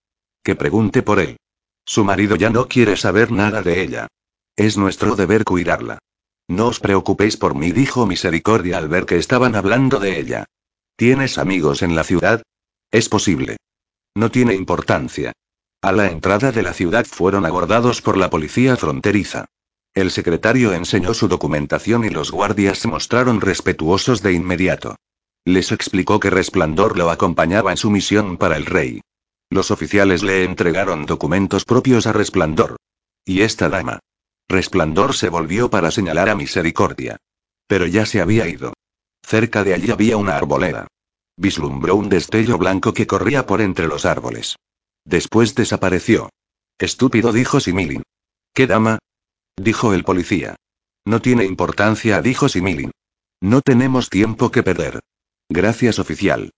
Que 0.44 0.54
pregunte 0.54 1.02
por 1.02 1.18
él. 1.20 1.38
Su 1.86 2.04
marido 2.04 2.36
ya 2.36 2.50
no 2.50 2.68
quiere 2.68 2.96
saber 2.96 3.32
nada 3.32 3.62
de 3.62 3.82
ella. 3.82 4.08
Es 4.56 4.76
nuestro 4.76 5.16
deber 5.16 5.44
cuidarla. 5.44 5.98
No 6.48 6.68
os 6.68 6.80
preocupéis 6.80 7.36
por 7.36 7.54
mí, 7.54 7.72
dijo 7.72 8.06
Misericordia 8.06 8.78
al 8.78 8.88
ver 8.88 9.06
que 9.06 9.16
estaban 9.16 9.56
hablando 9.56 9.98
de 9.98 10.20
ella. 10.20 10.44
¿Tienes 10.96 11.38
amigos 11.38 11.82
en 11.82 11.96
la 11.96 12.04
ciudad? 12.04 12.42
Es 12.90 13.08
posible. 13.08 13.56
No 14.14 14.30
tiene 14.30 14.54
importancia. 14.54 15.32
A 15.82 15.92
la 15.92 16.10
entrada 16.10 16.52
de 16.52 16.62
la 16.62 16.72
ciudad 16.72 17.06
fueron 17.06 17.46
abordados 17.46 18.02
por 18.02 18.16
la 18.16 18.30
policía 18.30 18.76
fronteriza. 18.76 19.46
El 19.94 20.10
secretario 20.10 20.72
enseñó 20.72 21.14
su 21.14 21.26
documentación 21.26 22.04
y 22.04 22.10
los 22.10 22.30
guardias 22.30 22.78
se 22.78 22.88
mostraron 22.88 23.40
respetuosos 23.40 24.22
de 24.22 24.34
inmediato. 24.34 24.96
Les 25.46 25.70
explicó 25.70 26.18
que 26.18 26.28
Resplandor 26.28 26.98
lo 26.98 27.08
acompañaba 27.08 27.70
en 27.70 27.76
su 27.76 27.88
misión 27.88 28.36
para 28.36 28.56
el 28.56 28.66
rey. 28.66 29.00
Los 29.48 29.70
oficiales 29.70 30.24
le 30.24 30.42
entregaron 30.42 31.06
documentos 31.06 31.64
propios 31.64 32.08
a 32.08 32.12
Resplandor. 32.12 32.78
¿Y 33.24 33.42
esta 33.42 33.68
dama? 33.68 34.00
Resplandor 34.48 35.14
se 35.14 35.28
volvió 35.28 35.70
para 35.70 35.92
señalar 35.92 36.28
a 36.30 36.34
Misericordia. 36.34 37.18
Pero 37.68 37.86
ya 37.86 38.06
se 38.06 38.20
había 38.20 38.48
ido. 38.48 38.72
Cerca 39.22 39.62
de 39.62 39.74
allí 39.74 39.92
había 39.92 40.16
una 40.16 40.36
arboleda. 40.36 40.88
Vislumbró 41.36 41.94
un 41.94 42.08
destello 42.08 42.58
blanco 42.58 42.92
que 42.92 43.06
corría 43.06 43.46
por 43.46 43.60
entre 43.60 43.86
los 43.86 44.04
árboles. 44.04 44.56
Después 45.04 45.54
desapareció. 45.54 46.28
Estúpido, 46.76 47.32
dijo 47.32 47.60
Similin. 47.60 48.02
¿Qué 48.52 48.66
dama? 48.66 48.98
dijo 49.56 49.94
el 49.94 50.02
policía. 50.02 50.56
No 51.04 51.22
tiene 51.22 51.44
importancia, 51.44 52.20
dijo 52.20 52.48
Similin. 52.48 52.90
No 53.40 53.60
tenemos 53.60 54.10
tiempo 54.10 54.50
que 54.50 54.64
perder. 54.64 54.98
Gracias, 55.48 55.98
oficial. 55.98 56.50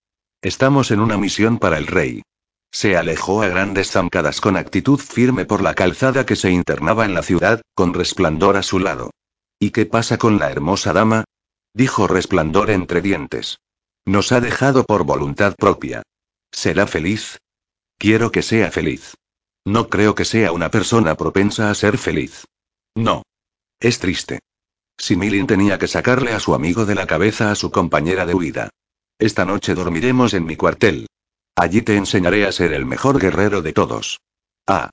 Estamos 0.42 0.90
en 0.90 1.00
una 1.00 1.18
misión 1.18 1.58
para 1.58 1.78
el 1.78 1.86
rey. 1.86 2.22
Se 2.70 2.96
alejó 2.96 3.42
a 3.42 3.48
grandes 3.48 3.90
zancadas 3.90 4.40
con 4.40 4.56
actitud 4.56 4.98
firme 4.98 5.44
por 5.44 5.62
la 5.62 5.74
calzada 5.74 6.24
que 6.26 6.36
se 6.36 6.50
internaba 6.50 7.04
en 7.04 7.14
la 7.14 7.22
ciudad, 7.22 7.62
con 7.74 7.94
resplandor 7.94 8.56
a 8.56 8.62
su 8.62 8.78
lado. 8.78 9.10
¿Y 9.58 9.70
qué 9.70 9.86
pasa 9.86 10.18
con 10.18 10.38
la 10.38 10.50
hermosa 10.50 10.92
dama? 10.92 11.24
dijo 11.74 12.06
resplandor 12.06 12.70
entre 12.70 13.00
dientes. 13.00 13.58
Nos 14.04 14.32
ha 14.32 14.40
dejado 14.40 14.84
por 14.84 15.04
voluntad 15.04 15.54
propia. 15.56 16.02
¿Será 16.50 16.86
feliz? 16.86 17.38
Quiero 17.98 18.30
que 18.32 18.42
sea 18.42 18.70
feliz. 18.70 19.14
No 19.64 19.88
creo 19.88 20.14
que 20.14 20.24
sea 20.24 20.52
una 20.52 20.70
persona 20.70 21.14
propensa 21.14 21.70
a 21.70 21.74
ser 21.74 21.98
feliz. 21.98 22.46
No. 22.94 23.22
Es 23.80 23.98
triste. 23.98 24.40
Similin 24.96 25.46
tenía 25.46 25.78
que 25.78 25.86
sacarle 25.86 26.32
a 26.32 26.40
su 26.40 26.54
amigo 26.54 26.86
de 26.86 26.94
la 26.94 27.06
cabeza 27.06 27.50
a 27.50 27.54
su 27.54 27.70
compañera 27.70 28.26
de 28.26 28.34
huida. 28.34 28.70
Esta 29.18 29.44
noche 29.44 29.74
dormiremos 29.74 30.32
en 30.32 30.46
mi 30.46 30.56
cuartel. 30.56 31.08
Allí 31.56 31.82
te 31.82 31.96
enseñaré 31.96 32.46
a 32.46 32.52
ser 32.52 32.72
el 32.72 32.86
mejor 32.86 33.18
guerrero 33.18 33.62
de 33.62 33.72
todos. 33.72 34.20
Ah. 34.66 34.90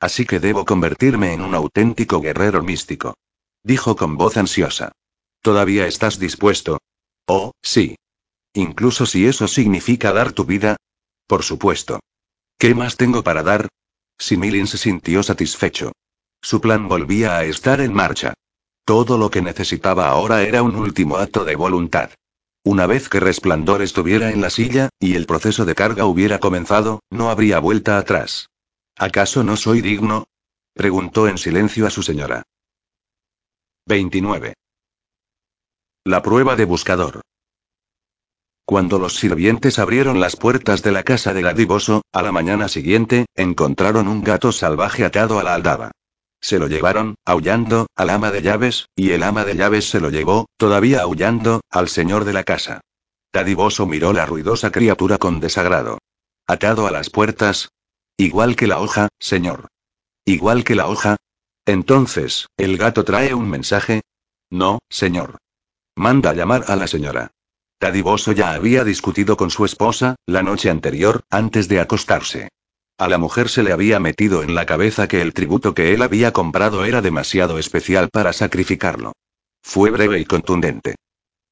Así 0.00 0.26
que 0.26 0.40
debo 0.40 0.64
convertirme 0.64 1.34
en 1.34 1.40
un 1.40 1.54
auténtico 1.54 2.20
guerrero 2.20 2.64
místico. 2.64 3.14
Dijo 3.62 3.94
con 3.94 4.16
voz 4.16 4.36
ansiosa. 4.36 4.90
¿Todavía 5.40 5.86
estás 5.86 6.18
dispuesto? 6.18 6.78
Oh, 7.26 7.52
sí. 7.62 7.96
Incluso 8.54 9.06
si 9.06 9.26
eso 9.26 9.46
significa 9.46 10.12
dar 10.12 10.32
tu 10.32 10.44
vida. 10.44 10.76
Por 11.28 11.44
supuesto. 11.44 12.00
¿Qué 12.58 12.74
más 12.74 12.96
tengo 12.96 13.22
para 13.22 13.44
dar? 13.44 13.68
Similin 14.18 14.66
se 14.66 14.78
sintió 14.78 15.22
satisfecho. 15.22 15.92
Su 16.42 16.60
plan 16.60 16.88
volvía 16.88 17.36
a 17.36 17.44
estar 17.44 17.80
en 17.80 17.94
marcha. 17.94 18.34
Todo 18.84 19.16
lo 19.16 19.30
que 19.30 19.42
necesitaba 19.42 20.08
ahora 20.08 20.42
era 20.42 20.62
un 20.62 20.74
último 20.74 21.18
acto 21.18 21.44
de 21.44 21.54
voluntad. 21.54 22.10
Una 22.64 22.86
vez 22.86 23.08
que 23.08 23.20
Resplandor 23.20 23.80
estuviera 23.80 24.30
en 24.30 24.42
la 24.42 24.50
silla, 24.50 24.90
y 24.98 25.14
el 25.14 25.26
proceso 25.26 25.64
de 25.64 25.74
carga 25.74 26.04
hubiera 26.04 26.38
comenzado, 26.38 27.00
no 27.10 27.30
habría 27.30 27.58
vuelta 27.58 27.96
atrás. 27.96 28.48
¿Acaso 28.96 29.42
no 29.42 29.56
soy 29.56 29.80
digno? 29.80 30.26
preguntó 30.74 31.26
en 31.26 31.38
silencio 31.38 31.86
a 31.86 31.90
su 31.90 32.02
señora. 32.02 32.42
29. 33.86 34.54
La 36.04 36.22
prueba 36.22 36.54
de 36.54 36.66
buscador. 36.66 37.22
Cuando 38.66 38.98
los 38.98 39.16
sirvientes 39.16 39.78
abrieron 39.78 40.20
las 40.20 40.36
puertas 40.36 40.82
de 40.82 40.92
la 40.92 41.02
casa 41.02 41.32
de 41.32 41.42
Gadivoso, 41.42 42.02
a 42.12 42.22
la 42.22 42.30
mañana 42.30 42.68
siguiente, 42.68 43.26
encontraron 43.34 44.06
un 44.06 44.22
gato 44.22 44.52
salvaje 44.52 45.04
atado 45.04 45.40
a 45.40 45.42
la 45.42 45.54
aldaba. 45.54 45.92
Se 46.40 46.58
lo 46.58 46.68
llevaron, 46.68 47.16
aullando, 47.24 47.86
al 47.94 48.10
ama 48.10 48.30
de 48.30 48.42
llaves, 48.42 48.88
y 48.96 49.10
el 49.12 49.22
ama 49.22 49.44
de 49.44 49.56
llaves 49.56 49.90
se 49.90 50.00
lo 50.00 50.10
llevó, 50.10 50.46
todavía 50.56 51.02
aullando, 51.02 51.60
al 51.70 51.88
señor 51.88 52.24
de 52.24 52.32
la 52.32 52.44
casa. 52.44 52.80
Dadivoso 53.32 53.86
miró 53.86 54.12
la 54.12 54.26
ruidosa 54.26 54.72
criatura 54.72 55.18
con 55.18 55.40
desagrado. 55.40 55.98
Atado 56.46 56.86
a 56.86 56.90
las 56.90 57.10
puertas. 57.10 57.68
Igual 58.16 58.56
que 58.56 58.66
la 58.66 58.80
hoja, 58.80 59.08
señor. 59.18 59.68
Igual 60.24 60.64
que 60.64 60.74
la 60.74 60.88
hoja. 60.88 61.16
Entonces, 61.64 62.48
¿el 62.56 62.76
gato 62.76 63.04
trae 63.04 63.34
un 63.34 63.48
mensaje? 63.48 64.02
No, 64.50 64.80
señor. 64.88 65.38
Manda 65.94 66.34
llamar 66.34 66.64
a 66.68 66.76
la 66.76 66.86
señora. 66.86 67.30
Dadivoso 67.78 68.32
ya 68.32 68.52
había 68.52 68.84
discutido 68.84 69.36
con 69.36 69.50
su 69.50 69.64
esposa, 69.64 70.16
la 70.26 70.42
noche 70.42 70.70
anterior, 70.70 71.22
antes 71.30 71.68
de 71.68 71.80
acostarse. 71.80 72.48
A 73.00 73.08
la 73.08 73.16
mujer 73.16 73.48
se 73.48 73.62
le 73.62 73.72
había 73.72 73.98
metido 73.98 74.42
en 74.42 74.54
la 74.54 74.66
cabeza 74.66 75.08
que 75.08 75.22
el 75.22 75.32
tributo 75.32 75.72
que 75.72 75.94
él 75.94 76.02
había 76.02 76.34
comprado 76.34 76.84
era 76.84 77.00
demasiado 77.00 77.58
especial 77.58 78.10
para 78.10 78.34
sacrificarlo. 78.34 79.14
Fue 79.62 79.90
breve 79.90 80.20
y 80.20 80.26
contundente. 80.26 80.96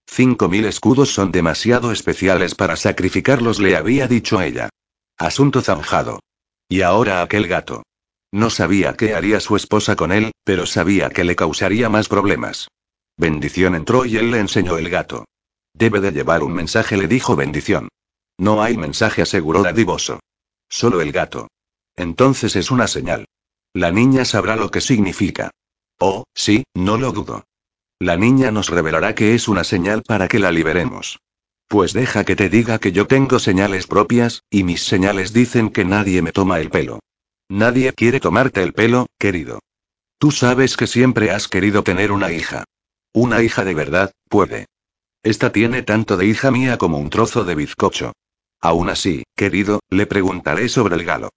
Cinco 0.06 0.50
mil 0.50 0.66
escudos 0.66 1.08
son 1.08 1.32
demasiado 1.32 1.90
especiales 1.90 2.54
para 2.54 2.76
sacrificarlos, 2.76 3.60
le 3.60 3.76
había 3.76 4.06
dicho 4.06 4.42
ella. 4.42 4.68
Asunto 5.16 5.62
zanjado. 5.62 6.20
Y 6.68 6.82
ahora 6.82 7.22
aquel 7.22 7.48
gato. 7.48 7.82
No 8.30 8.50
sabía 8.50 8.92
qué 8.92 9.14
haría 9.14 9.40
su 9.40 9.56
esposa 9.56 9.96
con 9.96 10.12
él, 10.12 10.32
pero 10.44 10.66
sabía 10.66 11.08
que 11.08 11.24
le 11.24 11.34
causaría 11.34 11.88
más 11.88 12.08
problemas. 12.08 12.68
Bendición 13.16 13.74
entró 13.74 14.04
y 14.04 14.18
él 14.18 14.32
le 14.32 14.40
enseñó 14.40 14.76
el 14.76 14.90
gato. 14.90 15.24
Debe 15.72 16.00
de 16.00 16.12
llevar 16.12 16.42
un 16.42 16.52
mensaje, 16.52 16.98
le 16.98 17.08
dijo 17.08 17.36
Bendición. 17.36 17.88
No 18.36 18.62
hay 18.62 18.76
mensaje, 18.76 19.22
aseguró 19.22 19.62
Dadivoso. 19.62 20.20
Solo 20.68 21.00
el 21.00 21.12
gato. 21.12 21.48
Entonces 21.96 22.56
es 22.56 22.70
una 22.70 22.86
señal. 22.86 23.26
La 23.72 23.90
niña 23.90 24.24
sabrá 24.24 24.56
lo 24.56 24.70
que 24.70 24.80
significa. 24.80 25.50
Oh, 25.98 26.24
sí, 26.34 26.64
no 26.74 26.96
lo 26.96 27.12
dudo. 27.12 27.44
La 27.98 28.16
niña 28.16 28.50
nos 28.50 28.68
revelará 28.68 29.14
que 29.14 29.34
es 29.34 29.48
una 29.48 29.64
señal 29.64 30.02
para 30.02 30.28
que 30.28 30.38
la 30.38 30.52
liberemos. 30.52 31.18
Pues 31.66 31.92
deja 31.92 32.24
que 32.24 32.36
te 32.36 32.48
diga 32.48 32.78
que 32.78 32.92
yo 32.92 33.06
tengo 33.06 33.38
señales 33.38 33.86
propias, 33.86 34.42
y 34.48 34.62
mis 34.62 34.84
señales 34.84 35.32
dicen 35.32 35.70
que 35.70 35.84
nadie 35.84 36.22
me 36.22 36.32
toma 36.32 36.60
el 36.60 36.70
pelo. 36.70 37.00
Nadie 37.48 37.92
quiere 37.92 38.20
tomarte 38.20 38.62
el 38.62 38.72
pelo, 38.72 39.06
querido. 39.18 39.60
Tú 40.18 40.30
sabes 40.30 40.76
que 40.76 40.86
siempre 40.86 41.30
has 41.30 41.48
querido 41.48 41.82
tener 41.82 42.12
una 42.12 42.32
hija. 42.32 42.64
Una 43.12 43.42
hija 43.42 43.64
de 43.64 43.74
verdad, 43.74 44.12
puede. 44.28 44.66
Esta 45.22 45.50
tiene 45.52 45.82
tanto 45.82 46.16
de 46.16 46.26
hija 46.26 46.50
mía 46.50 46.78
como 46.78 46.98
un 46.98 47.10
trozo 47.10 47.44
de 47.44 47.54
bizcocho. 47.54 48.12
Aún 48.60 48.88
así, 48.88 49.24
querido, 49.36 49.80
le 49.88 50.06
preguntaré 50.06 50.68
sobre 50.68 50.96
el 50.96 51.04
galo. 51.04 51.30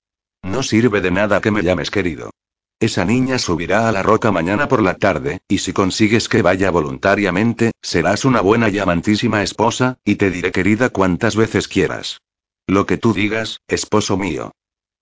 No 0.44 0.64
sirve 0.64 1.02
de 1.02 1.12
nada 1.12 1.42
que 1.42 1.52
me 1.52 1.62
llames 1.62 1.92
querido. 1.92 2.32
Esa 2.80 3.06
niña 3.06 3.38
subirá 3.38 3.88
a 3.88 3.92
la 3.92 4.02
roca 4.02 4.32
mañana 4.32 4.68
por 4.68 4.82
la 4.82 4.96
tarde, 4.96 5.42
y 5.48 5.60
si 5.60 5.72
consigues 5.72 6.28
que 6.28 6.42
vaya 6.42 6.72
voluntariamente, 6.72 7.74
serás 7.80 8.26
una 8.26 8.42
buena 8.42 8.70
y 8.70 8.80
amantísima 8.80 9.44
esposa, 9.44 10.00
y 10.04 10.16
te 10.16 10.32
diré 10.32 10.52
querida 10.52 10.90
cuantas 10.90 11.36
veces 11.36 11.68
quieras. 11.68 12.22
Lo 12.66 12.88
que 12.88 12.98
tú 12.98 13.14
digas, 13.14 13.62
esposo 13.68 14.18
mío. 14.18 14.52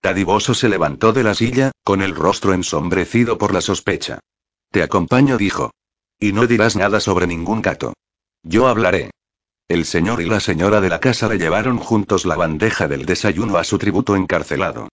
Tadivoso 0.02 0.52
se 0.52 0.68
levantó 0.68 1.14
de 1.14 1.22
la 1.22 1.34
silla, 1.34 1.72
con 1.82 2.02
el 2.02 2.14
rostro 2.14 2.52
ensombrecido 2.52 3.38
por 3.38 3.54
la 3.54 3.62
sospecha. 3.62 4.20
Te 4.70 4.82
acompaño, 4.82 5.38
dijo. 5.38 5.70
Y 6.18 6.32
no 6.32 6.46
dirás 6.46 6.76
nada 6.76 7.00
sobre 7.00 7.26
ningún 7.26 7.62
gato. 7.62 7.94
Yo 8.42 8.68
hablaré. 8.68 9.10
El 9.70 9.84
señor 9.84 10.20
y 10.20 10.24
la 10.24 10.40
señora 10.40 10.80
de 10.80 10.88
la 10.88 10.98
casa 10.98 11.28
le 11.28 11.38
llevaron 11.38 11.78
juntos 11.78 12.24
la 12.24 12.34
bandeja 12.34 12.88
del 12.88 13.06
desayuno 13.06 13.56
a 13.56 13.62
su 13.62 13.78
tributo 13.78 14.16
encarcelado. 14.16 14.88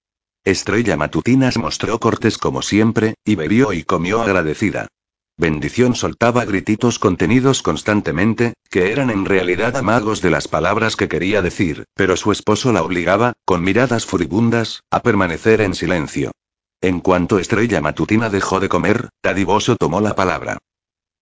Estrella 0.45 0.95
Matutinas 0.95 1.57
mostró 1.57 1.99
cortes 1.99 2.37
como 2.37 2.61
siempre, 2.61 3.15
y 3.25 3.33
bebió 3.33 3.73
y 3.73 3.83
comió 3.83 4.21
agradecida. 4.21 4.87
Bendición 5.35 5.95
soltaba 5.95 6.45
grititos 6.45 6.99
contenidos 6.99 7.63
constantemente, 7.63 8.53
que 8.69 8.91
eran 8.91 9.09
en 9.09 9.25
realidad 9.25 9.75
amagos 9.77 10.21
de 10.21 10.29
las 10.29 10.47
palabras 10.47 10.95
que 10.95 11.07
quería 11.07 11.41
decir, 11.41 11.85
pero 11.95 12.15
su 12.15 12.31
esposo 12.31 12.71
la 12.71 12.83
obligaba, 12.83 13.33
con 13.45 13.63
miradas 13.63 14.05
furibundas, 14.05 14.83
a 14.91 15.01
permanecer 15.01 15.61
en 15.61 15.73
silencio. 15.73 16.33
En 16.81 16.99
cuanto 16.99 17.39
Estrella 17.39 17.81
Matutina 17.81 18.29
dejó 18.29 18.59
de 18.59 18.69
comer, 18.69 19.09
Tadivoso 19.21 19.75
tomó 19.75 20.01
la 20.01 20.13
palabra. 20.13 20.59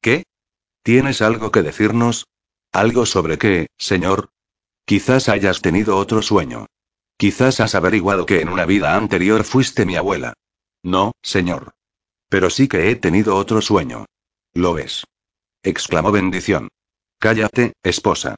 ¿Qué? 0.02 0.26
¿Tienes 0.84 1.22
algo 1.22 1.54
que 1.54 1.64
decirnos? 1.64 2.26
¿Algo 2.72 3.06
sobre 3.06 3.38
qué, 3.38 3.68
señor? 3.78 4.30
Quizás 4.86 5.30
hayas 5.30 5.62
tenido 5.62 5.98
otro 5.98 6.22
sueño. 6.22 6.68
Quizás 7.18 7.60
has 7.60 7.76
averiguado 7.76 8.26
que 8.26 8.42
en 8.42 8.50
una 8.50 8.66
vida 8.66 8.96
anterior 8.96 9.44
fuiste 9.44 9.86
mi 9.86 9.96
abuela. 9.96 10.34
No, 10.84 11.14
señor. 11.22 11.74
Pero 12.30 12.50
sí 12.50 12.68
que 12.68 12.90
he 12.90 12.96
tenido 12.96 13.36
otro 13.36 13.62
sueño. 13.62 14.06
Lo 14.54 14.78
es. 14.78 15.06
exclamó 15.64 16.12
Bendición. 16.12 16.70
Cállate, 17.20 17.74
esposa. 17.84 18.36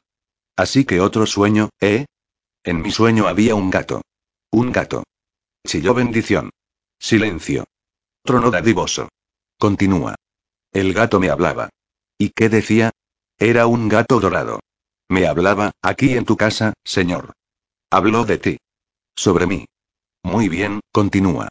Así 0.56 0.84
que 0.84 1.00
otro 1.00 1.26
sueño, 1.26 1.70
¿eh? 1.80 2.06
En 2.64 2.82
mi 2.82 2.90
sueño 2.90 3.28
había 3.28 3.54
un 3.54 3.70
gato. 3.70 4.02
Un 4.50 4.72
gato. 4.72 5.04
Chilló 5.66 5.94
Bendición. 5.94 6.50
Silencio. 6.98 7.64
Trono 8.22 8.50
dadivoso. 8.50 9.08
Continúa. 9.58 10.14
El 10.72 10.94
gato 10.94 11.20
me 11.20 11.30
hablaba. 11.30 11.70
¿Y 12.18 12.30
qué 12.30 12.48
decía? 12.48 12.90
Era 13.38 13.66
un 13.66 13.88
gato 13.88 14.18
dorado. 14.18 14.60
Me 15.08 15.26
hablaba, 15.26 15.70
aquí 15.80 16.14
en 16.14 16.24
tu 16.24 16.36
casa, 16.36 16.74
señor. 16.84 17.32
Habló 17.90 18.24
de 18.24 18.38
ti. 18.38 18.58
Sobre 19.14 19.46
mí. 19.46 19.64
Muy 20.24 20.48
bien, 20.48 20.80
continúa. 20.92 21.48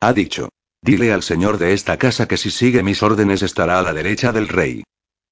Ha 0.00 0.12
dicho. 0.12 0.50
Dile 0.82 1.12
al 1.12 1.22
señor 1.22 1.58
de 1.58 1.72
esta 1.72 1.96
casa 1.96 2.26
que 2.26 2.36
si 2.36 2.50
sigue 2.50 2.82
mis 2.82 3.02
órdenes 3.02 3.42
estará 3.42 3.78
a 3.78 3.82
la 3.82 3.92
derecha 3.92 4.32
del 4.32 4.48
rey. 4.48 4.82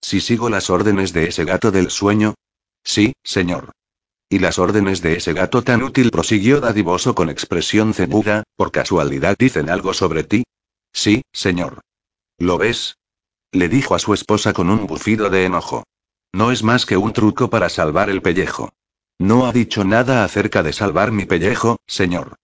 Si 0.01 0.21
sigo 0.21 0.49
las 0.49 0.71
órdenes 0.71 1.13
de 1.13 1.29
ese 1.29 1.45
gato 1.45 1.71
del 1.71 1.91
sueño. 1.91 2.35
Sí, 2.83 3.13
señor. 3.23 3.73
Y 4.29 4.39
las 4.39 4.59
órdenes 4.59 5.03
de 5.03 5.17
ese 5.17 5.33
gato 5.33 5.63
tan 5.63 5.83
útil 5.83 6.11
prosiguió 6.11 6.61
dadivoso 6.61 7.15
con 7.15 7.29
expresión 7.29 7.93
cebuda, 7.93 8.45
por 8.57 8.71
casualidad 8.71 9.37
dicen 9.39 9.69
algo 9.69 9.93
sobre 9.93 10.25
ti. 10.25 10.45
Sí, 10.93 11.23
señor. 11.33 11.81
¿Lo 12.39 12.57
ves? 12.57 12.97
Le 13.53 13.69
dijo 13.69 13.95
a 13.95 13.99
su 13.99 14.15
esposa 14.15 14.53
con 14.53 14.71
un 14.71 14.87
bufido 14.87 15.31
de 15.31 15.45
enojo. 15.45 15.85
No 16.33 16.53
es 16.53 16.63
más 16.63 16.87
que 16.87 16.97
un 16.97 17.13
truco 17.13 17.51
para 17.51 17.69
salvar 17.69 18.09
el 18.09 18.23
pellejo. 18.23 18.71
No 19.19 19.47
ha 19.47 19.53
dicho 19.53 19.85
nada 19.85 20.25
acerca 20.25 20.63
de 20.63 20.73
salvar 20.73 21.13
mi 21.13 21.27
pellejo, 21.27 21.79
señor. 21.87 22.37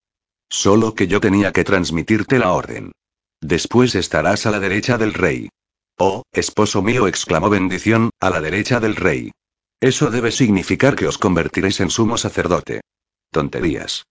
Solo 0.49 0.95
que 0.95 1.07
yo 1.07 1.21
tenía 1.21 1.53
que 1.53 1.65
transmitirte 1.65 2.39
la 2.39 2.53
orden. 2.53 2.93
Después 3.41 3.95
estarás 3.95 4.47
a 4.47 4.51
la 4.51 4.61
derecha 4.61 4.99
del 4.99 5.15
rey. 5.15 5.49
Oh, 5.99 6.25
esposo 6.33 6.83
mío, 6.83 7.07
exclamó 7.07 7.49
bendición, 7.49 8.11
a 8.21 8.31
la 8.31 8.41
derecha 8.41 8.81
del 8.81 8.97
rey. 8.97 9.33
Eso 9.81 10.11
debe 10.11 10.33
significar 10.33 10.97
que 10.97 11.07
os 11.07 11.19
convertiréis 11.19 11.81
en 11.81 11.91
sumo 11.91 12.19
sacerdote. 12.19 12.81
Tonterías. 13.31 14.05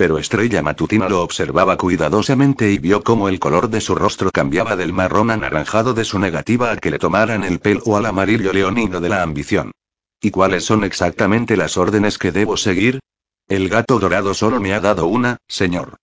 Pero 0.00 0.16
Estrella 0.16 0.62
Matutina 0.62 1.10
lo 1.10 1.22
observaba 1.22 1.76
cuidadosamente 1.76 2.72
y 2.72 2.78
vio 2.78 3.04
cómo 3.04 3.28
el 3.28 3.38
color 3.38 3.68
de 3.68 3.82
su 3.82 3.94
rostro 3.94 4.30
cambiaba 4.30 4.74
del 4.74 4.94
marrón 4.94 5.30
anaranjado 5.30 5.92
de 5.92 6.06
su 6.06 6.18
negativa 6.18 6.72
a 6.72 6.78
que 6.78 6.90
le 6.90 6.98
tomaran 6.98 7.44
el 7.44 7.58
pelo 7.58 7.98
al 7.98 8.06
amarillo 8.06 8.50
leonino 8.54 8.98
de 9.02 9.10
la 9.10 9.22
ambición. 9.22 9.72
¿Y 10.18 10.30
cuáles 10.30 10.64
son 10.64 10.84
exactamente 10.84 11.54
las 11.54 11.76
órdenes 11.76 12.16
que 12.16 12.32
debo 12.32 12.56
seguir? 12.56 13.00
El 13.46 13.68
gato 13.68 13.98
dorado 13.98 14.32
solo 14.32 14.58
me 14.58 14.72
ha 14.72 14.80
dado 14.80 15.06
una, 15.06 15.36
señor. 15.46 15.96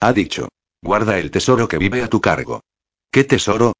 Ha 0.00 0.12
dicho. 0.12 0.48
Guarda 0.82 1.20
el 1.20 1.30
tesoro 1.30 1.68
que 1.68 1.78
vive 1.78 2.02
a 2.02 2.08
tu 2.08 2.20
cargo. 2.20 2.62
¿Qué 3.12 3.22
tesoro? 3.22 3.74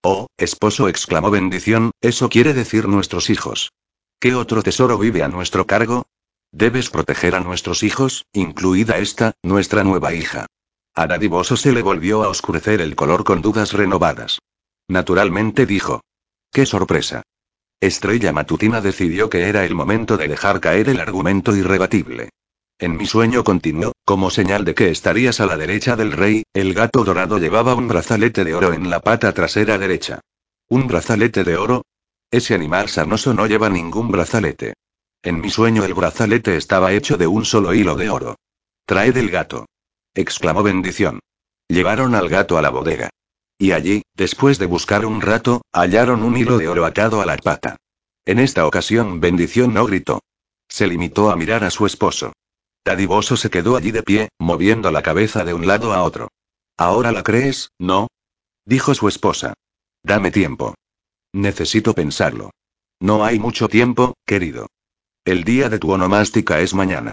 Oh, 0.00 0.28
esposo, 0.36 0.88
exclamó 0.88 1.32
bendición, 1.32 1.90
eso 2.00 2.28
quiere 2.28 2.54
decir 2.54 2.86
nuestros 2.86 3.30
hijos. 3.30 3.72
¿Qué 4.20 4.36
otro 4.36 4.62
tesoro 4.62 4.96
vive 4.96 5.24
a 5.24 5.28
nuestro 5.28 5.66
cargo? 5.66 6.06
Debes 6.52 6.90
proteger 6.90 7.34
a 7.34 7.40
nuestros 7.40 7.82
hijos, 7.82 8.24
incluida 8.32 8.98
esta, 8.98 9.32
nuestra 9.42 9.84
nueva 9.84 10.14
hija. 10.14 10.46
A 10.94 11.06
Dadivoso 11.06 11.56
se 11.56 11.72
le 11.72 11.82
volvió 11.82 12.24
a 12.24 12.28
oscurecer 12.28 12.80
el 12.80 12.96
color 12.96 13.24
con 13.24 13.42
dudas 13.42 13.72
renovadas. 13.72 14.38
Naturalmente 14.88 15.66
dijo. 15.66 16.00
¡Qué 16.50 16.64
sorpresa! 16.64 17.22
Estrella 17.80 18.32
Matutina 18.32 18.80
decidió 18.80 19.30
que 19.30 19.48
era 19.48 19.64
el 19.64 19.74
momento 19.74 20.16
de 20.16 20.26
dejar 20.26 20.60
caer 20.60 20.88
el 20.88 20.98
argumento 20.98 21.54
irrebatible. 21.54 22.30
En 22.80 22.96
mi 22.96 23.06
sueño 23.06 23.44
continuó, 23.44 23.92
como 24.04 24.30
señal 24.30 24.64
de 24.64 24.74
que 24.74 24.90
estarías 24.90 25.40
a 25.40 25.46
la 25.46 25.56
derecha 25.56 25.94
del 25.96 26.12
rey, 26.12 26.44
el 26.54 26.74
gato 26.74 27.04
dorado 27.04 27.38
llevaba 27.38 27.74
un 27.74 27.88
brazalete 27.88 28.44
de 28.44 28.54
oro 28.54 28.72
en 28.72 28.88
la 28.88 29.00
pata 29.00 29.32
trasera 29.32 29.78
derecha. 29.78 30.20
¿Un 30.68 30.86
brazalete 30.86 31.44
de 31.44 31.56
oro? 31.56 31.82
Ese 32.30 32.54
animal 32.54 32.88
sarnoso 32.88 33.34
no 33.34 33.46
lleva 33.46 33.68
ningún 33.68 34.10
brazalete. 34.10 34.74
En 35.22 35.40
mi 35.40 35.50
sueño 35.50 35.84
el 35.84 35.94
brazalete 35.94 36.56
estaba 36.56 36.92
hecho 36.92 37.16
de 37.16 37.26
un 37.26 37.44
solo 37.44 37.74
hilo 37.74 37.96
de 37.96 38.10
oro. 38.10 38.36
Trae 38.86 39.12
del 39.12 39.30
gato. 39.30 39.66
exclamó 40.14 40.62
bendición. 40.62 41.20
Llevaron 41.68 42.14
al 42.14 42.28
gato 42.28 42.56
a 42.56 42.62
la 42.62 42.70
bodega. 42.70 43.10
Y 43.58 43.72
allí, 43.72 44.02
después 44.14 44.58
de 44.58 44.66
buscar 44.66 45.04
un 45.04 45.20
rato, 45.20 45.62
hallaron 45.72 46.22
un 46.22 46.36
hilo 46.36 46.58
de 46.58 46.68
oro 46.68 46.84
atado 46.84 47.20
a 47.20 47.26
la 47.26 47.36
pata. 47.36 47.76
En 48.24 48.38
esta 48.38 48.66
ocasión 48.66 49.20
bendición 49.20 49.74
no 49.74 49.84
gritó. 49.86 50.20
Se 50.68 50.86
limitó 50.86 51.30
a 51.30 51.36
mirar 51.36 51.64
a 51.64 51.70
su 51.70 51.84
esposo. 51.86 52.32
Dadivoso 52.84 53.36
se 53.36 53.50
quedó 53.50 53.76
allí 53.76 53.90
de 53.90 54.02
pie, 54.02 54.28
moviendo 54.38 54.90
la 54.90 55.02
cabeza 55.02 55.44
de 55.44 55.54
un 55.54 55.66
lado 55.66 55.92
a 55.92 56.02
otro. 56.02 56.28
¿Ahora 56.76 57.10
la 57.10 57.22
crees, 57.22 57.70
no? 57.78 58.06
Dijo 58.64 58.94
su 58.94 59.08
esposa. 59.08 59.54
Dame 60.04 60.30
tiempo. 60.30 60.74
Necesito 61.32 61.94
pensarlo. 61.94 62.50
No 63.00 63.24
hay 63.24 63.38
mucho 63.38 63.68
tiempo, 63.68 64.14
querido. 64.24 64.68
El 65.28 65.44
día 65.44 65.68
de 65.68 65.78
tu 65.78 65.92
onomástica 65.92 66.60
es 66.60 66.72
mañana. 66.72 67.12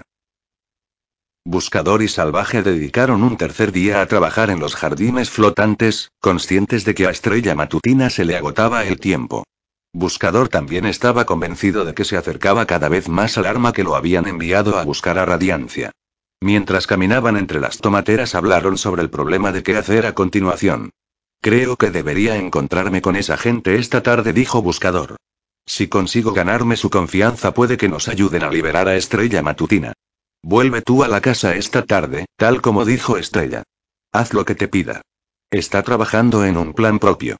Buscador 1.44 2.00
y 2.02 2.08
Salvaje 2.08 2.62
dedicaron 2.62 3.22
un 3.22 3.36
tercer 3.36 3.72
día 3.72 4.00
a 4.00 4.06
trabajar 4.06 4.48
en 4.48 4.58
los 4.58 4.74
jardines 4.74 5.28
flotantes, 5.28 6.08
conscientes 6.18 6.86
de 6.86 6.94
que 6.94 7.06
a 7.06 7.10
Estrella 7.10 7.54
Matutina 7.54 8.08
se 8.08 8.24
le 8.24 8.34
agotaba 8.34 8.86
el 8.86 8.98
tiempo. 8.98 9.44
Buscador 9.92 10.48
también 10.48 10.86
estaba 10.86 11.26
convencido 11.26 11.84
de 11.84 11.92
que 11.92 12.06
se 12.06 12.16
acercaba 12.16 12.64
cada 12.64 12.88
vez 12.88 13.06
más 13.10 13.36
al 13.36 13.44
arma 13.44 13.74
que 13.74 13.84
lo 13.84 13.94
habían 13.94 14.26
enviado 14.26 14.78
a 14.78 14.84
buscar 14.84 15.18
a 15.18 15.26
Radiancia. 15.26 15.92
Mientras 16.40 16.86
caminaban 16.86 17.36
entre 17.36 17.60
las 17.60 17.76
tomateras 17.76 18.34
hablaron 18.34 18.78
sobre 18.78 19.02
el 19.02 19.10
problema 19.10 19.52
de 19.52 19.62
qué 19.62 19.76
hacer 19.76 20.06
a 20.06 20.14
continuación. 20.14 20.88
Creo 21.42 21.76
que 21.76 21.90
debería 21.90 22.36
encontrarme 22.36 23.02
con 23.02 23.14
esa 23.14 23.36
gente 23.36 23.76
esta 23.76 24.02
tarde, 24.02 24.32
dijo 24.32 24.62
Buscador. 24.62 25.16
Si 25.66 25.88
consigo 25.88 26.32
ganarme 26.32 26.76
su 26.76 26.90
confianza 26.90 27.52
puede 27.52 27.76
que 27.76 27.88
nos 27.88 28.08
ayuden 28.08 28.44
a 28.44 28.50
liberar 28.50 28.88
a 28.88 28.96
Estrella 28.96 29.42
Matutina. 29.42 29.92
Vuelve 30.42 30.80
tú 30.80 31.02
a 31.02 31.08
la 31.08 31.20
casa 31.20 31.56
esta 31.56 31.84
tarde, 31.84 32.26
tal 32.36 32.62
como 32.62 32.84
dijo 32.84 33.16
Estrella. 33.16 33.64
Haz 34.12 34.32
lo 34.32 34.44
que 34.44 34.54
te 34.54 34.68
pida. 34.68 35.02
Está 35.50 35.82
trabajando 35.82 36.44
en 36.44 36.56
un 36.56 36.72
plan 36.72 36.98
propio. 36.98 37.36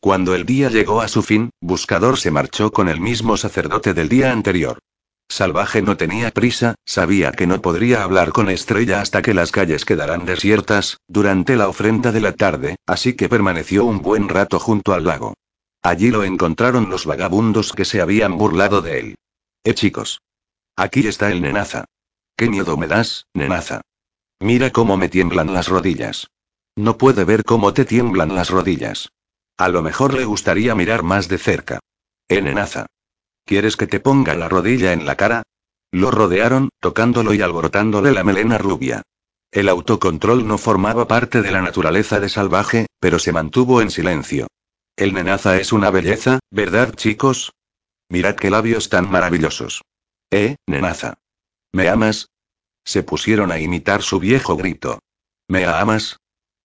Cuando 0.00 0.34
el 0.34 0.44
día 0.44 0.70
llegó 0.70 1.00
a 1.00 1.08
su 1.08 1.22
fin, 1.22 1.50
Buscador 1.60 2.18
se 2.18 2.30
marchó 2.30 2.72
con 2.72 2.88
el 2.88 3.00
mismo 3.00 3.36
sacerdote 3.36 3.94
del 3.94 4.08
día 4.08 4.32
anterior. 4.32 4.78
Salvaje 5.28 5.82
no 5.82 5.96
tenía 5.96 6.30
prisa, 6.30 6.74
sabía 6.84 7.32
que 7.32 7.46
no 7.46 7.60
podría 7.60 8.02
hablar 8.02 8.32
con 8.32 8.48
Estrella 8.48 9.00
hasta 9.00 9.22
que 9.22 9.34
las 9.34 9.52
calles 9.52 9.84
quedaran 9.84 10.24
desiertas, 10.24 10.98
durante 11.06 11.56
la 11.56 11.68
ofrenda 11.68 12.12
de 12.12 12.20
la 12.20 12.32
tarde, 12.32 12.76
así 12.86 13.14
que 13.14 13.28
permaneció 13.28 13.84
un 13.84 14.00
buen 14.00 14.28
rato 14.28 14.58
junto 14.58 14.94
al 14.94 15.04
lago. 15.04 15.34
Allí 15.82 16.10
lo 16.10 16.24
encontraron 16.24 16.90
los 16.90 17.06
vagabundos 17.06 17.72
que 17.72 17.84
se 17.84 18.00
habían 18.00 18.36
burlado 18.36 18.82
de 18.82 18.98
él. 18.98 19.14
Eh 19.64 19.74
chicos. 19.74 20.20
Aquí 20.76 21.06
está 21.06 21.30
el 21.30 21.42
nenaza. 21.42 21.84
¿Qué 22.36 22.48
miedo 22.48 22.76
me 22.76 22.86
das, 22.86 23.26
nenaza? 23.34 23.80
Mira 24.40 24.70
cómo 24.70 24.96
me 24.96 25.08
tiemblan 25.08 25.52
las 25.52 25.68
rodillas. 25.68 26.28
No 26.76 26.96
puede 26.96 27.24
ver 27.24 27.44
cómo 27.44 27.72
te 27.72 27.84
tiemblan 27.84 28.34
las 28.34 28.50
rodillas. 28.50 29.10
A 29.56 29.68
lo 29.68 29.82
mejor 29.82 30.14
le 30.14 30.24
gustaría 30.24 30.74
mirar 30.74 31.02
más 31.02 31.28
de 31.28 31.38
cerca. 31.38 31.80
Eh 32.28 32.40
nenaza. 32.40 32.86
¿Quieres 33.44 33.76
que 33.76 33.86
te 33.86 33.98
ponga 33.98 34.34
la 34.34 34.48
rodilla 34.48 34.92
en 34.92 35.06
la 35.06 35.16
cara? 35.16 35.42
Lo 35.90 36.10
rodearon, 36.10 36.68
tocándolo 36.80 37.34
y 37.34 37.40
alborotándole 37.40 38.12
la 38.12 38.22
melena 38.22 38.58
rubia. 38.58 39.02
El 39.50 39.68
autocontrol 39.68 40.46
no 40.46 40.58
formaba 40.58 41.08
parte 41.08 41.40
de 41.40 41.50
la 41.50 41.62
naturaleza 41.62 42.20
de 42.20 42.28
salvaje, 42.28 42.86
pero 43.00 43.18
se 43.18 43.32
mantuvo 43.32 43.80
en 43.80 43.90
silencio. 43.90 44.46
El 44.98 45.14
nenaza 45.14 45.58
es 45.58 45.72
una 45.72 45.92
belleza, 45.92 46.40
¿verdad 46.50 46.92
chicos? 46.92 47.52
Mirad 48.08 48.34
qué 48.34 48.50
labios 48.50 48.88
tan 48.88 49.08
maravillosos. 49.08 49.82
¿Eh, 50.32 50.56
nenaza? 50.66 51.14
¿Me 51.72 51.88
amas? 51.88 52.30
Se 52.84 53.04
pusieron 53.04 53.52
a 53.52 53.60
imitar 53.60 54.02
su 54.02 54.18
viejo 54.18 54.56
grito. 54.56 54.98
¿Me 55.46 55.66
amas? 55.66 56.16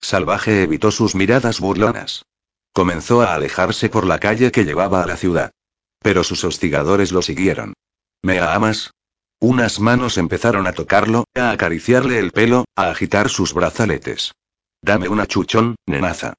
Salvaje 0.01 0.63
evitó 0.63 0.89
sus 0.89 1.13
miradas 1.13 1.59
burlonas. 1.59 2.25
Comenzó 2.73 3.21
a 3.21 3.35
alejarse 3.35 3.89
por 3.89 4.03
la 4.03 4.17
calle 4.17 4.51
que 4.51 4.65
llevaba 4.65 5.03
a 5.03 5.05
la 5.05 5.15
ciudad. 5.15 5.51
Pero 5.99 6.23
sus 6.23 6.43
hostigadores 6.43 7.11
lo 7.11 7.21
siguieron. 7.21 7.75
¿Me 8.23 8.39
amas? 8.39 8.95
Unas 9.39 9.79
manos 9.79 10.17
empezaron 10.17 10.65
a 10.65 10.73
tocarlo, 10.73 11.25
a 11.35 11.51
acariciarle 11.51 12.17
el 12.17 12.31
pelo, 12.31 12.65
a 12.75 12.89
agitar 12.89 13.29
sus 13.29 13.53
brazaletes. 13.53 14.33
Dame 14.81 15.07
una 15.07 15.27
chuchón, 15.27 15.75
nenaza. 15.85 16.33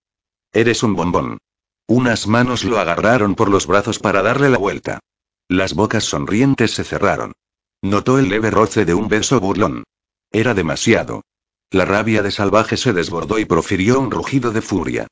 Eres 0.53 0.83
un 0.83 0.97
bombón. 0.97 1.39
Unas 1.87 2.27
manos 2.27 2.65
lo 2.65 2.79
agarraron 2.79 3.35
por 3.35 3.51
los 3.51 3.67
brazos 3.67 3.99
para 3.99 4.23
darle 4.23 4.49
la 4.49 4.59
vuelta. 4.59 5.01
Las 5.49 5.75
bocas 5.75 6.05
sonrientes 6.05 6.71
se 6.73 6.85
cerraron. 6.85 7.33
Notó 7.83 8.19
el 8.19 8.31
leve 8.31 8.51
roce 8.51 8.87
de 8.87 8.95
un 8.95 9.09
beso 9.09 9.39
burlón. 9.39 9.85
Era 10.33 10.55
demasiado. 10.55 11.23
La 11.71 11.85
rabia 11.85 12.23
de 12.23 12.31
salvaje 12.31 12.79
se 12.79 12.95
desbordó 12.95 13.39
y 13.39 13.45
profirió 13.45 14.01
un 14.01 14.11
rugido 14.11 14.51
de 14.53 14.63
furia. 14.63 15.07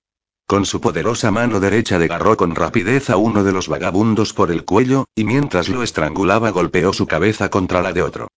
Con 0.47 0.65
su 0.65 0.81
poderosa 0.81 1.31
mano 1.31 1.61
derecha 1.61 1.99
desgarró 1.99 2.37
con 2.37 2.55
rapidez 2.55 3.11
a 3.11 3.19
uno 3.19 3.45
de 3.45 3.53
los 3.53 3.69
vagabundos 3.69 4.33
por 4.33 4.51
el 4.51 4.65
cuello, 4.65 5.05
y 5.15 5.25
mientras 5.25 5.69
lo 5.69 5.83
estrangulaba 5.83 6.51
golpeó 6.51 6.93
su 6.93 7.07
cabeza 7.07 7.51
contra 7.51 7.83
la 7.83 7.93
de 7.93 8.03
otro. 8.03 8.29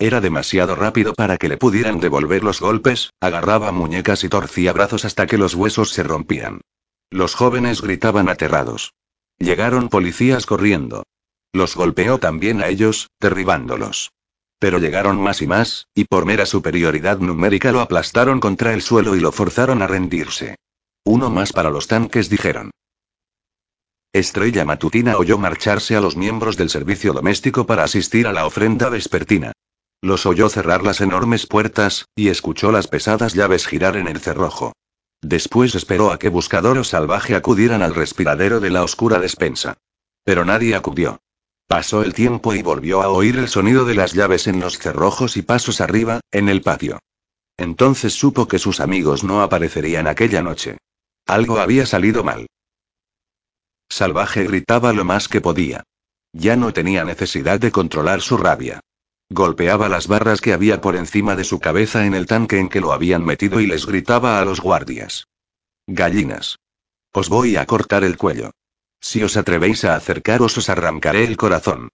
Era 0.00 0.20
demasiado 0.20 0.74
rápido 0.74 1.14
para 1.14 1.36
que 1.36 1.48
le 1.48 1.56
pudieran 1.56 2.00
devolver 2.00 2.42
los 2.42 2.60
golpes, 2.60 3.10
agarraba 3.20 3.70
muñecas 3.70 4.24
y 4.24 4.28
torcía 4.28 4.72
brazos 4.72 5.04
hasta 5.04 5.26
que 5.26 5.38
los 5.38 5.54
huesos 5.54 5.90
se 5.90 6.02
rompían. 6.02 6.60
Los 7.14 7.36
jóvenes 7.36 7.80
gritaban 7.80 8.28
aterrados. 8.28 8.92
Llegaron 9.38 9.88
policías 9.88 10.46
corriendo. 10.46 11.04
Los 11.52 11.76
golpeó 11.76 12.18
también 12.18 12.60
a 12.60 12.66
ellos, 12.66 13.12
derribándolos. 13.20 14.10
Pero 14.58 14.80
llegaron 14.80 15.20
más 15.20 15.40
y 15.40 15.46
más, 15.46 15.86
y 15.94 16.06
por 16.06 16.26
mera 16.26 16.44
superioridad 16.44 17.20
numérica 17.20 17.70
lo 17.70 17.82
aplastaron 17.82 18.40
contra 18.40 18.74
el 18.74 18.82
suelo 18.82 19.14
y 19.14 19.20
lo 19.20 19.30
forzaron 19.30 19.80
a 19.80 19.86
rendirse. 19.86 20.56
Uno 21.04 21.30
más 21.30 21.52
para 21.52 21.70
los 21.70 21.86
tanques, 21.86 22.28
dijeron. 22.28 22.72
Estrella 24.12 24.64
Matutina 24.64 25.16
oyó 25.16 25.38
marcharse 25.38 25.94
a 25.94 26.00
los 26.00 26.16
miembros 26.16 26.56
del 26.56 26.68
servicio 26.68 27.12
doméstico 27.12 27.64
para 27.64 27.84
asistir 27.84 28.26
a 28.26 28.32
la 28.32 28.44
ofrenda 28.44 28.88
vespertina. 28.88 29.52
Los 30.02 30.26
oyó 30.26 30.48
cerrar 30.48 30.82
las 30.82 31.00
enormes 31.00 31.46
puertas, 31.46 32.06
y 32.16 32.26
escuchó 32.26 32.72
las 32.72 32.88
pesadas 32.88 33.34
llaves 33.34 33.68
girar 33.68 33.96
en 33.96 34.08
el 34.08 34.18
cerrojo. 34.18 34.72
Después 35.24 35.74
esperó 35.74 36.12
a 36.12 36.18
que 36.18 36.28
Buscador 36.28 36.76
o 36.76 36.84
Salvaje 36.84 37.34
acudieran 37.34 37.80
al 37.80 37.94
respiradero 37.94 38.60
de 38.60 38.68
la 38.68 38.84
oscura 38.84 39.20
despensa. 39.20 39.78
Pero 40.22 40.44
nadie 40.44 40.74
acudió. 40.74 41.22
Pasó 41.66 42.02
el 42.02 42.12
tiempo 42.12 42.52
y 42.52 42.60
volvió 42.60 43.00
a 43.00 43.08
oír 43.08 43.38
el 43.38 43.48
sonido 43.48 43.86
de 43.86 43.94
las 43.94 44.12
llaves 44.12 44.46
en 44.48 44.60
los 44.60 44.78
cerrojos 44.78 45.38
y 45.38 45.42
pasos 45.42 45.80
arriba, 45.80 46.20
en 46.30 46.50
el 46.50 46.60
patio. 46.60 47.00
Entonces 47.56 48.12
supo 48.12 48.46
que 48.46 48.58
sus 48.58 48.80
amigos 48.80 49.24
no 49.24 49.40
aparecerían 49.40 50.08
aquella 50.08 50.42
noche. 50.42 50.76
Algo 51.24 51.58
había 51.58 51.86
salido 51.86 52.22
mal. 52.22 52.46
Salvaje 53.88 54.44
gritaba 54.44 54.92
lo 54.92 55.06
más 55.06 55.28
que 55.28 55.40
podía. 55.40 55.84
Ya 56.34 56.54
no 56.56 56.74
tenía 56.74 57.02
necesidad 57.02 57.58
de 57.58 57.72
controlar 57.72 58.20
su 58.20 58.36
rabia. 58.36 58.80
Golpeaba 59.34 59.88
las 59.88 60.06
barras 60.06 60.40
que 60.40 60.52
había 60.52 60.80
por 60.80 60.94
encima 60.94 61.34
de 61.34 61.42
su 61.42 61.58
cabeza 61.58 62.06
en 62.06 62.14
el 62.14 62.26
tanque 62.26 62.60
en 62.60 62.68
que 62.68 62.80
lo 62.80 62.92
habían 62.92 63.24
metido 63.24 63.58
y 63.58 63.66
les 63.66 63.84
gritaba 63.84 64.38
a 64.38 64.44
los 64.44 64.60
guardias. 64.60 65.26
Gallinas. 65.88 66.60
Os 67.12 67.28
voy 67.28 67.56
a 67.56 67.66
cortar 67.66 68.04
el 68.04 68.16
cuello. 68.16 68.52
Si 69.00 69.24
os 69.24 69.36
atrevéis 69.36 69.84
a 69.84 69.96
acercaros 69.96 70.56
os 70.56 70.68
arrancaré 70.68 71.24
el 71.24 71.36
corazón. 71.36 71.88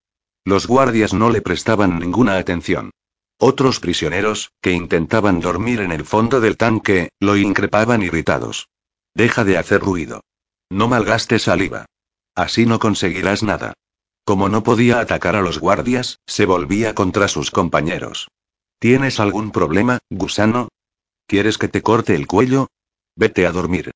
Los 0.44 0.66
guardias 0.66 1.14
no 1.14 1.30
le 1.30 1.40
prestaban 1.40 1.98
ninguna 1.98 2.36
atención. 2.36 2.90
Otros 3.38 3.80
prisioneros, 3.80 4.52
que 4.60 4.72
intentaban 4.72 5.40
dormir 5.40 5.80
en 5.80 5.92
el 5.92 6.04
fondo 6.04 6.42
del 6.42 6.58
tanque, 6.58 7.08
lo 7.20 7.38
increpaban 7.38 8.02
irritados. 8.02 8.68
Deja 9.14 9.44
de 9.44 9.56
hacer 9.56 9.80
ruido. 9.80 10.20
No 10.68 10.88
malgastes 10.88 11.44
saliva. 11.44 11.86
Así 12.34 12.66
no 12.66 12.78
conseguirás 12.78 13.42
nada. 13.42 13.72
Como 14.24 14.48
no 14.48 14.62
podía 14.62 15.00
atacar 15.00 15.36
a 15.36 15.42
los 15.42 15.58
guardias, 15.58 16.20
se 16.26 16.46
volvía 16.46 16.94
contra 16.94 17.28
sus 17.28 17.50
compañeros. 17.50 18.28
¿Tienes 18.78 19.20
algún 19.20 19.50
problema, 19.50 19.98
gusano? 20.08 20.68
¿Quieres 21.26 21.58
que 21.58 21.68
te 21.68 21.82
corte 21.82 22.14
el 22.14 22.26
cuello? 22.26 22.68
Vete 23.16 23.46
a 23.46 23.52
dormir. 23.52 23.90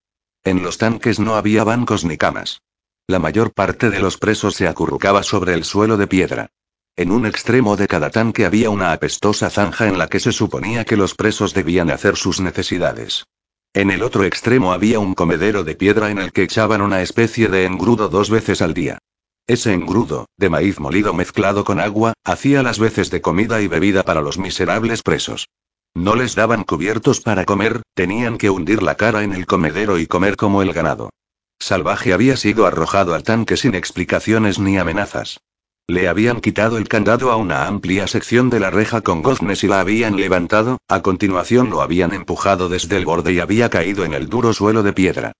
En 0.45 0.63
los 0.63 0.79
tanques 0.79 1.19
no 1.19 1.37
había 1.37 1.65
bancos 1.65 2.05
ni 2.05 2.17
camas. 2.17 2.61
La 3.07 3.19
mayor 3.19 3.53
parte 3.53 3.91
de 3.91 4.01
los 4.01 4.19
presos 4.19 4.55
se 4.55 4.69
acurrucaba 4.69 5.23
sobre 5.23 5.55
el 5.55 5.65
suelo 5.65 5.97
de 5.97 6.07
piedra. 6.07 6.51
En 6.97 7.11
un 7.11 7.27
extremo 7.27 7.77
de 7.77 7.89
cada 7.89 8.11
tanque 8.11 8.45
había 8.45 8.71
una 8.71 8.93
apestosa 8.93 9.51
zanja 9.51 9.89
en 9.89 9.99
la 9.99 10.09
que 10.09 10.21
se 10.21 10.33
suponía 10.33 10.85
que 10.85 10.97
los 10.97 11.15
presos 11.15 11.55
debían 11.55 11.91
hacer 11.91 12.17
sus 12.17 12.41
necesidades. 12.41 13.25
En 13.73 13.91
el 13.91 14.03
otro 14.03 14.25
extremo 14.25 14.73
había 14.73 15.01
un 15.01 15.15
comedero 15.15 15.65
de 15.65 15.75
piedra 15.75 16.11
en 16.11 16.19
el 16.19 16.33
que 16.33 16.45
echaban 16.45 16.81
una 16.81 17.03
especie 17.03 17.49
de 17.49 17.65
engrudo 17.65 18.09
dos 18.09 18.31
veces 18.31 18.63
al 18.63 18.73
día. 18.75 18.99
Ese 19.47 19.75
engrudo, 19.75 20.27
de 20.39 20.49
maíz 20.49 20.81
molido 20.81 21.13
mezclado 21.13 21.65
con 21.65 21.79
agua, 21.79 22.15
hacía 22.25 22.63
las 22.63 22.79
veces 22.79 23.11
de 23.11 23.21
comida 23.21 23.61
y 23.61 23.69
bebida 23.69 24.03
para 24.03 24.23
los 24.23 24.39
miserables 24.39 25.03
presos. 25.03 25.49
No 25.95 26.15
les 26.17 26.35
daban 26.35 26.65
cubiertos 26.65 27.21
para 27.21 27.45
comer, 27.45 27.83
tenían 27.95 28.39
que 28.39 28.49
hundir 28.49 28.83
la 28.83 28.95
cara 28.95 29.23
en 29.23 29.35
el 29.35 29.45
comedero 29.45 29.99
y 29.99 30.07
comer 30.07 30.37
como 30.37 30.63
el 30.63 30.73
ganado. 30.73 31.11
Salvaje 31.59 32.15
había 32.15 32.39
sido 32.39 32.67
arrojado 32.67 33.15
al 33.15 33.23
tanque 33.23 33.59
sin 33.59 33.75
explicaciones 33.75 34.59
ni 34.59 34.79
amenazas. 34.79 35.41
Le 35.87 36.09
habían 36.09 36.41
quitado 36.41 36.79
el 36.79 36.89
candado 36.89 37.31
a 37.31 37.37
una 37.37 37.67
amplia 37.67 38.07
sección 38.07 38.49
de 38.49 38.61
la 38.61 38.71
reja 38.71 39.03
con 39.03 39.21
goznes 39.21 39.63
y 39.63 39.69
la 39.69 39.81
habían 39.81 40.17
levantado, 40.17 40.79
a 40.89 41.03
continuación 41.03 41.69
lo 41.69 41.83
habían 41.83 42.15
empujado 42.15 42.71
desde 42.71 42.97
el 42.97 43.05
borde 43.05 43.35
y 43.35 43.41
había 43.41 43.69
caído 43.69 44.07
en 44.07 44.15
el 44.15 44.31
duro 44.31 44.55
suelo 44.55 44.83
de 44.83 44.95
piedra. 44.95 45.33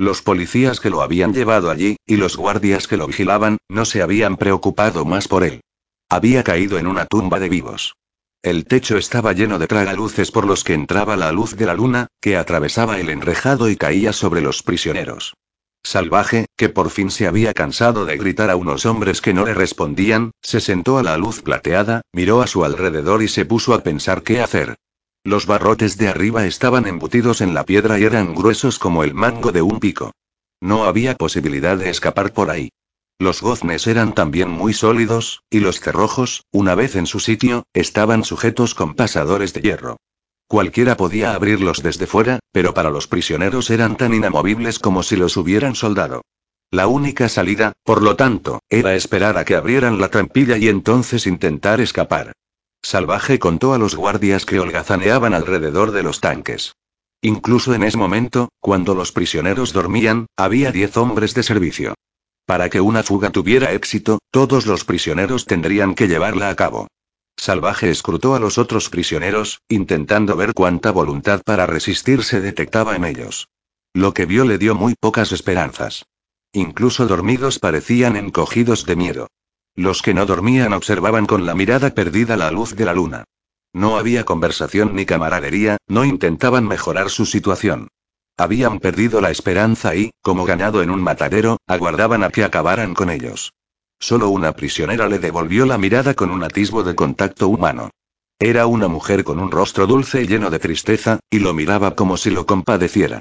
Los 0.00 0.22
policías 0.22 0.80
que 0.80 0.88
lo 0.88 1.02
habían 1.02 1.34
llevado 1.34 1.70
allí, 1.70 1.98
y 2.06 2.16
los 2.16 2.38
guardias 2.38 2.88
que 2.88 2.96
lo 2.96 3.06
vigilaban, 3.06 3.58
no 3.68 3.84
se 3.84 4.00
habían 4.00 4.38
preocupado 4.38 5.04
más 5.04 5.28
por 5.28 5.44
él. 5.44 5.60
Había 6.08 6.42
caído 6.42 6.78
en 6.78 6.86
una 6.86 7.04
tumba 7.04 7.38
de 7.38 7.50
vivos. 7.50 7.96
El 8.42 8.64
techo 8.64 8.96
estaba 8.96 9.34
lleno 9.34 9.58
de 9.58 9.66
tragaluces 9.66 10.30
por 10.30 10.46
los 10.46 10.64
que 10.64 10.72
entraba 10.72 11.18
la 11.18 11.32
luz 11.32 11.54
de 11.54 11.66
la 11.66 11.74
luna, 11.74 12.06
que 12.18 12.38
atravesaba 12.38 12.98
el 12.98 13.10
enrejado 13.10 13.68
y 13.68 13.76
caía 13.76 14.14
sobre 14.14 14.40
los 14.40 14.62
prisioneros. 14.62 15.34
Salvaje, 15.82 16.46
que 16.56 16.70
por 16.70 16.88
fin 16.88 17.10
se 17.10 17.26
había 17.26 17.52
cansado 17.52 18.06
de 18.06 18.16
gritar 18.16 18.48
a 18.48 18.56
unos 18.56 18.86
hombres 18.86 19.20
que 19.20 19.34
no 19.34 19.44
le 19.44 19.52
respondían, 19.52 20.30
se 20.40 20.62
sentó 20.62 20.96
a 20.96 21.02
la 21.02 21.18
luz 21.18 21.42
plateada, 21.42 22.00
miró 22.14 22.40
a 22.40 22.46
su 22.46 22.64
alrededor 22.64 23.22
y 23.22 23.28
se 23.28 23.44
puso 23.44 23.74
a 23.74 23.82
pensar 23.82 24.22
qué 24.22 24.40
hacer. 24.40 24.76
Los 25.22 25.44
barrotes 25.44 25.98
de 25.98 26.08
arriba 26.08 26.46
estaban 26.46 26.86
embutidos 26.86 27.42
en 27.42 27.52
la 27.52 27.64
piedra 27.64 27.98
y 27.98 28.04
eran 28.04 28.34
gruesos 28.34 28.78
como 28.78 29.04
el 29.04 29.12
mango 29.12 29.52
de 29.52 29.60
un 29.60 29.78
pico. 29.78 30.12
No 30.62 30.84
había 30.84 31.14
posibilidad 31.14 31.76
de 31.76 31.90
escapar 31.90 32.32
por 32.32 32.50
ahí. 32.50 32.70
Los 33.18 33.42
goznes 33.42 33.86
eran 33.86 34.14
también 34.14 34.48
muy 34.48 34.72
sólidos, 34.72 35.42
y 35.50 35.60
los 35.60 35.78
cerrojos, 35.80 36.46
una 36.52 36.74
vez 36.74 36.96
en 36.96 37.06
su 37.06 37.20
sitio, 37.20 37.64
estaban 37.74 38.24
sujetos 38.24 38.74
con 38.74 38.94
pasadores 38.94 39.52
de 39.52 39.60
hierro. 39.60 39.98
Cualquiera 40.48 40.96
podía 40.96 41.34
abrirlos 41.34 41.82
desde 41.82 42.06
fuera, 42.06 42.40
pero 42.50 42.72
para 42.72 42.88
los 42.88 43.06
prisioneros 43.06 43.68
eran 43.68 43.98
tan 43.98 44.14
inamovibles 44.14 44.78
como 44.78 45.02
si 45.02 45.16
los 45.16 45.36
hubieran 45.36 45.74
soldado. 45.74 46.22
La 46.70 46.86
única 46.86 47.28
salida, 47.28 47.74
por 47.84 48.02
lo 48.02 48.16
tanto, 48.16 48.60
era 48.70 48.94
esperar 48.94 49.36
a 49.36 49.44
que 49.44 49.54
abrieran 49.54 50.00
la 50.00 50.08
trampilla 50.08 50.56
y 50.56 50.68
entonces 50.68 51.26
intentar 51.26 51.82
escapar. 51.82 52.32
Salvaje 52.82 53.38
contó 53.38 53.72
a 53.74 53.78
los 53.78 53.94
guardias 53.94 54.46
que 54.46 54.58
holgazaneaban 54.58 55.34
alrededor 55.34 55.92
de 55.92 56.02
los 56.02 56.20
tanques. 56.20 56.74
Incluso 57.22 57.74
en 57.74 57.82
ese 57.82 57.98
momento, 57.98 58.48
cuando 58.60 58.94
los 58.94 59.12
prisioneros 59.12 59.72
dormían, 59.72 60.26
había 60.36 60.72
diez 60.72 60.96
hombres 60.96 61.34
de 61.34 61.42
servicio. 61.42 61.94
Para 62.46 62.70
que 62.70 62.80
una 62.80 63.02
fuga 63.02 63.30
tuviera 63.30 63.72
éxito, 63.72 64.18
todos 64.30 64.66
los 64.66 64.84
prisioneros 64.84 65.44
tendrían 65.44 65.94
que 65.94 66.08
llevarla 66.08 66.48
a 66.48 66.56
cabo. 66.56 66.88
Salvaje 67.36 67.90
escrutó 67.90 68.34
a 68.34 68.40
los 68.40 68.58
otros 68.58 68.90
prisioneros, 68.90 69.60
intentando 69.68 70.34
ver 70.36 70.52
cuánta 70.54 70.90
voluntad 70.90 71.42
para 71.44 71.66
resistir 71.66 72.24
se 72.24 72.40
detectaba 72.40 72.96
en 72.96 73.04
ellos. 73.04 73.48
Lo 73.92 74.14
que 74.14 74.26
vio 74.26 74.44
le 74.44 74.58
dio 74.58 74.74
muy 74.74 74.94
pocas 74.98 75.32
esperanzas. 75.32 76.06
Incluso 76.52 77.06
dormidos 77.06 77.58
parecían 77.58 78.16
encogidos 78.16 78.84
de 78.84 78.96
miedo. 78.96 79.28
Los 79.76 80.02
que 80.02 80.14
no 80.14 80.26
dormían 80.26 80.72
observaban 80.72 81.26
con 81.26 81.46
la 81.46 81.54
mirada 81.54 81.90
perdida 81.90 82.36
la 82.36 82.50
luz 82.50 82.74
de 82.76 82.84
la 82.84 82.94
luna. 82.94 83.24
No 83.72 83.96
había 83.96 84.24
conversación 84.24 84.96
ni 84.96 85.06
camaradería, 85.06 85.76
no 85.86 86.04
intentaban 86.04 86.66
mejorar 86.66 87.08
su 87.08 87.24
situación. 87.24 87.88
Habían 88.36 88.80
perdido 88.80 89.20
la 89.20 89.30
esperanza 89.30 89.94
y, 89.94 90.10
como 90.22 90.44
ganado 90.44 90.82
en 90.82 90.90
un 90.90 91.02
matadero, 91.02 91.58
aguardaban 91.66 92.24
a 92.24 92.30
que 92.30 92.42
acabaran 92.42 92.94
con 92.94 93.10
ellos. 93.10 93.52
Solo 94.00 94.30
una 94.30 94.52
prisionera 94.52 95.08
le 95.08 95.18
devolvió 95.18 95.66
la 95.66 95.78
mirada 95.78 96.14
con 96.14 96.30
un 96.30 96.42
atisbo 96.42 96.82
de 96.82 96.94
contacto 96.94 97.48
humano. 97.48 97.90
Era 98.38 98.66
una 98.66 98.88
mujer 98.88 99.22
con 99.24 99.38
un 99.38 99.50
rostro 99.50 99.86
dulce 99.86 100.22
y 100.22 100.26
lleno 100.26 100.48
de 100.48 100.58
tristeza, 100.58 101.20
y 101.30 101.40
lo 101.40 101.52
miraba 101.52 101.94
como 101.94 102.16
si 102.16 102.30
lo 102.30 102.46
compadeciera. 102.46 103.20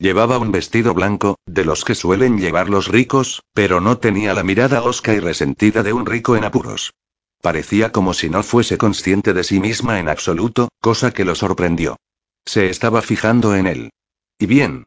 Llevaba 0.00 0.38
un 0.38 0.52
vestido 0.52 0.94
blanco, 0.94 1.38
de 1.44 1.64
los 1.64 1.84
que 1.84 1.96
suelen 1.96 2.38
llevar 2.38 2.68
los 2.68 2.86
ricos, 2.86 3.42
pero 3.52 3.80
no 3.80 3.98
tenía 3.98 4.32
la 4.32 4.44
mirada 4.44 4.82
hosca 4.82 5.12
y 5.12 5.18
resentida 5.18 5.82
de 5.82 5.92
un 5.92 6.06
rico 6.06 6.36
en 6.36 6.44
apuros. 6.44 6.94
Parecía 7.42 7.90
como 7.90 8.14
si 8.14 8.30
no 8.30 8.44
fuese 8.44 8.78
consciente 8.78 9.32
de 9.32 9.42
sí 9.42 9.58
misma 9.58 9.98
en 9.98 10.08
absoluto, 10.08 10.68
cosa 10.80 11.12
que 11.12 11.24
lo 11.24 11.34
sorprendió. 11.34 11.96
Se 12.44 12.70
estaba 12.70 13.02
fijando 13.02 13.56
en 13.56 13.66
él. 13.66 13.90
¿Y 14.38 14.46
bien? 14.46 14.86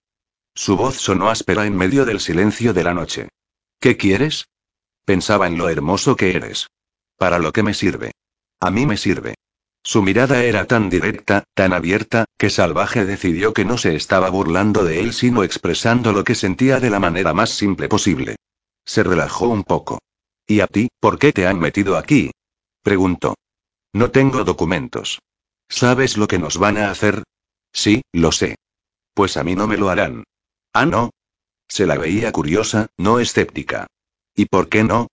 Su 0.56 0.78
voz 0.78 0.96
sonó 0.96 1.30
áspera 1.30 1.66
en 1.66 1.76
medio 1.76 2.06
del 2.06 2.22
silencio 2.22 2.74
de 2.74 2.84
la 2.84 2.94
noche. 2.94 3.30
¿Qué 3.82 3.98
quieres? 3.98 4.48
Pensaba 5.04 5.48
en 5.48 5.58
lo 5.58 5.68
hermoso 5.68 6.16
que 6.16 6.36
eres. 6.36 6.68
¿Para 7.18 7.38
lo 7.40 7.52
que 7.52 7.64
me 7.64 7.74
sirve? 7.74 8.12
A 8.62 8.72
mí 8.72 8.86
me 8.86 8.96
sirve. 8.96 9.36
Su 9.84 10.04
mirada 10.04 10.44
era 10.44 10.66
tan 10.66 10.90
directa, 10.90 11.44
tan 11.56 11.74
abierta, 11.74 12.26
que 12.38 12.50
Salvaje 12.50 13.06
decidió 13.06 13.54
que 13.54 13.66
no 13.66 13.78
se 13.78 13.96
estaba 13.96 14.30
burlando 14.30 14.84
de 14.84 15.00
él 15.00 15.14
sino 15.14 15.44
expresando 15.44 16.14
lo 16.14 16.24
que 16.24 16.36
sentía 16.36 16.80
de 16.80 16.90
la 16.90 17.00
manera 17.00 17.34
más 17.34 17.50
simple 17.50 17.90
posible. 17.90 18.36
Se 18.86 19.04
relajó 19.04 19.48
un 19.48 19.64
poco. 19.64 20.00
¿Y 20.46 20.60
a 20.60 20.68
ti, 20.68 20.90
por 21.00 21.18
qué 21.18 21.32
te 21.34 21.48
han 21.48 21.60
metido 21.60 21.98
aquí? 21.98 22.32
preguntó. 22.84 23.36
No 23.94 24.12
tengo 24.12 24.44
documentos. 24.44 25.20
¿Sabes 25.68 26.18
lo 26.18 26.28
que 26.28 26.40
nos 26.40 26.58
van 26.58 26.78
a 26.78 26.92
hacer? 26.92 27.24
Sí, 27.74 28.02
lo 28.12 28.32
sé. 28.32 28.56
Pues 29.14 29.38
a 29.38 29.44
mí 29.44 29.56
no 29.56 29.68
me 29.68 29.78
lo 29.78 29.90
harán. 29.90 30.24
Ah, 30.74 30.86
no. 30.86 31.12
Se 31.68 31.86
la 31.86 31.98
veía 31.98 32.32
curiosa, 32.32 32.88
no 32.98 33.20
escéptica. 33.20 33.88
¿Y 34.36 34.46
por 34.46 34.70
qué 34.70 34.84
no? 34.84 35.08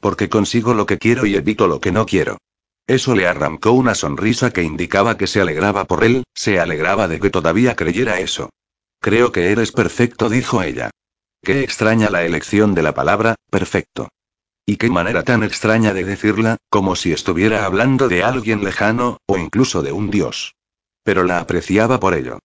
Porque 0.00 0.28
consigo 0.28 0.74
lo 0.74 0.86
que 0.86 0.98
quiero 0.98 1.26
y 1.26 1.34
evito 1.34 1.66
lo 1.66 1.80
que 1.80 1.92
no 1.92 2.06
quiero. 2.06 2.38
Eso 2.86 3.14
le 3.14 3.26
arrancó 3.26 3.72
una 3.72 3.94
sonrisa 3.94 4.50
que 4.50 4.62
indicaba 4.62 5.16
que 5.16 5.26
se 5.26 5.40
alegraba 5.40 5.86
por 5.86 6.04
él, 6.04 6.24
se 6.34 6.60
alegraba 6.60 7.08
de 7.08 7.18
que 7.18 7.30
todavía 7.30 7.76
creyera 7.76 8.20
eso. 8.20 8.50
Creo 9.00 9.32
que 9.32 9.50
eres 9.52 9.72
perfecto, 9.72 10.28
dijo 10.28 10.62
ella. 10.62 10.90
Qué 11.42 11.62
extraña 11.62 12.10
la 12.10 12.24
elección 12.24 12.74
de 12.74 12.82
la 12.82 12.94
palabra, 12.94 13.36
perfecto. 13.50 14.08
Y 14.66 14.76
qué 14.76 14.90
manera 14.90 15.22
tan 15.22 15.42
extraña 15.42 15.92
de 15.92 16.04
decirla, 16.04 16.56
como 16.70 16.96
si 16.96 17.12
estuviera 17.12 17.64
hablando 17.64 18.08
de 18.08 18.22
alguien 18.22 18.64
lejano, 18.64 19.18
o 19.26 19.36
incluso 19.36 19.82
de 19.82 19.92
un 19.92 20.10
dios. 20.10 20.54
Pero 21.02 21.24
la 21.24 21.38
apreciaba 21.38 22.00
por 22.00 22.14
ello. 22.14 22.38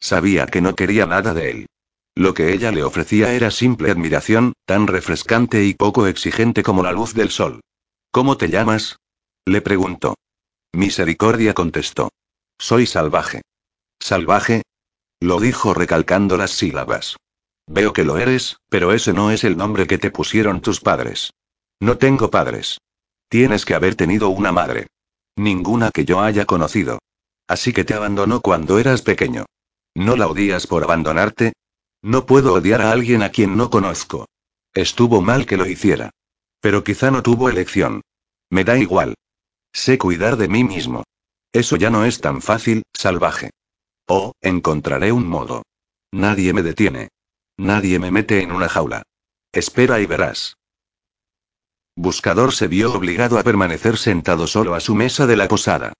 Sabía 0.00 0.46
que 0.46 0.60
no 0.60 0.74
quería 0.74 1.06
nada 1.06 1.34
de 1.34 1.50
él. 1.50 1.66
Lo 2.14 2.32
que 2.32 2.54
ella 2.54 2.72
le 2.72 2.82
ofrecía 2.82 3.34
era 3.34 3.50
simple 3.50 3.90
admiración, 3.90 4.54
tan 4.64 4.86
refrescante 4.86 5.64
y 5.64 5.74
poco 5.74 6.06
exigente 6.06 6.62
como 6.62 6.82
la 6.82 6.92
luz 6.92 7.12
del 7.12 7.30
sol. 7.30 7.60
¿Cómo 8.10 8.38
te 8.38 8.48
llamas? 8.48 8.96
Le 9.48 9.60
preguntó. 9.60 10.16
Misericordia 10.72 11.54
contestó. 11.54 12.10
Soy 12.58 12.84
salvaje. 12.84 13.42
¿Salvaje? 14.00 14.62
Lo 15.20 15.38
dijo 15.38 15.72
recalcando 15.72 16.36
las 16.36 16.50
sílabas. 16.50 17.16
Veo 17.68 17.92
que 17.92 18.04
lo 18.04 18.18
eres, 18.18 18.56
pero 18.68 18.92
ese 18.92 19.12
no 19.12 19.30
es 19.30 19.44
el 19.44 19.56
nombre 19.56 19.86
que 19.86 19.98
te 19.98 20.10
pusieron 20.10 20.60
tus 20.60 20.80
padres. 20.80 21.30
No 21.80 21.96
tengo 21.96 22.28
padres. 22.28 22.78
Tienes 23.28 23.64
que 23.64 23.74
haber 23.74 23.94
tenido 23.94 24.30
una 24.30 24.50
madre. 24.50 24.88
Ninguna 25.36 25.92
que 25.92 26.04
yo 26.04 26.20
haya 26.20 26.44
conocido. 26.44 26.98
Así 27.46 27.72
que 27.72 27.84
te 27.84 27.94
abandonó 27.94 28.40
cuando 28.40 28.78
eras 28.80 29.02
pequeño. 29.02 29.46
¿No 29.94 30.16
la 30.16 30.26
odias 30.26 30.66
por 30.66 30.82
abandonarte? 30.82 31.52
No 32.02 32.26
puedo 32.26 32.54
odiar 32.54 32.82
a 32.82 32.90
alguien 32.90 33.22
a 33.22 33.30
quien 33.30 33.56
no 33.56 33.70
conozco. 33.70 34.26
Estuvo 34.74 35.22
mal 35.22 35.46
que 35.46 35.56
lo 35.56 35.66
hiciera. 35.66 36.10
Pero 36.60 36.82
quizá 36.82 37.12
no 37.12 37.22
tuvo 37.22 37.48
elección. 37.48 38.02
Me 38.50 38.64
da 38.64 38.76
igual. 38.76 39.14
Sé 39.76 39.98
cuidar 39.98 40.38
de 40.38 40.48
mí 40.48 40.64
mismo. 40.64 41.04
Eso 41.52 41.76
ya 41.76 41.90
no 41.90 42.06
es 42.06 42.22
tan 42.22 42.40
fácil, 42.40 42.82
salvaje. 42.94 43.50
Oh, 44.08 44.32
encontraré 44.40 45.12
un 45.12 45.28
modo. 45.28 45.64
Nadie 46.10 46.54
me 46.54 46.62
detiene. 46.62 47.10
Nadie 47.58 47.98
me 47.98 48.10
mete 48.10 48.40
en 48.40 48.52
una 48.52 48.70
jaula. 48.70 49.02
Espera 49.52 50.00
y 50.00 50.06
verás. 50.06 50.56
Buscador 51.94 52.54
se 52.54 52.68
vio 52.68 52.94
obligado 52.94 53.38
a 53.38 53.42
permanecer 53.42 53.98
sentado 53.98 54.46
solo 54.46 54.74
a 54.74 54.80
su 54.80 54.94
mesa 54.94 55.26
de 55.26 55.36
la 55.36 55.46
posada. 55.46 55.92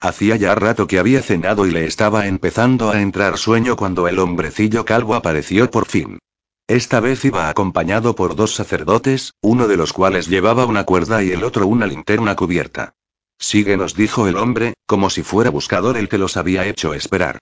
Hacía 0.00 0.36
ya 0.36 0.54
rato 0.54 0.86
que 0.86 1.00
había 1.00 1.20
cenado 1.20 1.66
y 1.66 1.72
le 1.72 1.86
estaba 1.86 2.28
empezando 2.28 2.90
a 2.90 3.00
entrar 3.00 3.36
sueño 3.36 3.74
cuando 3.74 4.06
el 4.06 4.20
hombrecillo 4.20 4.84
calvo 4.84 5.16
apareció 5.16 5.68
por 5.72 5.86
fin. 5.86 6.20
Esta 6.68 7.00
vez 7.00 7.24
iba 7.24 7.48
acompañado 7.48 8.14
por 8.14 8.36
dos 8.36 8.54
sacerdotes, 8.54 9.32
uno 9.42 9.66
de 9.66 9.76
los 9.76 9.92
cuales 9.92 10.28
llevaba 10.28 10.66
una 10.66 10.84
cuerda 10.84 11.24
y 11.24 11.32
el 11.32 11.42
otro 11.42 11.66
una 11.66 11.86
linterna 11.86 12.36
cubierta. 12.36 12.94
Síguenos, 13.38 13.94
dijo 13.94 14.28
el 14.28 14.36
hombre, 14.36 14.74
como 14.86 15.10
si 15.10 15.22
fuera 15.22 15.50
buscador 15.50 15.96
el 15.96 16.08
que 16.08 16.18
los 16.18 16.36
había 16.36 16.66
hecho 16.66 16.94
esperar. 16.94 17.38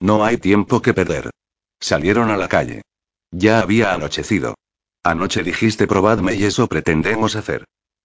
No 0.00 0.24
hay 0.24 0.36
tiempo 0.36 0.82
que 0.82 0.94
perder. 0.94 1.30
Salieron 1.80 2.30
a 2.30 2.36
la 2.36 2.48
calle. 2.48 2.82
Ya 3.30 3.60
había 3.60 3.92
anochecido. 3.92 4.54
Anoche 5.02 5.42
dijiste 5.42 5.86
probadme 5.86 6.34
y 6.34 6.44
eso 6.44 6.66
pretendemos 6.66 7.36
hacer. 7.36 7.64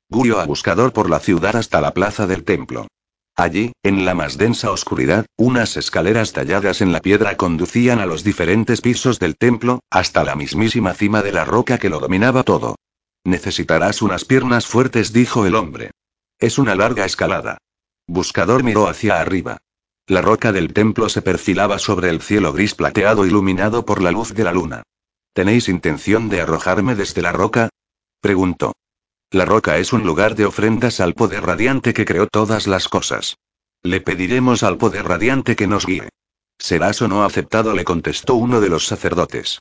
Guió 0.10 0.40
a 0.40 0.46
buscador 0.46 0.94
por 0.94 1.10
la 1.10 1.20
ciudad 1.20 1.56
hasta 1.56 1.82
la 1.82 1.94
plaza 1.94 2.28
del 2.28 2.44
templo. 2.44 2.88
Allí, 3.36 3.72
en 3.82 4.06
la 4.06 4.14
más 4.14 4.38
densa 4.38 4.72
oscuridad, 4.72 5.26
unas 5.38 5.78
escaleras 5.78 6.34
talladas 6.34 6.82
en 6.82 6.92
la 6.92 7.00
piedra 7.00 7.38
conducían 7.38 8.00
a 8.00 8.06
los 8.06 8.24
diferentes 8.24 8.82
pisos 8.82 9.20
del 9.20 9.38
templo, 9.38 9.80
hasta 9.90 10.24
la 10.24 10.36
mismísima 10.36 10.94
cima 10.94 11.22
de 11.22 11.32
la 11.32 11.46
roca 11.46 11.78
que 11.78 11.90
lo 11.90 12.00
dominaba 12.00 12.44
todo. 12.44 12.76
Necesitarás 13.24 14.02
unas 14.02 14.26
piernas 14.26 14.68
fuertes, 14.68 15.14
dijo 15.14 15.46
el 15.46 15.56
hombre. 15.56 15.92
Es 16.42 16.58
una 16.58 16.74
larga 16.74 17.06
escalada. 17.06 17.60
Buscador 18.08 18.64
miró 18.64 18.88
hacia 18.88 19.22
arriba. 19.22 19.60
La 20.08 20.24
roca 20.24 20.52
del 20.52 20.74
templo 20.74 21.08
se 21.08 21.22
perfilaba 21.22 21.78
sobre 21.78 22.10
el 22.10 22.20
cielo 22.20 22.52
gris 22.52 22.74
plateado 22.74 23.28
iluminado 23.28 23.86
por 23.86 24.02
la 24.02 24.10
luz 24.10 24.34
de 24.34 24.44
la 24.44 24.52
luna. 24.52 24.82
¿Tenéis 25.34 25.70
intención 25.70 26.30
de 26.30 26.42
arrojarme 26.42 26.96
desde 26.96 27.22
la 27.22 27.32
roca? 27.32 27.70
preguntó. 28.22 28.74
La 29.30 29.46
roca 29.46 29.78
es 29.78 29.94
un 29.94 30.04
lugar 30.04 30.34
de 30.34 30.46
ofrendas 30.46 31.00
al 31.00 31.14
poder 31.14 31.44
radiante 31.44 31.94
que 31.94 32.06
creó 32.06 32.26
todas 32.26 32.66
las 32.66 32.90
cosas. 32.90 33.36
Le 33.84 34.02
pediremos 34.02 34.64
al 34.64 34.80
poder 34.80 35.06
radiante 35.06 35.56
que 35.56 35.68
nos 35.68 35.86
guíe. 35.86 36.10
Serás 36.58 37.04
o 37.04 37.08
no 37.08 37.24
aceptado, 37.24 37.76
le 37.76 37.84
contestó 37.84 38.34
uno 38.34 38.62
de 38.62 38.70
los 38.70 38.88
sacerdotes. 38.88 39.60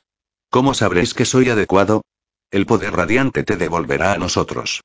¿Cómo 0.49 0.73
sabréis 0.73 1.13
que 1.13 1.25
soy 1.25 1.47
adecuado? 1.51 2.01
El 2.49 2.65
poder 2.65 2.93
radiante 2.93 3.43
te 3.43 3.55
devolverá 3.55 4.13
a 4.13 4.17
nosotros. 4.17 4.81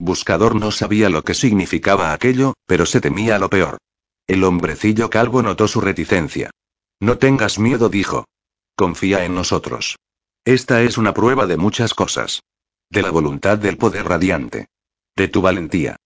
Buscador 0.00 0.56
no 0.56 0.70
sabía 0.70 1.10
lo 1.10 1.22
que 1.24 1.34
significaba 1.34 2.14
aquello, 2.14 2.54
pero 2.64 2.86
se 2.86 3.02
temía 3.02 3.38
lo 3.38 3.50
peor. 3.50 3.76
El 4.26 4.44
hombrecillo 4.44 5.10
calvo 5.10 5.42
notó 5.42 5.68
su 5.68 5.82
reticencia. 5.82 6.50
No 7.00 7.18
tengas 7.18 7.58
miedo, 7.58 7.90
dijo. 7.90 8.24
Confía 8.74 9.26
en 9.26 9.34
nosotros. 9.34 9.96
Esta 10.46 10.80
es 10.80 10.96
una 10.96 11.12
prueba 11.12 11.46
de 11.46 11.58
muchas 11.58 11.92
cosas. 11.92 12.40
De 12.88 13.02
la 13.02 13.10
voluntad 13.10 13.58
del 13.58 13.76
poder 13.76 14.06
radiante. 14.06 14.68
De 15.14 15.28
tu 15.28 15.42
valentía. 15.42 15.96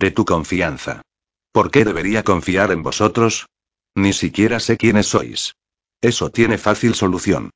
De 0.00 0.10
tu 0.10 0.24
confianza. 0.24 1.02
¿Por 1.52 1.70
qué 1.70 1.84
debería 1.84 2.22
confiar 2.22 2.72
en 2.72 2.82
vosotros? 2.82 3.48
Ni 3.94 4.14
siquiera 4.14 4.60
sé 4.60 4.78
quiénes 4.78 5.08
sois. 5.08 5.56
Eso 6.00 6.30
tiene 6.30 6.56
fácil 6.56 6.94
solución. 6.94 7.50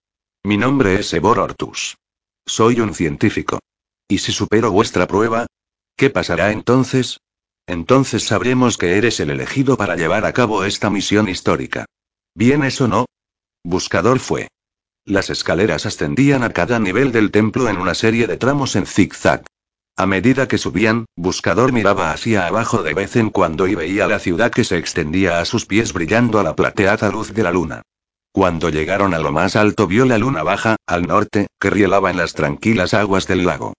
Mi 0.44 0.58
nombre 0.58 1.00
es 1.00 1.10
Ebor 1.14 1.38
Ortus. 1.38 1.96
Soy 2.44 2.80
un 2.80 2.92
científico. 2.92 3.60
¿Y 4.08 4.18
si 4.18 4.32
supero 4.32 4.70
vuestra 4.70 5.06
prueba? 5.06 5.46
¿Qué 5.96 6.10
pasará 6.10 6.52
entonces? 6.52 7.20
Entonces 7.66 8.24
sabremos 8.24 8.76
que 8.76 8.98
eres 8.98 9.18
el 9.18 9.30
elegido 9.30 9.78
para 9.78 9.96
llevar 9.96 10.26
a 10.26 10.32
cabo 10.34 10.64
esta 10.64 10.90
misión 10.90 11.26
histórica. 11.26 11.86
¿Bien 12.34 12.64
eso 12.64 12.86
no? 12.86 13.06
Buscador 13.64 14.18
fue. 14.18 14.48
Las 15.06 15.30
escaleras 15.30 15.86
ascendían 15.86 16.42
a 16.42 16.50
cada 16.50 16.78
nivel 16.78 17.12
del 17.12 17.30
templo 17.30 17.70
en 17.70 17.78
una 17.78 17.94
serie 17.94 18.26
de 18.26 18.36
tramos 18.36 18.76
en 18.76 18.84
zigzag. 18.84 19.44
A 19.96 20.04
medida 20.04 20.46
que 20.46 20.58
subían, 20.58 21.06
Buscador 21.16 21.72
miraba 21.72 22.12
hacia 22.12 22.46
abajo 22.46 22.82
de 22.82 22.92
vez 22.92 23.16
en 23.16 23.30
cuando 23.30 23.66
y 23.66 23.74
veía 23.74 24.06
la 24.06 24.18
ciudad 24.18 24.50
que 24.50 24.64
se 24.64 24.76
extendía 24.76 25.40
a 25.40 25.46
sus 25.46 25.64
pies 25.64 25.94
brillando 25.94 26.38
a 26.38 26.42
la 26.42 26.54
plateada 26.54 27.10
luz 27.10 27.32
de 27.32 27.42
la 27.42 27.52
luna. 27.52 27.80
Cuando 28.32 28.68
llegaron 28.68 29.14
a 29.14 29.18
lo 29.18 29.32
más 29.32 29.56
alto 29.56 29.86
vio 29.86 30.04
la 30.04 30.18
luna 30.18 30.42
baja, 30.42 30.76
al 30.86 31.06
norte, 31.06 31.46
que 31.58 31.70
rielaba 31.70 32.10
en 32.10 32.18
las 32.18 32.34
tranquilas 32.34 32.92
aguas 32.92 33.26
del 33.26 33.46
lago. 33.46 33.72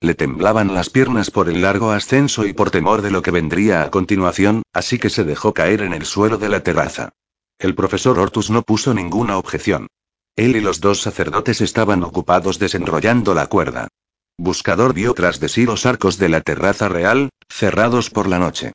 Le 0.00 0.14
temblaban 0.14 0.74
las 0.74 0.90
piernas 0.90 1.30
por 1.30 1.48
el 1.48 1.62
largo 1.62 1.90
ascenso 1.90 2.46
y 2.46 2.52
por 2.52 2.70
temor 2.70 3.02
de 3.02 3.10
lo 3.10 3.22
que 3.22 3.30
vendría 3.30 3.82
a 3.82 3.90
continuación, 3.90 4.62
así 4.72 4.98
que 4.98 5.10
se 5.10 5.24
dejó 5.24 5.54
caer 5.54 5.82
en 5.82 5.94
el 5.94 6.04
suelo 6.04 6.36
de 6.36 6.48
la 6.48 6.62
terraza. 6.62 7.10
El 7.58 7.74
profesor 7.74 8.18
Ortus 8.18 8.50
no 8.50 8.62
puso 8.62 8.92
ninguna 8.92 9.38
objeción. 9.38 9.86
Él 10.36 10.56
y 10.56 10.60
los 10.60 10.80
dos 10.80 11.00
sacerdotes 11.00 11.60
estaban 11.60 12.02
ocupados 12.02 12.58
desenrollando 12.58 13.34
la 13.34 13.46
cuerda. 13.46 13.88
Buscador 14.36 14.92
vio 14.92 15.14
tras 15.14 15.38
de 15.38 15.48
sí 15.48 15.64
los 15.64 15.86
arcos 15.86 16.18
de 16.18 16.28
la 16.28 16.40
terraza 16.40 16.88
real, 16.88 17.30
cerrados 17.48 18.10
por 18.10 18.28
la 18.28 18.40
noche. 18.40 18.72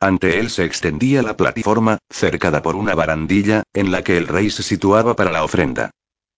Ante 0.00 0.40
él 0.40 0.50
se 0.50 0.64
extendía 0.64 1.22
la 1.22 1.36
plataforma, 1.36 1.98
cercada 2.10 2.62
por 2.62 2.74
una 2.76 2.94
barandilla, 2.94 3.62
en 3.74 3.92
la 3.92 4.02
que 4.02 4.16
el 4.16 4.26
rey 4.26 4.50
se 4.50 4.62
situaba 4.62 5.14
para 5.14 5.30
la 5.30 5.44
ofrenda. 5.44 5.90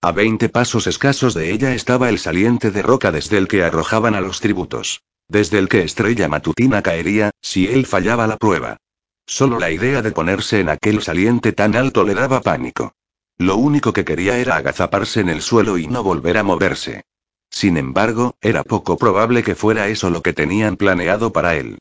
A 0.05 0.13
veinte 0.13 0.51
pasos 0.51 0.87
escasos 0.87 1.33
de 1.33 1.51
ella 1.51 1.73
estaba 1.75 2.11
el 2.11 2.19
saliente 2.19 2.71
de 2.71 2.83
roca 2.83 3.11
desde 3.11 3.39
el 3.39 3.49
que 3.49 3.65
arrojaban 3.65 4.15
a 4.15 4.21
los 4.21 4.39
tributos. 4.39 5.01
Desde 5.29 5.59
el 5.59 5.71
que 5.71 5.83
Estrella 5.83 6.29
Matutina 6.29 6.83
caería, 6.83 7.31
si 7.41 7.69
él 7.69 7.87
fallaba 7.87 8.27
la 8.27 8.37
prueba. 8.37 8.77
Solo 9.25 9.59
la 9.59 9.71
idea 9.71 10.03
de 10.03 10.13
ponerse 10.13 10.61
en 10.61 10.69
aquel 10.69 11.01
saliente 11.01 11.53
tan 11.53 11.75
alto 11.75 12.05
le 12.05 12.13
daba 12.13 12.43
pánico. 12.43 12.93
Lo 13.39 13.57
único 13.57 13.95
que 13.95 14.05
quería 14.05 14.37
era 14.37 14.57
agazaparse 14.57 15.21
en 15.21 15.31
el 15.31 15.41
suelo 15.41 15.79
y 15.79 15.87
no 15.87 16.03
volver 16.03 16.37
a 16.37 16.43
moverse. 16.43 17.05
Sin 17.49 17.79
embargo, 17.79 18.35
era 18.43 18.63
poco 18.63 18.99
probable 18.99 19.43
que 19.43 19.55
fuera 19.55 19.89
eso 19.89 20.11
lo 20.11 20.23
que 20.23 20.35
tenían 20.35 20.77
planeado 20.77 21.33
para 21.33 21.57
él. 21.57 21.79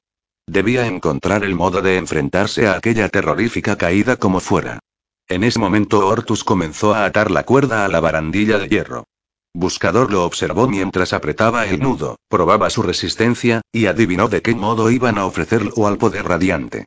Debía 0.47 0.87
encontrar 0.87 1.43
el 1.43 1.55
modo 1.55 1.81
de 1.81 1.97
enfrentarse 1.97 2.67
a 2.67 2.75
aquella 2.75 3.09
terrorífica 3.09 3.75
caída 3.75 4.15
como 4.15 4.39
fuera. 4.39 4.79
En 5.27 5.43
ese 5.43 5.59
momento 5.59 6.07
Ortus 6.07 6.43
comenzó 6.43 6.93
a 6.93 7.05
atar 7.05 7.31
la 7.31 7.43
cuerda 7.43 7.85
a 7.85 7.87
la 7.87 7.99
barandilla 7.99 8.57
de 8.59 8.67
hierro. 8.67 9.05
Buscador 9.53 10.11
lo 10.11 10.25
observó 10.25 10.67
mientras 10.67 11.13
apretaba 11.13 11.65
el 11.67 11.79
nudo, 11.79 12.17
probaba 12.27 12.69
su 12.69 12.81
resistencia, 12.81 13.61
y 13.71 13.85
adivinó 13.85 14.27
de 14.27 14.41
qué 14.41 14.55
modo 14.55 14.89
iban 14.89 15.17
a 15.17 15.25
ofrecerlo 15.25 15.87
al 15.87 15.97
poder 15.97 16.25
radiante. 16.25 16.85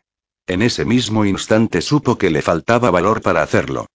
En 0.48 0.62
ese 0.62 0.84
mismo 0.84 1.24
instante 1.24 1.80
supo 1.80 2.18
que 2.18 2.30
le 2.30 2.42
faltaba 2.42 2.90
valor 2.90 3.22
para 3.22 3.42
hacerlo. 3.42 3.86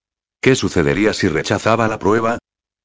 ¿Qué 0.41 0.55
sucedería 0.55 1.13
si 1.13 1.27
rechazaba 1.27 1.87
la 1.87 1.99
prueba? 1.99 2.39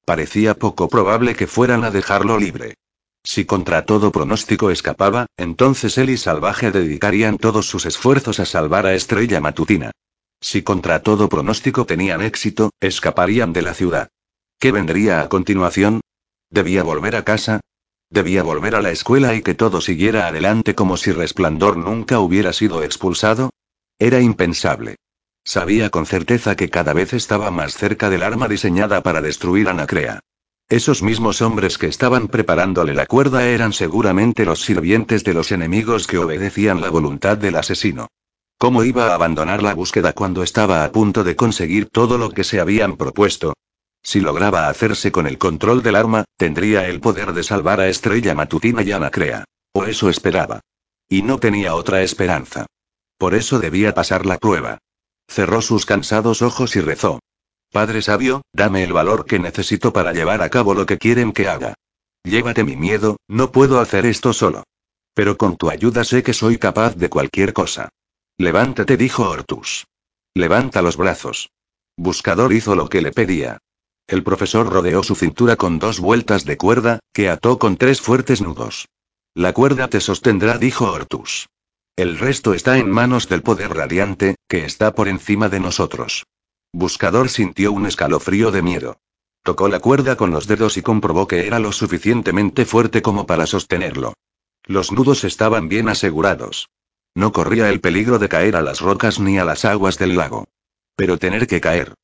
Parecía 0.05 0.55
poco 0.55 0.89
probable 0.89 1.35
que 1.35 1.47
fueran 1.47 1.85
a 1.85 1.91
dejarlo 1.91 2.39
libre. 2.39 2.75
Si 3.25 3.45
contra 3.45 3.85
todo 3.85 4.13
pronóstico 4.13 4.71
escapaba, 4.71 5.27
entonces 5.37 5.99
él 5.99 6.11
y 6.11 6.17
Salvaje 6.17 6.71
dedicarían 6.71 7.39
todos 7.39 7.67
sus 7.67 7.87
esfuerzos 7.87 8.39
a 8.39 8.45
salvar 8.45 8.87
a 8.87 8.95
Estrella 8.95 9.41
Matutina. 9.41 9.91
Si 10.41 10.63
contra 10.63 11.03
todo 11.03 11.29
pronóstico 11.29 11.87
tenían 11.87 12.23
éxito, 12.23 12.71
escaparían 12.81 13.53
de 13.53 13.63
la 13.63 13.75
ciudad. 13.75 14.09
¿Qué 14.59 14.73
vendría 14.73 15.21
a 15.21 15.29
continuación? 15.29 16.01
¿Debía 16.51 16.83
volver 16.83 17.17
a 17.17 17.25
casa? 17.25 17.61
¿Debía 18.09 18.43
volver 18.43 18.75
a 18.77 18.83
la 18.83 18.91
escuela 18.91 19.35
y 19.35 19.43
que 19.43 19.55
todo 19.55 19.81
siguiera 19.81 20.29
adelante 20.29 20.75
como 20.75 20.97
si 20.97 21.13
Resplandor 21.13 21.77
nunca 21.77 22.21
hubiera 22.21 22.53
sido 22.53 22.83
expulsado? 22.83 23.51
Era 23.99 24.21
impensable. 24.21 24.97
Sabía 25.45 25.91
con 25.91 26.07
certeza 26.07 26.57
que 26.57 26.71
cada 26.71 26.93
vez 26.93 27.13
estaba 27.13 27.51
más 27.51 27.75
cerca 27.75 28.11
del 28.11 28.23
arma 28.23 28.49
diseñada 28.49 29.03
para 29.03 29.21
destruir 29.21 29.69
a. 29.69 30.21
Esos 30.69 31.03
mismos 31.03 31.43
hombres 31.43 31.79
que 31.79 31.87
estaban 31.87 32.29
preparándole 32.29 32.95
la 32.95 33.07
cuerda 33.07 33.47
eran 33.47 33.73
seguramente 33.73 34.45
los 34.45 34.63
sirvientes 34.63 35.23
de 35.23 35.35
los 35.35 35.53
enemigos 35.53 36.09
que 36.09 36.19
obedecían 36.19 36.81
la 36.81 36.91
voluntad 36.91 37.39
del 37.39 37.57
asesino. 37.57 38.09
¿Cómo 38.59 38.85
iba 38.85 39.09
a 39.09 39.15
abandonar 39.15 39.63
la 39.63 39.75
búsqueda 39.75 40.15
cuando 40.15 40.43
estaba 40.43 40.83
a 40.83 40.91
punto 40.91 41.25
de 41.25 41.37
conseguir 41.37 41.91
todo 41.91 42.17
lo 42.17 42.31
que 42.31 42.43
se 42.43 42.59
habían 42.59 42.97
propuesto? 42.97 43.53
Si 44.03 44.21
lograba 44.21 44.69
hacerse 44.69 45.13
con 45.13 45.27
el 45.27 45.37
control 45.37 45.83
del 45.83 45.95
arma, 45.95 46.25
tendría 46.39 46.89
el 46.89 47.01
poder 47.01 47.35
de 47.35 47.43
salvar 47.43 47.81
a 47.81 47.89
Estrella 47.89 48.35
Matutina 48.35 48.83
y 48.83 48.93
Anacrea. 48.93 49.45
O 49.75 49.85
eso 49.85 50.09
esperaba. 50.09 50.61
Y 51.07 51.21
no 51.21 51.39
tenía 51.39 51.75
otra 51.75 52.03
esperanza. 52.03 52.65
Por 53.19 53.35
eso 53.35 53.59
debía 53.59 53.93
pasar 53.93 54.25
la 54.25 54.39
prueba. 54.39 54.79
Cerró 55.29 55.61
sus 55.61 55.85
cansados 55.85 56.41
ojos 56.41 56.77
y 56.77 56.81
rezó. 56.81 57.19
Padre 57.73 58.01
sabio, 58.01 58.41
dame 58.55 58.85
el 58.85 58.95
valor 58.95 59.27
que 59.27 59.39
necesito 59.39 59.93
para 59.93 60.15
llevar 60.15 60.41
a 60.41 60.49
cabo 60.49 60.73
lo 60.73 60.87
que 60.87 60.97
quieren 60.97 61.33
que 61.33 61.49
haga. 61.49 61.75
Llévate 62.25 62.65
mi 62.65 62.77
miedo, 62.77 63.19
no 63.29 63.53
puedo 63.53 63.81
hacer 63.81 64.07
esto 64.07 64.33
solo. 64.33 64.63
Pero 65.13 65.37
con 65.37 65.59
tu 65.59 65.69
ayuda 65.69 66.05
sé 66.05 66.23
que 66.23 66.33
soy 66.33 66.57
capaz 66.57 66.97
de 66.97 67.11
cualquier 67.11 67.53
cosa. 67.53 67.91
Levántate, 68.39 68.99
dijo 68.99 69.29
Ortus. 69.29 69.87
Levanta 70.35 70.83
los 70.83 70.99
brazos. 70.99 71.49
Buscador 71.97 72.53
hizo 72.53 72.75
lo 72.75 72.91
que 72.91 73.01
le 73.01 73.11
pedía. 73.11 73.59
El 74.07 74.23
profesor 74.23 74.71
rodeó 74.71 75.03
su 75.03 75.15
cintura 75.15 75.57
con 75.57 75.79
dos 75.79 76.01
vueltas 76.01 76.45
de 76.45 76.59
cuerda, 76.59 77.01
que 77.15 77.31
ató 77.31 77.59
con 77.59 77.79
tres 77.79 78.03
fuertes 78.03 78.43
nudos. 78.43 78.89
La 79.35 79.55
cuerda 79.55 79.89
te 79.89 80.01
sostendrá, 80.01 80.59
dijo 80.59 80.93
Ortus. 80.93 81.49
El 81.97 82.19
resto 82.19 82.53
está 82.53 82.77
en 82.77 82.91
manos 82.91 83.27
del 83.31 83.43
poder 83.43 83.75
radiante, 83.75 84.37
que 84.49 84.67
está 84.67 84.95
por 84.95 85.09
encima 85.09 85.49
de 85.49 85.61
nosotros. 85.61 86.27
Buscador 86.75 87.31
sintió 87.31 87.73
un 87.73 87.87
escalofrío 87.87 88.51
de 88.51 88.61
miedo. 88.61 88.99
Tocó 89.43 89.69
la 89.69 89.81
cuerda 89.81 90.17
con 90.17 90.31
los 90.31 90.47
dedos 90.47 90.77
y 90.77 90.83
comprobó 90.83 91.27
que 91.27 91.47
era 91.47 91.59
lo 91.59 91.73
suficientemente 91.73 92.67
fuerte 92.67 93.01
como 93.01 93.27
para 93.27 93.47
sostenerlo. 93.47 94.13
Los 94.65 94.93
nudos 94.93 95.25
estaban 95.25 95.71
bien 95.71 95.89
asegurados. 95.89 96.69
No 97.17 97.33
corría 97.33 97.71
el 97.71 97.81
peligro 97.81 98.19
de 98.19 98.29
caer 98.29 98.57
a 98.57 98.63
las 98.63 98.83
rocas 98.83 99.19
ni 99.19 99.39
a 99.39 99.45
las 99.47 99.65
aguas 99.65 99.97
del 99.97 100.17
lago. 100.17 100.49
Pero 100.97 101.19
tener 101.19 101.47
que 101.47 101.63
caer. 101.63 101.95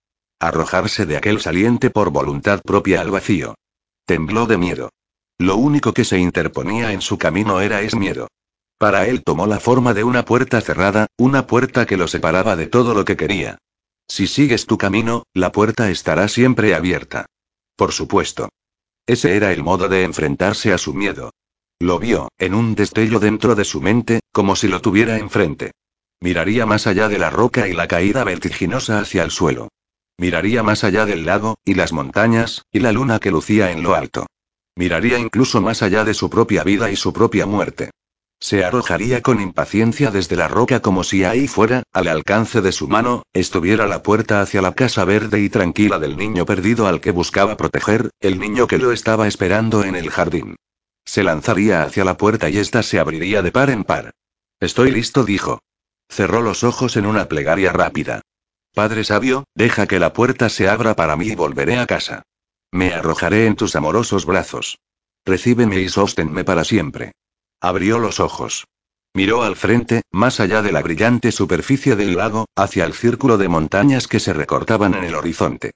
Arrojarse 0.40 1.04
de 1.04 1.18
aquel 1.18 1.38
saliente 1.38 1.90
por 1.90 2.08
voluntad 2.08 2.62
propia 2.62 3.02
al 3.02 3.10
vacío. 3.10 3.54
Tembló 4.06 4.46
de 4.46 4.56
miedo. 4.56 4.88
Lo 5.36 5.56
único 5.56 5.92
que 5.92 6.06
se 6.06 6.18
interponía 6.18 6.92
en 6.94 7.02
su 7.02 7.18
camino 7.18 7.60
era 7.60 7.82
ese 7.82 7.98
miedo. 7.98 8.28
Para 8.78 9.06
él 9.06 9.22
tomó 9.22 9.46
la 9.46 9.60
forma 9.60 9.92
de 9.92 10.02
una 10.02 10.24
puerta 10.24 10.62
cerrada, 10.62 11.08
una 11.18 11.46
puerta 11.46 11.84
que 11.84 11.98
lo 11.98 12.08
separaba 12.08 12.56
de 12.56 12.68
todo 12.68 12.94
lo 12.94 13.04
que 13.04 13.18
quería. 13.18 13.58
Si 14.08 14.26
sigues 14.26 14.64
tu 14.64 14.78
camino, 14.78 15.24
la 15.34 15.52
puerta 15.52 15.90
estará 15.90 16.26
siempre 16.26 16.74
abierta. 16.74 17.26
Por 17.76 17.92
supuesto. 17.92 18.48
Ese 19.06 19.36
era 19.36 19.52
el 19.52 19.62
modo 19.62 19.90
de 19.90 20.04
enfrentarse 20.04 20.72
a 20.72 20.78
su 20.78 20.94
miedo. 20.94 21.32
Lo 21.78 21.98
vio, 21.98 22.28
en 22.38 22.54
un 22.54 22.74
destello 22.74 23.18
dentro 23.18 23.54
de 23.54 23.64
su 23.64 23.80
mente, 23.82 24.20
como 24.32 24.56
si 24.56 24.68
lo 24.68 24.80
tuviera 24.80 25.18
enfrente. 25.18 25.72
Miraría 26.20 26.66
más 26.66 26.86
allá 26.86 27.08
de 27.08 27.18
la 27.18 27.30
roca 27.30 27.68
y 27.68 27.74
la 27.74 27.88
caída 27.88 28.24
vertiginosa 28.24 29.00
hacia 29.00 29.22
el 29.22 29.30
suelo. 29.30 29.68
Miraría 30.18 30.62
más 30.62 30.84
allá 30.84 31.06
del 31.06 31.26
lago, 31.26 31.58
y 31.64 31.74
las 31.74 31.92
montañas, 31.92 32.64
y 32.70 32.80
la 32.80 32.92
luna 32.92 33.18
que 33.18 33.30
lucía 33.30 33.72
en 33.72 33.82
lo 33.82 33.94
alto. 33.94 34.26
Miraría 34.76 35.18
incluso 35.18 35.60
más 35.60 35.82
allá 35.82 36.04
de 36.04 36.14
su 36.14 36.30
propia 36.30 36.64
vida 36.64 36.90
y 36.90 36.96
su 36.96 37.12
propia 37.12 37.44
muerte. 37.44 37.90
Se 38.40 38.64
arrojaría 38.64 39.20
con 39.20 39.40
impaciencia 39.40 40.10
desde 40.10 40.34
la 40.34 40.48
roca 40.48 40.80
como 40.80 41.04
si 41.04 41.24
ahí 41.24 41.46
fuera, 41.46 41.84
al 41.92 42.08
alcance 42.08 42.60
de 42.60 42.72
su 42.72 42.88
mano, 42.88 43.22
estuviera 43.32 43.86
la 43.86 44.02
puerta 44.02 44.40
hacia 44.40 44.62
la 44.62 44.72
casa 44.72 45.04
verde 45.04 45.40
y 45.40 45.48
tranquila 45.48 45.98
del 45.98 46.16
niño 46.16 46.44
perdido 46.44 46.88
al 46.88 47.00
que 47.00 47.12
buscaba 47.12 47.56
proteger, 47.56 48.10
el 48.20 48.40
niño 48.40 48.66
que 48.66 48.78
lo 48.78 48.90
estaba 48.90 49.28
esperando 49.28 49.84
en 49.84 49.94
el 49.94 50.10
jardín. 50.10 50.56
Se 51.04 51.22
lanzaría 51.22 51.82
hacia 51.82 52.04
la 52.04 52.16
puerta 52.16 52.50
y 52.50 52.58
ésta 52.58 52.82
se 52.82 52.98
abriría 52.98 53.42
de 53.42 53.52
par 53.52 53.70
en 53.70 53.84
par. 53.84 54.12
Estoy 54.62 54.92
listo, 54.92 55.24
dijo. 55.24 55.58
Cerró 56.08 56.40
los 56.40 56.62
ojos 56.62 56.96
en 56.96 57.04
una 57.04 57.26
plegaria 57.26 57.72
rápida. 57.72 58.20
Padre 58.72 59.02
sabio, 59.02 59.42
deja 59.56 59.88
que 59.88 59.98
la 59.98 60.12
puerta 60.12 60.48
se 60.48 60.68
abra 60.68 60.94
para 60.94 61.16
mí 61.16 61.26
y 61.26 61.34
volveré 61.34 61.80
a 61.80 61.86
casa. 61.88 62.22
Me 62.70 62.94
arrojaré 62.94 63.46
en 63.46 63.56
tus 63.56 63.74
amorosos 63.74 64.24
brazos. 64.24 64.78
Recíbeme 65.26 65.80
y 65.80 65.88
sóstenme 65.88 66.44
para 66.44 66.62
siempre. 66.62 67.10
Abrió 67.60 67.98
los 67.98 68.20
ojos. 68.20 68.68
Miró 69.14 69.42
al 69.42 69.56
frente, 69.56 70.02
más 70.12 70.38
allá 70.38 70.62
de 70.62 70.70
la 70.70 70.80
brillante 70.80 71.32
superficie 71.32 71.96
del 71.96 72.16
lago, 72.16 72.46
hacia 72.54 72.84
el 72.84 72.94
círculo 72.94 73.38
de 73.38 73.48
montañas 73.48 74.06
que 74.06 74.20
se 74.20 74.32
recortaban 74.32 74.94
en 74.94 75.02
el 75.02 75.16
horizonte. 75.16 75.72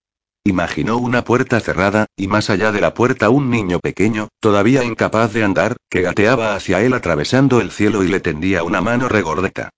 Imaginó 0.47 0.99
una 0.99 1.25
puerta 1.25 1.59
cerrada, 1.59 2.07
y 2.17 2.29
más 2.29 2.51
allá 2.51 2.71
de 2.71 2.81
la 2.81 2.95
puerta 2.95 3.31
un 3.31 3.51
niño 3.51 3.81
pequeño, 3.81 4.29
todavía 4.39 4.85
incapaz 4.85 5.33
de 5.33 5.43
andar, 5.43 5.77
que 5.91 6.03
gateaba 6.03 6.55
hacia 6.55 6.83
él 6.83 6.95
atravesando 6.95 7.61
el 7.61 7.73
cielo 7.73 8.05
y 8.05 8.09
le 8.09 8.21
tendía 8.21 8.63
una 8.63 8.81
mano 8.81 9.09
regordeta. 9.09 9.71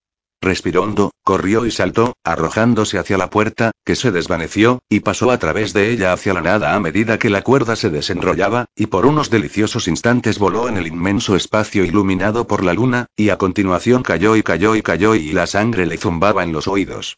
Respiró 0.42 1.10
corrió 1.24 1.64
y 1.64 1.70
saltó, 1.70 2.16
arrojándose 2.22 2.98
hacia 2.98 3.16
la 3.16 3.30
puerta, 3.30 3.70
que 3.82 3.96
se 3.96 4.12
desvaneció, 4.12 4.80
y 4.90 5.00
pasó 5.00 5.30
a 5.30 5.38
través 5.38 5.72
de 5.72 5.90
ella 5.90 6.12
hacia 6.12 6.34
la 6.34 6.42
nada 6.42 6.74
a 6.74 6.80
medida 6.80 7.18
que 7.18 7.30
la 7.30 7.40
cuerda 7.40 7.74
se 7.74 7.88
desenrollaba, 7.88 8.66
y 8.76 8.88
por 8.88 9.06
unos 9.06 9.30
deliciosos 9.30 9.88
instantes 9.88 10.38
voló 10.38 10.68
en 10.68 10.76
el 10.76 10.86
inmenso 10.86 11.34
espacio 11.34 11.82
iluminado 11.82 12.46
por 12.46 12.62
la 12.62 12.74
luna, 12.74 13.06
y 13.16 13.30
a 13.30 13.38
continuación 13.38 14.02
cayó 14.02 14.36
y 14.36 14.42
cayó 14.42 14.76
y 14.76 14.82
cayó 14.82 15.14
y 15.14 15.32
la 15.32 15.46
sangre 15.46 15.86
le 15.86 15.96
zumbaba 15.96 16.44
en 16.44 16.52
los 16.52 16.68
oídos. 16.68 17.16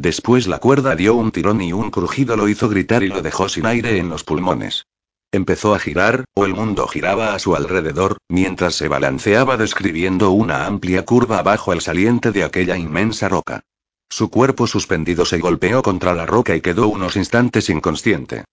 Después 0.00 0.46
la 0.46 0.60
cuerda 0.60 0.94
dio 0.94 1.16
un 1.16 1.32
tirón 1.32 1.60
y 1.60 1.72
un 1.72 1.90
crujido 1.90 2.36
lo 2.36 2.48
hizo 2.48 2.68
gritar 2.68 3.02
y 3.02 3.08
lo 3.08 3.20
dejó 3.20 3.48
sin 3.48 3.66
aire 3.66 3.98
en 3.98 4.08
los 4.08 4.22
pulmones. 4.22 4.86
Empezó 5.32 5.74
a 5.74 5.80
girar, 5.80 6.24
o 6.34 6.44
el 6.44 6.54
mundo 6.54 6.86
giraba 6.86 7.34
a 7.34 7.40
su 7.40 7.56
alrededor, 7.56 8.18
mientras 8.28 8.76
se 8.76 8.86
balanceaba 8.86 9.56
describiendo 9.56 10.30
una 10.30 10.66
amplia 10.66 11.04
curva 11.04 11.42
bajo 11.42 11.72
el 11.72 11.80
saliente 11.80 12.30
de 12.30 12.44
aquella 12.44 12.76
inmensa 12.76 13.28
roca. 13.28 13.64
Su 14.08 14.30
cuerpo 14.30 14.68
suspendido 14.68 15.24
se 15.24 15.40
golpeó 15.40 15.82
contra 15.82 16.14
la 16.14 16.26
roca 16.26 16.54
y 16.54 16.60
quedó 16.60 16.86
unos 16.86 17.16
instantes 17.16 17.68
inconsciente. 17.68 18.44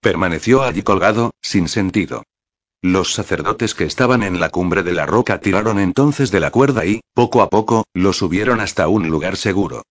Permaneció 0.00 0.62
allí 0.62 0.82
colgado, 0.82 1.32
sin 1.42 1.68
sentido. 1.68 2.22
Los 2.80 3.12
sacerdotes 3.12 3.74
que 3.74 3.84
estaban 3.84 4.22
en 4.22 4.40
la 4.40 4.48
cumbre 4.48 4.82
de 4.82 4.94
la 4.94 5.04
roca 5.04 5.38
tiraron 5.38 5.78
entonces 5.78 6.30
de 6.30 6.40
la 6.40 6.50
cuerda 6.50 6.86
y, 6.86 7.02
poco 7.12 7.42
a 7.42 7.50
poco, 7.50 7.84
lo 7.92 8.14
subieron 8.14 8.60
hasta 8.60 8.88
un 8.88 9.10
lugar 9.10 9.36
seguro. 9.36 9.82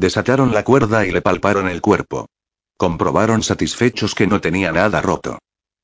Desataron 0.00 0.54
la 0.54 0.64
cuerda 0.64 1.04
y 1.04 1.10
le 1.10 1.20
palparon 1.20 1.68
el 1.68 1.82
cuerpo. 1.82 2.24
Comprobaron 2.78 3.42
satisfechos 3.42 4.14
que 4.14 4.26
no 4.26 4.40
tenía 4.40 4.72
nada 4.72 5.02
roto. 5.02 5.38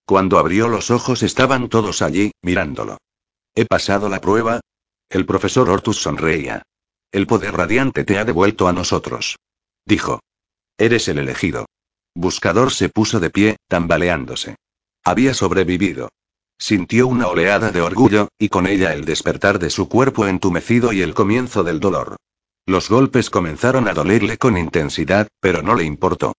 Cuando 0.07 0.39
abrió 0.39 0.69
los 0.69 0.91
ojos 0.91 1.23
estaban 1.23 1.69
todos 1.69 2.01
allí, 2.01 2.33
mirándolo. 2.41 2.97
¿He 3.55 3.67
pasado 3.67 4.09
la 4.09 4.23
prueba? 4.23 4.61
El 5.11 5.27
profesor 5.27 5.69
Ortus 5.69 5.99
sonreía. 5.99 6.63
El 7.13 7.27
poder 7.27 7.55
radiante 7.55 8.05
te 8.05 8.17
ha 8.17 8.25
devuelto 8.25 8.69
a 8.69 8.73
nosotros. 8.73 9.37
Dijo. 9.85 10.21
Eres 10.79 11.09
el 11.09 11.19
elegido. 11.19 11.67
Buscador 12.15 12.73
se 12.73 12.89
puso 12.89 13.21
de 13.21 13.29
pie, 13.29 13.57
tambaleándose. 13.69 14.57
Había 15.05 15.35
sobrevivido. 15.35 16.09
Sintió 16.59 17.07
una 17.07 17.29
oleada 17.29 17.71
de 17.71 17.83
orgullo, 17.83 18.29
y 18.39 18.49
con 18.49 18.67
ella 18.67 18.95
el 18.95 19.05
despertar 19.05 19.59
de 19.59 19.69
su 19.69 19.91
cuerpo 19.91 20.27
entumecido 20.27 20.95
y 20.95 21.03
el 21.03 21.13
comienzo 21.13 21.65
del 21.65 21.81
dolor. 21.81 22.17
Los 22.67 22.89
golpes 22.89 23.31
comenzaron 23.31 23.87
a 23.87 23.95
dolerle 23.95 24.39
con 24.39 24.59
intensidad, 24.59 25.29
pero 25.41 25.63
no 25.63 25.77
le 25.77 25.85
importó. 25.85 26.33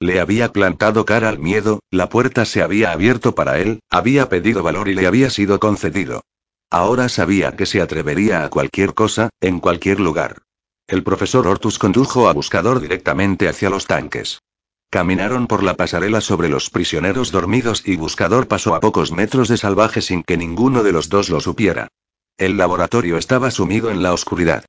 Le 0.00 0.18
había 0.18 0.50
plantado 0.50 1.04
cara 1.04 1.28
al 1.28 1.38
miedo, 1.38 1.80
la 1.90 2.08
puerta 2.08 2.46
se 2.46 2.62
había 2.62 2.90
abierto 2.90 3.34
para 3.34 3.58
él, 3.58 3.80
había 3.90 4.30
pedido 4.30 4.62
valor 4.62 4.88
y 4.88 4.94
le 4.94 5.06
había 5.06 5.28
sido 5.28 5.60
concedido. 5.60 6.22
Ahora 6.70 7.08
sabía 7.10 7.54
que 7.54 7.66
se 7.66 7.82
atrevería 7.82 8.44
a 8.44 8.50
cualquier 8.50 8.94
cosa, 8.94 9.28
en 9.40 9.60
cualquier 9.60 10.00
lugar. 10.00 10.38
El 10.88 11.02
profesor 11.02 11.46
Ortus 11.46 11.78
condujo 11.78 12.28
a 12.28 12.32
Buscador 12.32 12.80
directamente 12.80 13.48
hacia 13.48 13.70
los 13.70 13.86
tanques. 13.86 14.40
Caminaron 14.90 15.46
por 15.46 15.62
la 15.62 15.74
pasarela 15.74 16.20
sobre 16.20 16.48
los 16.48 16.70
prisioneros 16.70 17.30
dormidos 17.30 17.82
y 17.86 17.96
Buscador 17.96 18.48
pasó 18.48 18.74
a 18.74 18.80
pocos 18.80 19.12
metros 19.12 19.48
de 19.48 19.58
salvaje 19.58 20.00
sin 20.00 20.22
que 20.22 20.36
ninguno 20.36 20.82
de 20.82 20.92
los 20.92 21.08
dos 21.08 21.28
lo 21.28 21.40
supiera. 21.40 21.88
El 22.38 22.56
laboratorio 22.56 23.18
estaba 23.18 23.50
sumido 23.50 23.90
en 23.90 24.02
la 24.02 24.12
oscuridad. 24.12 24.64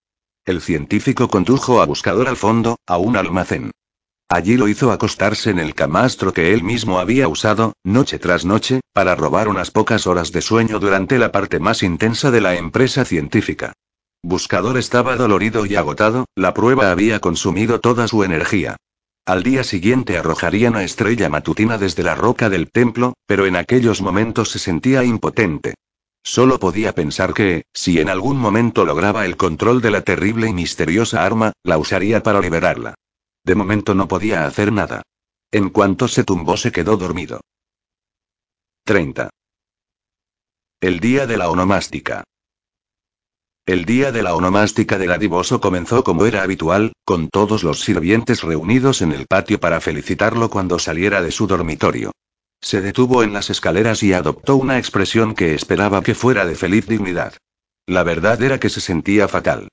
El 0.46 0.62
científico 0.62 1.28
condujo 1.28 1.82
a 1.82 1.88
Buscador 1.88 2.28
al 2.28 2.38
fondo, 2.38 2.78
a 2.86 2.98
un 2.98 3.18
almacén. 3.18 3.72
Allí 4.30 4.58
lo 4.58 4.68
hizo 4.68 4.92
acostarse 4.92 5.50
en 5.50 5.58
el 5.58 5.74
camastro 5.74 6.34
que 6.34 6.54
él 6.54 6.62
mismo 6.62 7.00
había 7.00 7.28
usado, 7.28 7.74
noche 7.84 8.20
tras 8.20 8.46
noche, 8.46 8.82
para 8.94 9.16
robar 9.16 9.48
unas 9.48 9.72
pocas 9.72 10.06
horas 10.06 10.32
de 10.32 10.44
sueño 10.44 10.80
durante 10.80 11.18
la 11.18 11.32
parte 11.32 11.60
más 11.60 11.82
intensa 11.82 12.30
de 12.30 12.42
la 12.42 12.56
empresa 12.56 13.06
científica. 13.06 13.74
Buscador 14.22 14.78
estaba 14.78 15.16
dolorido 15.16 15.66
y 15.66 15.76
agotado, 15.76 16.26
la 16.36 16.54
prueba 16.54 16.92
había 16.92 17.20
consumido 17.20 17.80
toda 17.80 18.08
su 18.08 18.24
energía. 18.24 18.78
Al 19.26 19.42
día 19.42 19.64
siguiente 19.64 20.16
arrojaría 20.16 20.70
una 20.70 20.84
estrella 20.84 21.28
matutina 21.28 21.80
desde 21.80 22.04
la 22.04 22.14
roca 22.14 22.52
del 22.52 22.70
templo, 22.70 23.16
pero 23.26 23.48
en 23.48 23.56
aquellos 23.56 24.00
momentos 24.00 24.52
se 24.52 24.60
sentía 24.60 25.04
impotente. 25.04 25.74
Solo 26.28 26.60
podía 26.60 26.96
pensar 26.96 27.36
que, 27.36 27.66
si 27.72 28.00
en 28.00 28.10
algún 28.10 28.38
momento 28.38 28.84
lograba 28.84 29.26
el 29.26 29.38
control 29.38 29.80
de 29.80 29.92
la 29.92 30.02
terrible 30.02 30.50
y 30.50 30.54
misteriosa 30.54 31.24
arma, 31.24 31.54
la 31.64 31.78
usaría 31.78 32.24
para 32.24 32.42
liberarla. 32.42 32.96
De 33.44 33.54
momento 33.54 33.94
no 33.94 34.08
podía 34.08 34.48
hacer 34.48 34.72
nada. 34.74 35.04
En 35.52 35.70
cuanto 35.70 36.08
se 36.08 36.24
tumbó 36.24 36.58
se 36.58 36.72
quedó 36.72 36.98
dormido. 36.98 37.42
30. 38.86 39.30
El 40.82 41.00
día 41.00 41.28
de 41.28 41.38
la 41.38 41.52
onomástica. 41.52 42.24
El 43.68 43.86
día 43.86 44.12
de 44.12 44.24
la 44.24 44.34
onomástica 44.34 44.98
de 44.98 45.06
Gadivoso 45.06 45.62
comenzó 45.62 46.04
como 46.04 46.26
era 46.26 46.42
habitual, 46.42 46.94
con 47.06 47.30
todos 47.30 47.64
los 47.64 47.82
sirvientes 47.82 48.42
reunidos 48.42 49.04
en 49.04 49.12
el 49.12 49.28
patio 49.28 49.60
para 49.60 49.80
felicitarlo 49.80 50.50
cuando 50.50 50.80
saliera 50.80 51.22
de 51.22 51.30
su 51.30 51.46
dormitorio. 51.46 52.14
Se 52.66 52.82
detuvo 52.82 53.22
en 53.22 53.32
las 53.32 53.52
escaleras 53.52 54.02
y 54.02 54.14
adoptó 54.14 54.56
una 54.56 54.80
expresión 54.80 55.36
que 55.36 55.54
esperaba 55.54 56.02
que 56.02 56.16
fuera 56.16 56.48
de 56.48 56.56
feliz 56.56 56.88
dignidad. 56.88 57.36
La 57.86 58.02
verdad 58.02 58.42
era 58.42 58.60
que 58.60 58.72
se 58.72 58.82
sentía 58.82 59.28
fatal. 59.28 59.68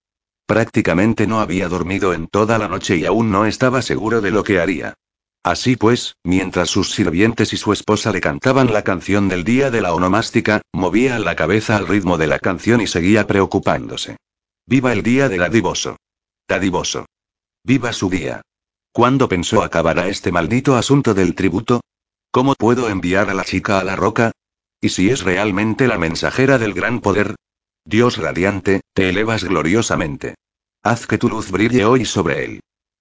Prácticamente 0.47 1.27
no 1.27 1.41
había 1.41 1.71
dormido 1.71 2.13
en 2.13 2.27
toda 2.27 2.59
la 2.59 2.69
noche 2.69 2.99
y 2.99 3.07
aún 3.07 3.31
no 3.31 3.47
estaba 3.47 3.81
seguro 3.81 4.21
de 4.21 4.31
lo 4.31 4.45
que 4.45 4.61
haría. 4.61 4.93
Así 5.43 5.77
pues, 5.77 6.17
mientras 6.23 6.69
sus 6.69 6.91
sirvientes 6.91 7.55
y 7.55 7.57
su 7.57 7.73
esposa 7.73 8.13
le 8.13 8.21
cantaban 8.21 8.71
la 8.71 8.85
canción 8.85 9.27
del 9.27 9.43
día 9.43 9.71
de 9.71 9.81
la 9.81 9.95
onomástica, 9.95 10.61
movía 10.75 11.19
la 11.19 11.35
cabeza 11.35 11.79
al 11.79 11.89
ritmo 11.89 12.19
de 12.19 12.27
la 12.27 12.41
canción 12.41 12.83
y 12.83 12.87
seguía 12.87 13.27
preocupándose. 13.27 14.19
Viva 14.67 14.93
el 14.93 15.03
día 15.03 15.31
del 15.31 15.41
dadivoso. 15.41 15.97
Dadivoso. 16.47 17.07
Viva 17.65 17.95
su 17.95 18.11
día. 18.11 18.43
¿Cuándo 18.93 19.31
pensó 19.31 19.63
acabará 19.63 20.09
este 20.09 20.31
maldito 20.31 20.77
asunto 20.77 21.15
del 21.15 21.35
tributo? 21.35 21.81
¿Cómo 22.35 22.55
puedo 22.55 22.89
enviar 22.89 23.29
a 23.29 23.35
la 23.35 23.45
chica 23.45 23.79
a 23.79 23.85
la 23.85 23.95
roca? 23.95 24.33
¿Y 24.81 24.89
si 24.89 25.11
es 25.11 25.21
realmente 25.23 25.87
la 25.87 25.99
mensajera 25.99 26.57
del 26.57 26.73
gran 26.73 27.03
poder? 27.03 27.35
Dios 27.85 28.17
radiante, 28.17 28.81
te 28.95 29.11
elevas 29.11 29.45
gloriosamente. 29.45 30.37
Haz 30.83 31.07
que 31.07 31.19
tu 31.19 31.29
luz 31.29 31.51
brille 31.51 31.85
hoy 31.85 32.07
sobre 32.07 32.47
él. 32.47 32.61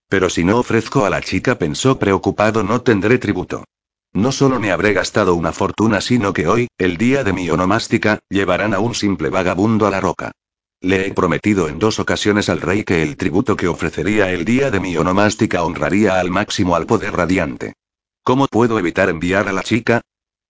Pero 0.09 0.29
si 0.29 0.43
no 0.43 0.57
ofrezco 0.57 1.05
a 1.05 1.09
la 1.09 1.21
chica, 1.21 1.57
pensó 1.57 1.97
preocupado, 1.97 2.61
no 2.63 2.81
tendré 2.81 3.19
tributo. 3.19 3.63
No 4.11 4.33
solo 4.33 4.59
me 4.59 4.73
habré 4.73 4.91
gastado 4.91 5.33
una 5.35 5.53
fortuna, 5.53 6.01
sino 6.01 6.33
que 6.33 6.49
hoy, 6.49 6.67
el 6.77 6.97
día 6.97 7.23
de 7.23 7.31
mi 7.31 7.49
onomástica, 7.49 8.19
llevarán 8.29 8.73
a 8.73 8.79
un 8.79 8.95
simple 8.95 9.29
vagabundo 9.29 9.87
a 9.87 9.91
la 9.91 10.01
roca. 10.01 10.33
Le 10.81 11.07
he 11.07 11.13
prometido 11.13 11.69
en 11.69 11.79
dos 11.79 12.01
ocasiones 12.01 12.49
al 12.49 12.59
rey 12.59 12.83
que 12.83 13.01
el 13.01 13.15
tributo 13.15 13.55
que 13.55 13.69
ofrecería 13.69 14.29
el 14.29 14.43
día 14.43 14.71
de 14.71 14.81
mi 14.81 14.97
onomástica 14.97 15.63
honraría 15.63 16.19
al 16.19 16.31
máximo 16.31 16.75
al 16.75 16.85
poder 16.85 17.13
radiante. 17.13 17.75
¿Cómo 18.23 18.45
puedo 18.45 18.77
evitar 18.77 19.09
enviar 19.09 19.47
a 19.47 19.51
la 19.51 19.63
chica? 19.63 20.01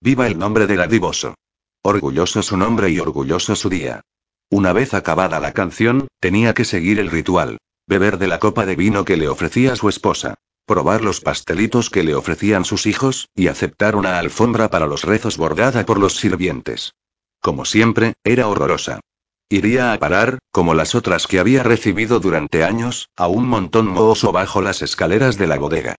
Viva 0.02 0.28
el 0.28 0.38
nombre 0.38 0.68
de 0.68 0.76
Gadivoso. 0.76 1.36
Orgulloso 1.84 2.44
su 2.44 2.58
nombre 2.58 2.90
y 2.90 3.00
orgulloso 3.00 3.56
su 3.56 3.70
día. 3.70 4.02
Una 4.50 4.74
vez 4.74 4.94
acabada 4.94 5.40
la 5.40 5.54
canción, 5.54 6.10
tenía 6.20 6.54
que 6.54 6.66
seguir 6.66 7.00
el 7.00 7.10
ritual. 7.10 7.60
Beber 7.88 8.18
de 8.18 8.28
la 8.28 8.40
copa 8.40 8.66
de 8.66 8.76
vino 8.76 9.06
que 9.06 9.16
le 9.16 9.30
ofrecía 9.30 9.78
su 9.78 9.88
esposa. 9.88 10.36
Probar 10.66 11.02
los 11.02 11.22
pastelitos 11.22 11.90
que 11.90 12.04
le 12.04 12.14
ofrecían 12.14 12.66
sus 12.66 12.86
hijos, 12.86 13.30
y 13.36 13.48
aceptar 13.48 13.96
una 13.96 14.20
alfombra 14.20 14.70
para 14.70 14.86
los 14.86 15.06
rezos 15.06 15.38
bordada 15.38 15.86
por 15.86 15.98
los 15.98 16.18
sirvientes. 16.18 16.94
Como 17.40 17.64
siempre, 17.64 18.16
era 18.26 18.50
horrorosa. 18.50 19.00
Iría 19.48 19.94
a 19.94 19.98
parar, 19.98 20.40
como 20.52 20.74
las 20.74 20.94
otras 20.94 21.26
que 21.26 21.40
había 21.40 21.64
recibido 21.64 22.20
durante 22.20 22.66
años, 22.66 23.08
a 23.16 23.28
un 23.28 23.48
montón 23.48 23.88
mohoso 23.88 24.34
bajo 24.34 24.62
las 24.62 24.82
escaleras 24.82 25.38
de 25.38 25.48
la 25.48 25.58
bodega. 25.58 25.96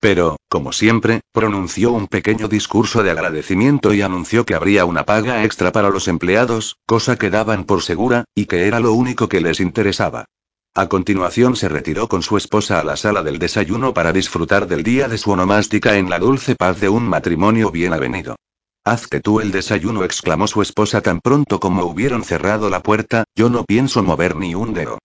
Pero, 0.00 0.36
como 0.48 0.72
siempre, 0.72 1.20
pronunció 1.32 1.92
un 1.92 2.06
pequeño 2.06 2.48
discurso 2.48 3.02
de 3.02 3.10
agradecimiento 3.10 3.94
y 3.94 4.02
anunció 4.02 4.44
que 4.44 4.54
habría 4.54 4.84
una 4.84 5.04
paga 5.04 5.44
extra 5.44 5.72
para 5.72 5.90
los 5.90 6.08
empleados, 6.08 6.76
cosa 6.86 7.16
que 7.16 7.30
daban 7.30 7.64
por 7.64 7.82
segura, 7.82 8.24
y 8.34 8.46
que 8.46 8.66
era 8.66 8.80
lo 8.80 8.92
único 8.92 9.28
que 9.28 9.40
les 9.40 9.60
interesaba. 9.60 10.26
A 10.74 10.88
continuación 10.88 11.56
se 11.56 11.70
retiró 11.70 12.06
con 12.06 12.22
su 12.22 12.36
esposa 12.36 12.78
a 12.78 12.84
la 12.84 12.96
sala 12.96 13.22
del 13.22 13.38
desayuno 13.38 13.94
para 13.94 14.12
disfrutar 14.12 14.66
del 14.66 14.82
día 14.82 15.08
de 15.08 15.16
su 15.16 15.30
onomástica 15.30 15.96
en 15.96 16.10
la 16.10 16.18
dulce 16.18 16.54
paz 16.54 16.78
de 16.80 16.90
un 16.90 17.08
matrimonio 17.08 17.70
bien 17.70 17.94
avenido. 17.94 18.36
Hazte 18.84 19.20
tú 19.20 19.40
el 19.40 19.52
desayuno, 19.52 20.04
exclamó 20.04 20.46
su 20.46 20.60
esposa 20.60 21.00
tan 21.00 21.20
pronto 21.20 21.58
como 21.60 21.84
hubieron 21.86 22.22
cerrado 22.22 22.68
la 22.68 22.82
puerta, 22.82 23.24
yo 23.34 23.48
no 23.48 23.64
pienso 23.64 24.02
mover 24.02 24.36
ni 24.36 24.54
un 24.54 24.74
dedo. 24.74 24.98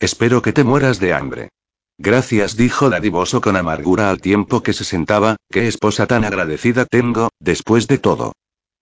Espero 0.00 0.40
que 0.40 0.54
te 0.54 0.64
mueras 0.64 0.98
de 0.98 1.12
hambre. 1.12 1.50
Gracias, 1.98 2.56
dijo 2.56 2.90
Dadivoso 2.90 3.40
con 3.40 3.56
amargura 3.56 4.08
al 4.08 4.20
tiempo 4.20 4.62
que 4.62 4.72
se 4.72 4.84
sentaba, 4.84 5.36
qué 5.50 5.66
esposa 5.66 6.06
tan 6.06 6.24
agradecida 6.24 6.84
tengo, 6.84 7.30
después 7.40 7.88
de 7.88 7.98
todo. 7.98 8.32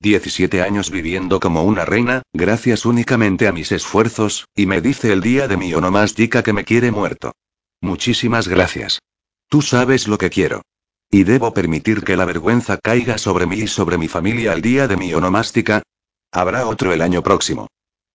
17 0.00 0.60
años 0.60 0.90
viviendo 0.90 1.40
como 1.40 1.64
una 1.64 1.86
reina, 1.86 2.20
gracias 2.34 2.84
únicamente 2.84 3.48
a 3.48 3.52
mis 3.52 3.72
esfuerzos, 3.72 4.46
y 4.54 4.66
me 4.66 4.82
dice 4.82 5.12
el 5.12 5.22
día 5.22 5.48
de 5.48 5.56
mi 5.56 5.72
onomástica 5.72 6.42
que 6.42 6.52
me 6.52 6.64
quiere 6.64 6.90
muerto. 6.90 7.32
Muchísimas 7.80 8.48
gracias. 8.48 9.00
Tú 9.48 9.62
sabes 9.62 10.08
lo 10.08 10.18
que 10.18 10.28
quiero. 10.28 10.60
¿Y 11.10 11.24
debo 11.24 11.54
permitir 11.54 12.02
que 12.02 12.18
la 12.18 12.26
vergüenza 12.26 12.76
caiga 12.76 13.16
sobre 13.16 13.46
mí 13.46 13.56
y 13.60 13.66
sobre 13.66 13.96
mi 13.96 14.08
familia 14.08 14.52
al 14.52 14.60
día 14.60 14.88
de 14.88 14.98
mi 14.98 15.14
onomástica? 15.14 15.82
Habrá 16.32 16.66
otro 16.66 16.92
el 16.92 17.00
año 17.00 17.22
próximo. 17.22 17.68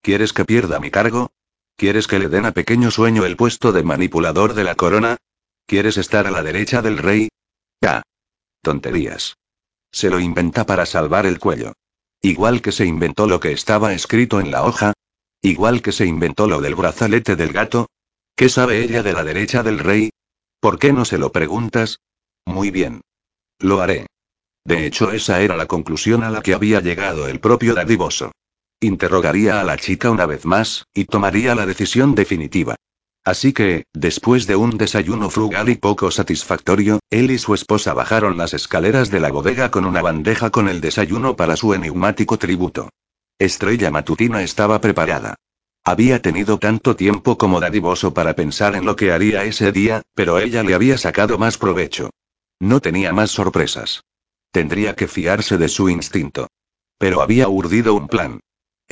¿Quieres 0.04 0.34
que 0.34 0.46
pierda 0.46 0.80
mi 0.80 0.92
cargo? 0.92 1.32
¿Quieres 1.76 2.08
que 2.08 2.20
le 2.20 2.30
den 2.30 2.46
a 2.46 2.52
pequeño 2.52 2.92
sueño 2.92 3.26
el 3.26 3.38
puesto 3.38 3.72
de 3.72 3.84
manipulador 3.84 4.54
de 4.54 4.64
la 4.64 4.76
corona? 4.76 5.18
¿Quieres 5.66 5.98
estar 5.98 6.28
a 6.28 6.32
la 6.32 6.44
derecha 6.44 6.82
del 6.82 6.98
rey? 6.98 7.30
Ah. 7.84 8.04
Tonterías. 8.62 9.36
Se 9.92 10.10
lo 10.10 10.20
inventa 10.20 10.66
para 10.66 10.86
salvar 10.86 11.26
el 11.26 11.40
cuello. 11.40 11.74
Igual 12.22 12.62
que 12.62 12.72
se 12.72 12.86
inventó 12.86 13.28
lo 13.28 13.40
que 13.40 13.52
estaba 13.52 13.94
escrito 13.94 14.40
en 14.40 14.52
la 14.52 14.64
hoja. 14.64 14.94
Igual 15.42 15.82
que 15.82 15.92
se 15.92 16.06
inventó 16.06 16.48
lo 16.48 16.62
del 16.62 16.76
brazalete 16.76 17.36
del 17.36 17.52
gato. 17.52 17.88
¿Qué 18.36 18.48
sabe 18.48 18.84
ella 18.84 19.02
de 19.02 19.14
la 19.14 19.24
derecha 19.24 19.64
del 19.64 19.80
rey? 19.80 20.12
¿Por 20.60 20.78
qué 20.78 20.94
no 20.94 21.06
se 21.06 21.18
lo 21.18 21.32
preguntas? 21.32 22.00
Muy 22.46 22.70
bien. 22.70 23.02
Lo 23.60 23.82
haré. 23.82 24.06
De 24.64 24.86
hecho, 24.86 25.12
esa 25.12 25.42
era 25.42 25.58
la 25.58 25.66
conclusión 25.66 26.24
a 26.24 26.30
la 26.30 26.42
que 26.42 26.54
había 26.54 26.80
llegado 26.82 27.28
el 27.28 27.40
propio 27.40 27.74
Dadivoso. 27.74 28.32
Interrogaría 28.84 29.62
a 29.62 29.64
la 29.64 29.78
chica 29.78 30.10
una 30.10 30.26
vez 30.26 30.44
más, 30.44 30.88
y 30.96 31.06
tomaría 31.06 31.54
la 31.54 31.68
decisión 31.68 32.16
definitiva. 32.16 32.76
Así 33.24 33.54
que, 33.54 33.86
después 33.94 34.48
de 34.48 34.56
un 34.56 34.80
desayuno 34.80 35.30
frugal 35.30 35.70
y 35.70 35.76
poco 35.76 36.10
satisfactorio, 36.10 37.00
él 37.12 37.30
y 37.30 37.38
su 37.38 37.54
esposa 37.54 37.94
bajaron 37.94 38.38
las 38.38 38.56
escaleras 38.56 39.12
de 39.12 39.20
la 39.20 39.32
bodega 39.32 39.70
con 39.70 39.86
una 39.86 40.02
bandeja 40.02 40.50
con 40.50 40.68
el 40.68 40.82
desayuno 40.82 41.36
para 41.36 41.56
su 41.56 41.76
enigmático 41.76 42.40
tributo. 42.40 42.90
Estrella 43.38 43.92
Matutina 43.92 44.42
estaba 44.42 44.82
preparada. 44.82 45.36
Había 45.84 46.20
tenido 46.20 46.58
tanto 46.58 46.96
tiempo 46.96 47.38
como 47.38 47.60
dadivoso 47.60 48.16
para 48.16 48.36
pensar 48.36 48.76
en 48.76 48.86
lo 48.86 48.96
que 48.96 49.12
haría 49.12 49.44
ese 49.44 49.72
día, 49.72 50.02
pero 50.16 50.40
ella 50.40 50.64
le 50.64 50.74
había 50.74 50.98
sacado 50.98 51.38
más 51.38 51.60
provecho. 51.60 52.10
No 52.60 52.80
tenía 52.80 53.14
más 53.14 53.30
sorpresas. 53.30 54.04
Tendría 54.50 54.96
que 54.96 55.08
fiarse 55.08 55.60
de 55.60 55.70
su 55.70 55.88
instinto. 55.88 56.48
Pero 56.98 57.22
había 57.22 57.48
urdido 57.48 57.94
un 57.94 58.08
plan. 58.08 58.40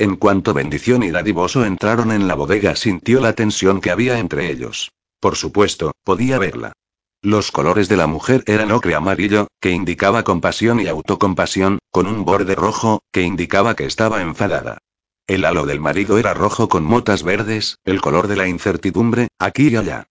En 0.00 0.16
cuanto 0.16 0.54
Bendición 0.54 1.02
y 1.02 1.10
Dadivoso 1.10 1.62
entraron 1.66 2.10
en 2.10 2.26
la 2.26 2.34
bodega, 2.34 2.74
sintió 2.74 3.20
la 3.20 3.34
tensión 3.34 3.82
que 3.82 3.90
había 3.90 4.18
entre 4.18 4.50
ellos. 4.50 4.92
Por 5.20 5.36
supuesto, 5.36 5.92
podía 6.04 6.38
verla. 6.38 6.72
Los 7.20 7.52
colores 7.52 7.90
de 7.90 7.98
la 7.98 8.06
mujer 8.06 8.42
eran 8.46 8.72
ocre 8.72 8.94
amarillo, 8.94 9.48
que 9.60 9.72
indicaba 9.72 10.22
compasión 10.22 10.80
y 10.80 10.88
autocompasión, 10.88 11.80
con 11.90 12.06
un 12.06 12.24
borde 12.24 12.54
rojo, 12.54 13.02
que 13.12 13.20
indicaba 13.20 13.76
que 13.76 13.84
estaba 13.84 14.22
enfadada. 14.22 14.78
El 15.26 15.44
halo 15.44 15.66
del 15.66 15.80
marido 15.80 16.16
era 16.16 16.32
rojo 16.32 16.70
con 16.70 16.82
motas 16.82 17.22
verdes, 17.22 17.76
el 17.84 18.00
color 18.00 18.26
de 18.26 18.36
la 18.36 18.48
incertidumbre, 18.48 19.28
aquí 19.38 19.68
y 19.68 19.76
allá. 19.76 20.06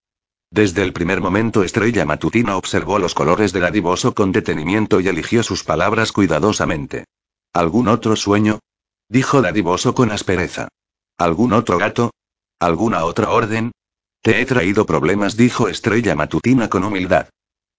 Desde 0.51 0.83
el 0.83 0.93
primer 0.93 1.19
momento 1.19 1.63
Estrella 1.63 2.05
Matutina 2.05 2.57
observó 2.57 2.99
los 2.99 3.15
colores 3.15 3.53
de 3.53 3.61
Dadivoso 3.61 4.13
con 4.13 4.33
detenimiento 4.33 4.99
y 4.99 5.07
eligió 5.07 5.41
sus 5.41 5.63
palabras 5.63 6.11
cuidadosamente. 6.11 7.05
¿Algún 7.53 7.87
otro 7.87 8.15
sueño? 8.15 8.59
Dijo 9.09 9.41
dadivoso 9.41 9.95
con 9.95 10.11
aspereza. 10.11 10.67
¿Algún 11.17 11.53
otro 11.53 11.79
gato? 11.79 12.11
¿Alguna 12.59 13.05
otra 13.05 13.31
orden? 13.31 13.71
Te 14.21 14.39
he 14.39 14.45
traído 14.45 14.85
problemas, 14.85 15.35
dijo 15.35 15.67
Estrella 15.67 16.15
Matutina 16.15 16.69
con 16.69 16.83
humildad. 16.83 17.29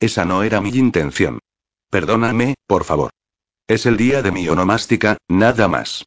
Esa 0.00 0.24
no 0.24 0.42
era 0.42 0.60
mi 0.60 0.70
intención. 0.70 1.38
Perdóname, 1.88 2.54
por 2.66 2.84
favor. 2.84 3.10
Es 3.68 3.86
el 3.86 3.96
día 3.96 4.22
de 4.22 4.32
mi 4.32 4.48
onomástica, 4.48 5.18
nada 5.28 5.68
más. 5.68 6.04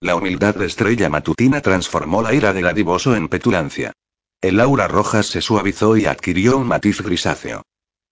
La 0.00 0.16
humildad 0.16 0.54
de 0.54 0.66
Estrella 0.66 1.08
Matutina 1.08 1.62
transformó 1.62 2.20
la 2.20 2.34
ira 2.34 2.52
de 2.52 2.60
dadivoso 2.60 3.16
en 3.16 3.28
petulancia. 3.28 3.92
El 4.40 4.60
aura 4.60 4.86
roja 4.86 5.22
se 5.22 5.40
suavizó 5.40 5.96
y 5.96 6.04
adquirió 6.04 6.58
un 6.58 6.68
matiz 6.68 7.00
grisáceo. 7.00 7.62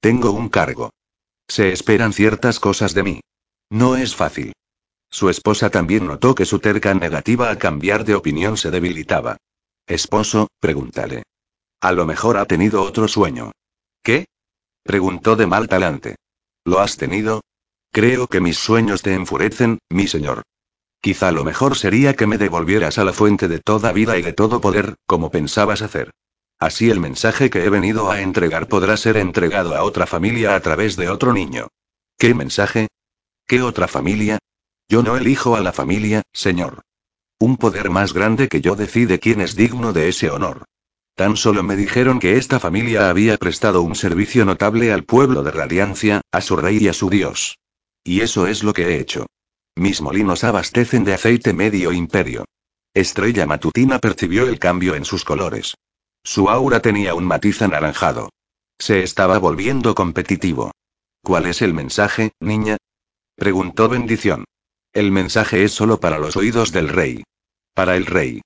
Tengo 0.00 0.30
un 0.30 0.48
cargo. 0.48 0.90
Se 1.48 1.70
esperan 1.70 2.12
ciertas 2.12 2.59
cosas 2.59 2.94
de 2.94 3.02
mí. 3.02 3.20
No 3.70 3.96
es 3.96 4.16
fácil. 4.16 4.52
Su 5.16 5.30
esposa 5.30 5.70
también 5.70 6.06
notó 6.06 6.34
que 6.34 6.44
su 6.44 6.58
terca 6.58 6.92
negativa 6.92 7.50
a 7.50 7.56
cambiar 7.56 8.04
de 8.04 8.14
opinión 8.14 8.58
se 8.58 8.70
debilitaba. 8.70 9.38
Esposo, 9.86 10.48
pregúntale. 10.60 11.22
A 11.80 11.92
lo 11.92 12.04
mejor 12.04 12.36
ha 12.36 12.44
tenido 12.44 12.82
otro 12.82 13.08
sueño. 13.08 13.52
¿Qué? 14.02 14.26
Preguntó 14.82 15.34
de 15.34 15.46
mal 15.46 15.68
talante. 15.68 16.16
¿Lo 16.66 16.80
has 16.80 16.98
tenido? 16.98 17.40
Creo 17.90 18.26
que 18.26 18.42
mis 18.42 18.58
sueños 18.58 19.00
te 19.00 19.14
enfurecen, 19.14 19.78
mi 19.88 20.06
señor. 20.06 20.42
Quizá 21.00 21.32
lo 21.32 21.44
mejor 21.44 21.78
sería 21.78 22.12
que 22.12 22.26
me 22.26 22.36
devolvieras 22.36 22.98
a 22.98 23.04
la 23.04 23.14
fuente 23.14 23.48
de 23.48 23.60
toda 23.60 23.92
vida 23.92 24.18
y 24.18 24.22
de 24.22 24.34
todo 24.34 24.60
poder, 24.60 24.96
como 25.06 25.30
pensabas 25.30 25.80
hacer. 25.80 26.10
Así 26.58 26.90
el 26.90 27.00
mensaje 27.00 27.48
que 27.48 27.64
he 27.64 27.70
venido 27.70 28.10
a 28.10 28.20
entregar 28.20 28.68
podrá 28.68 28.98
ser 28.98 29.16
entregado 29.16 29.74
a 29.76 29.82
otra 29.82 30.06
familia 30.06 30.54
a 30.54 30.60
través 30.60 30.94
de 30.94 31.08
otro 31.08 31.32
niño. 31.32 31.68
¿Qué 32.18 32.34
mensaje? 32.34 32.88
¿Qué 33.46 33.62
otra 33.62 33.88
familia? 33.88 34.40
Yo 34.89 35.03
no 35.03 35.16
elijo 35.16 35.57
a 35.57 35.61
la 35.61 35.72
familia, 35.72 36.22
señor. 36.32 36.82
Un 37.39 37.57
poder 37.57 37.91
más 37.91 38.12
grande 38.12 38.49
que 38.49 38.61
yo 38.61 38.76
decide 38.76 39.18
quién 39.18 39.41
es 39.41 39.57
digno 39.57 39.93
de 39.93 40.09
ese 40.09 40.30
honor. 40.30 40.64
Tan 41.14 41.37
solo 41.37 41.62
me 41.62 41.76
dijeron 41.76 42.20
que 42.20 42.37
esta 42.37 42.61
familia 42.61 43.09
había 43.11 43.37
prestado 43.37 43.82
un 43.82 43.95
servicio 43.95 44.45
notable 44.45 44.93
al 44.93 45.05
pueblo 45.05 45.43
de 45.43 45.51
Radiancia, 45.51 46.20
a 46.30 46.41
su 46.41 46.57
rey 46.57 46.78
y 46.78 46.89
a 46.89 46.93
su 46.93 47.11
dios. 47.11 47.59
Y 48.05 48.20
eso 48.20 48.47
es 48.47 48.62
lo 48.62 48.72
que 48.72 48.89
he 48.89 49.01
hecho. 49.01 49.26
Mis 49.74 50.01
molinos 50.01 50.45
abastecen 50.45 51.05
de 51.05 51.14
aceite 51.14 51.53
medio 51.53 51.93
imperio. 51.93 52.45
Estrella 52.95 53.45
Matutina 53.45 53.99
percibió 53.99 54.47
el 54.47 54.59
cambio 54.59 54.95
en 54.95 55.05
sus 55.05 55.24
colores. 55.24 55.74
Su 56.22 56.49
aura 56.49 56.80
tenía 56.80 57.14
un 57.14 57.24
matiz 57.24 57.61
anaranjado. 57.61 58.30
Se 58.78 59.03
estaba 59.03 59.39
volviendo 59.39 59.95
competitivo. 59.95 60.72
¿Cuál 61.22 61.47
es 61.47 61.61
el 61.61 61.74
mensaje, 61.74 62.32
niña? 62.41 62.76
Preguntó 63.37 63.89
Bendición. 63.89 64.45
El 64.97 65.12
mensaje 65.12 65.62
es 65.62 65.72
solo 65.72 66.01
para 66.01 66.18
los 66.18 66.38
oídos 66.38 66.72
del 66.72 66.88
rey. 66.88 67.22
Para 67.74 67.97
el 67.97 68.07
rey. 68.07 68.40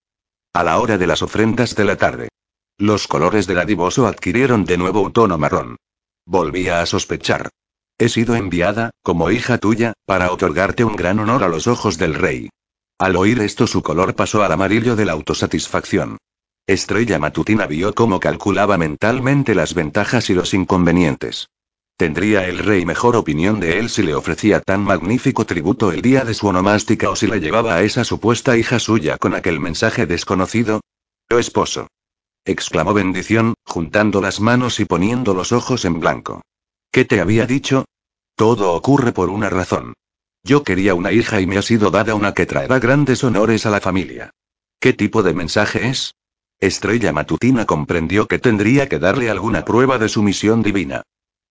A 0.52 0.64
la 0.64 0.80
hora 0.80 0.98
de 0.98 1.06
las 1.06 1.22
ofrendas 1.22 1.76
de 1.76 1.84
la 1.84 1.94
tarde. 1.94 2.28
Los 2.76 3.06
colores 3.06 3.46
del 3.46 3.60
adivoso 3.60 4.08
adquirieron 4.08 4.64
de 4.64 4.76
nuevo 4.76 5.00
un 5.00 5.12
tono 5.12 5.38
marrón. 5.38 5.76
Volvía 6.26 6.80
a 6.80 6.86
sospechar. 6.86 7.50
He 7.98 8.08
sido 8.08 8.34
enviada, 8.34 8.90
como 9.04 9.30
hija 9.30 9.58
tuya, 9.58 9.92
para 10.06 10.32
otorgarte 10.32 10.82
un 10.82 10.96
gran 10.96 11.20
honor 11.20 11.44
a 11.44 11.48
los 11.48 11.68
ojos 11.68 11.98
del 11.98 12.14
rey. 12.14 12.48
Al 12.98 13.14
oír 13.14 13.40
esto 13.42 13.68
su 13.68 13.84
color 13.84 14.16
pasó 14.16 14.42
al 14.42 14.50
amarillo 14.50 14.96
de 14.96 15.04
la 15.04 15.12
autosatisfacción. 15.12 16.18
Estrella 16.66 17.20
Matutina 17.20 17.66
vio 17.66 17.94
cómo 17.94 18.18
calculaba 18.18 18.76
mentalmente 18.76 19.54
las 19.54 19.74
ventajas 19.74 20.30
y 20.30 20.34
los 20.34 20.52
inconvenientes. 20.52 21.46
¿Tendría 22.00 22.48
el 22.48 22.60
rey 22.60 22.86
mejor 22.86 23.14
opinión 23.14 23.60
de 23.60 23.78
él 23.78 23.90
si 23.90 24.02
le 24.02 24.14
ofrecía 24.14 24.60
tan 24.60 24.80
magnífico 24.80 25.44
tributo 25.44 25.92
el 25.92 26.00
día 26.00 26.24
de 26.24 26.32
su 26.32 26.46
onomástica 26.46 27.10
o 27.10 27.14
si 27.14 27.26
le 27.26 27.40
llevaba 27.40 27.74
a 27.74 27.82
esa 27.82 28.04
supuesta 28.04 28.56
hija 28.56 28.78
suya 28.78 29.18
con 29.18 29.34
aquel 29.34 29.60
mensaje 29.60 30.06
desconocido? 30.06 30.80
Oh 31.30 31.38
esposo. 31.38 31.88
exclamó 32.46 32.94
bendición, 32.94 33.52
juntando 33.66 34.22
las 34.22 34.40
manos 34.40 34.80
y 34.80 34.86
poniendo 34.86 35.34
los 35.34 35.52
ojos 35.52 35.84
en 35.84 36.00
blanco. 36.00 36.40
¿Qué 36.90 37.04
te 37.04 37.20
había 37.20 37.44
dicho? 37.44 37.84
Todo 38.34 38.72
ocurre 38.72 39.12
por 39.12 39.28
una 39.28 39.50
razón. 39.50 39.92
Yo 40.42 40.64
quería 40.64 40.94
una 40.94 41.12
hija 41.12 41.42
y 41.42 41.46
me 41.46 41.58
ha 41.58 41.62
sido 41.62 41.90
dada 41.90 42.14
una 42.14 42.32
que 42.32 42.46
traerá 42.46 42.78
grandes 42.78 43.22
honores 43.24 43.66
a 43.66 43.70
la 43.70 43.82
familia. 43.82 44.30
¿Qué 44.80 44.94
tipo 44.94 45.22
de 45.22 45.34
mensaje 45.34 45.88
es? 45.88 46.14
Estrella 46.60 47.12
Matutina 47.12 47.66
comprendió 47.66 48.26
que 48.26 48.38
tendría 48.38 48.88
que 48.88 48.98
darle 48.98 49.28
alguna 49.28 49.66
prueba 49.66 49.98
de 49.98 50.08
su 50.08 50.22
misión 50.22 50.62
divina. 50.62 51.02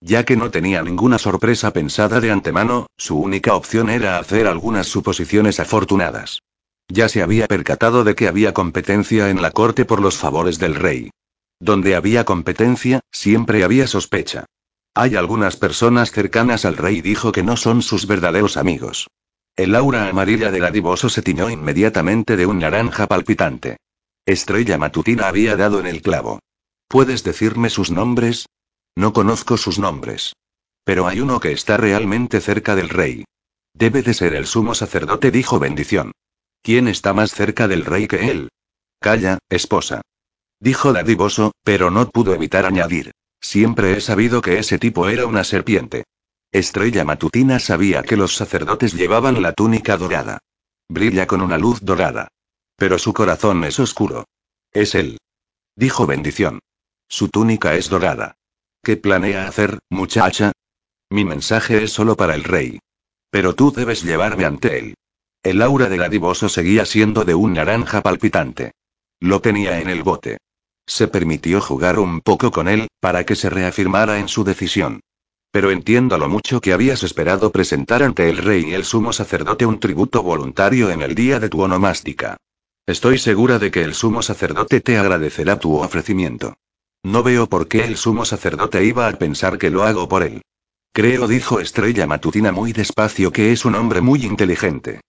Ya 0.02 0.24
que 0.24 0.38
no 0.38 0.50
tenía 0.50 0.82
ninguna 0.82 1.18
sorpresa 1.18 1.74
pensada 1.74 2.22
de 2.22 2.32
antemano, 2.32 2.88
su 2.98 3.20
única 3.20 3.54
opción 3.54 3.90
era 3.90 4.18
hacer 4.18 4.48
algunas 4.48 4.88
suposiciones 4.88 5.60
afortunadas. 5.60 6.42
Ya 6.88 7.10
se 7.10 7.22
había 7.22 7.48
percatado 7.48 8.04
de 8.04 8.16
que 8.16 8.28
había 8.28 8.54
competencia 8.54 9.30
en 9.30 9.42
la 9.42 9.52
corte 9.52 9.86
por 9.86 10.02
los 10.02 10.18
favores 10.18 10.58
del 10.58 10.76
rey. 10.76 11.12
Donde 11.60 11.96
había 11.96 12.24
competencia, 12.24 13.02
siempre 13.12 13.64
había 13.64 13.86
sospecha. 13.88 14.46
Hay 14.96 15.16
algunas 15.16 15.58
personas 15.58 16.12
cercanas 16.12 16.66
al 16.66 16.78
rey 16.78 17.02
dijo 17.02 17.32
que 17.32 17.44
no 17.44 17.58
son 17.58 17.82
sus 17.82 18.08
verdaderos 18.08 18.58
amigos. 18.58 19.08
El 19.56 19.76
aura 19.76 20.08
amarilla 20.08 20.52
del 20.52 20.64
adivoso 20.64 21.10
se 21.10 21.22
tiñó 21.22 21.50
inmediatamente 21.50 22.38
de 22.38 22.46
un 22.46 22.60
naranja 22.60 23.08
palpitante. 23.08 23.78
Estrella 24.26 24.78
matutina 24.78 25.28
había 25.28 25.58
dado 25.58 25.80
en 25.80 25.88
el 25.88 26.02
clavo. 26.02 26.40
¿Puedes 26.88 27.24
decirme 27.24 27.70
sus 27.70 27.92
nombres? 27.92 28.48
No 29.00 29.14
conozco 29.14 29.56
sus 29.56 29.80
nombres. 29.80 30.34
Pero 30.84 31.08
hay 31.08 31.22
uno 31.22 31.40
que 31.40 31.54
está 31.54 31.78
realmente 31.78 32.42
cerca 32.42 32.76
del 32.76 32.90
rey. 32.90 33.24
Debe 33.74 34.02
de 34.02 34.14
ser 34.14 34.36
el 34.36 34.46
sumo 34.46 34.76
sacerdote, 34.76 35.32
dijo 35.32 35.58
bendición. 35.58 36.12
¿Quién 36.62 36.90
está 36.90 37.14
más 37.14 37.32
cerca 37.32 37.70
del 37.70 37.86
rey 37.86 38.10
que 38.10 38.30
él? 38.30 38.50
Calla, 39.00 39.40
esposa. 39.48 40.02
Dijo 40.60 40.92
dadivoso, 40.92 41.54
pero 41.64 41.92
no 41.92 42.10
pudo 42.10 42.34
evitar 42.34 42.66
añadir. 42.66 43.12
Siempre 43.40 43.94
he 43.94 44.02
sabido 44.02 44.42
que 44.42 44.60
ese 44.60 44.78
tipo 44.78 45.08
era 45.08 45.26
una 45.28 45.46
serpiente. 45.46 46.04
Estrella 46.52 47.06
Matutina 47.06 47.60
sabía 47.60 48.04
que 48.04 48.18
los 48.18 48.36
sacerdotes 48.36 48.92
llevaban 48.96 49.42
la 49.42 49.54
túnica 49.54 49.96
dorada. 49.96 50.40
Brilla 50.90 51.26
con 51.26 51.40
una 51.42 51.58
luz 51.58 51.80
dorada. 51.80 52.28
Pero 52.76 53.00
su 53.00 53.14
corazón 53.14 53.64
es 53.64 53.80
oscuro. 53.80 54.26
Es 54.74 54.94
él. 54.94 55.20
Dijo 55.78 56.06
bendición. 56.06 56.60
Su 57.08 57.30
túnica 57.30 57.76
es 57.76 57.88
dorada. 57.88 58.36
¿Qué 58.84 58.98
planea 58.98 59.48
hacer, 59.48 59.80
muchacha? 59.90 60.52
Mi 61.10 61.26
mensaje 61.26 61.84
es 61.84 61.92
solo 61.92 62.16
para 62.16 62.36
el 62.36 62.44
rey. 62.44 62.80
Pero 63.30 63.54
tú 63.54 63.72
debes 63.72 64.04
llevarme 64.04 64.46
ante 64.46 64.80
él. 64.80 64.96
El 65.44 65.62
aura 65.62 65.90
del 65.90 66.04
adivoso 66.04 66.50
seguía 66.50 66.86
siendo 66.86 67.26
de 67.26 67.36
un 67.36 67.54
naranja 67.54 68.02
palpitante. 68.02 68.72
Lo 69.20 69.42
tenía 69.42 69.80
en 69.80 69.90
el 69.90 70.04
bote. 70.04 70.38
Se 70.88 71.08
permitió 71.08 71.62
jugar 71.62 72.00
un 72.00 72.22
poco 72.22 72.52
con 72.52 72.68
él, 72.68 72.88
para 73.00 73.26
que 73.26 73.36
se 73.36 73.50
reafirmara 73.50 74.20
en 74.20 74.28
su 74.28 74.44
decisión. 74.44 75.02
Pero 75.52 75.72
entiendo 75.72 76.18
lo 76.18 76.30
mucho 76.30 76.62
que 76.62 76.74
habías 76.74 77.04
esperado 77.04 77.52
presentar 77.52 78.02
ante 78.02 78.30
el 78.30 78.38
rey 78.38 78.66
y 78.70 78.74
el 78.74 78.86
sumo 78.86 79.14
sacerdote 79.14 79.66
un 79.66 79.80
tributo 79.80 80.24
voluntario 80.24 80.90
en 80.90 81.02
el 81.02 81.16
día 81.16 81.40
de 81.40 81.50
tu 81.50 81.62
onomástica. 81.62 82.38
Estoy 82.86 83.18
segura 83.18 83.60
de 83.60 83.72
que 83.72 83.84
el 83.84 83.94
sumo 83.94 84.22
sacerdote 84.22 84.82
te 84.82 84.98
agradecerá 84.98 85.60
tu 85.60 85.76
ofrecimiento. 85.76 86.56
No 87.04 87.24
veo 87.24 87.48
por 87.48 87.68
qué 87.68 87.86
el 87.86 87.98
sumo 87.98 88.26
sacerdote 88.26 88.84
iba 88.84 89.08
a 89.08 89.14
pensar 89.14 89.58
que 89.58 89.70
lo 89.70 89.84
hago 89.84 90.10
por 90.10 90.24
él. 90.24 90.42
Creo, 90.92 91.28
dijo 91.28 91.60
Estrella 91.60 92.08
Matutina 92.08 92.52
muy 92.52 92.74
despacio, 92.74 93.32
que 93.32 93.52
es 93.52 93.64
un 93.64 93.76
hombre 93.76 94.02
muy 94.02 94.26
inteligente. 94.26 95.02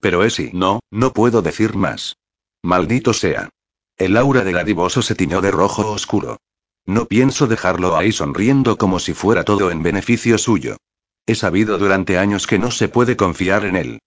Pero 0.00 0.24
es 0.24 0.38
y 0.40 0.50
no, 0.52 0.80
no 0.90 1.12
puedo 1.12 1.42
decir 1.42 1.74
más. 1.74 2.16
Maldito 2.62 3.12
sea. 3.12 3.48
El 3.96 4.16
aura 4.16 4.44
del 4.44 4.58
adivoso 4.58 5.02
se 5.02 5.14
tiñó 5.14 5.40
de 5.40 5.50
rojo 5.50 5.90
oscuro. 5.90 6.38
No 6.86 7.06
pienso 7.06 7.46
dejarlo 7.46 7.96
ahí 7.96 8.12
sonriendo 8.12 8.76
como 8.76 8.98
si 8.98 9.14
fuera 9.14 9.44
todo 9.44 9.70
en 9.70 9.82
beneficio 9.82 10.38
suyo. 10.38 10.76
He 11.26 11.34
sabido 11.34 11.78
durante 11.78 12.18
años 12.18 12.46
que 12.46 12.58
no 12.58 12.70
se 12.70 12.88
puede 12.88 13.16
confiar 13.16 13.64
en 13.64 13.76
él. 13.76 13.98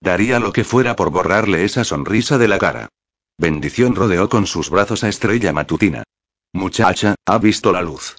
Daría 0.00 0.40
lo 0.40 0.52
que 0.52 0.64
fuera 0.64 0.96
por 0.96 1.10
borrarle 1.10 1.64
esa 1.64 1.84
sonrisa 1.84 2.38
de 2.38 2.48
la 2.48 2.58
cara. 2.58 2.88
Bendición 3.36 3.94
rodeó 3.94 4.28
con 4.28 4.46
sus 4.46 4.70
brazos 4.70 5.04
a 5.04 5.08
Estrella 5.08 5.52
Matutina. 5.52 6.04
Muchacha, 6.52 7.14
ha 7.26 7.38
visto 7.38 7.70
la 7.72 7.80
luz. 7.80 8.16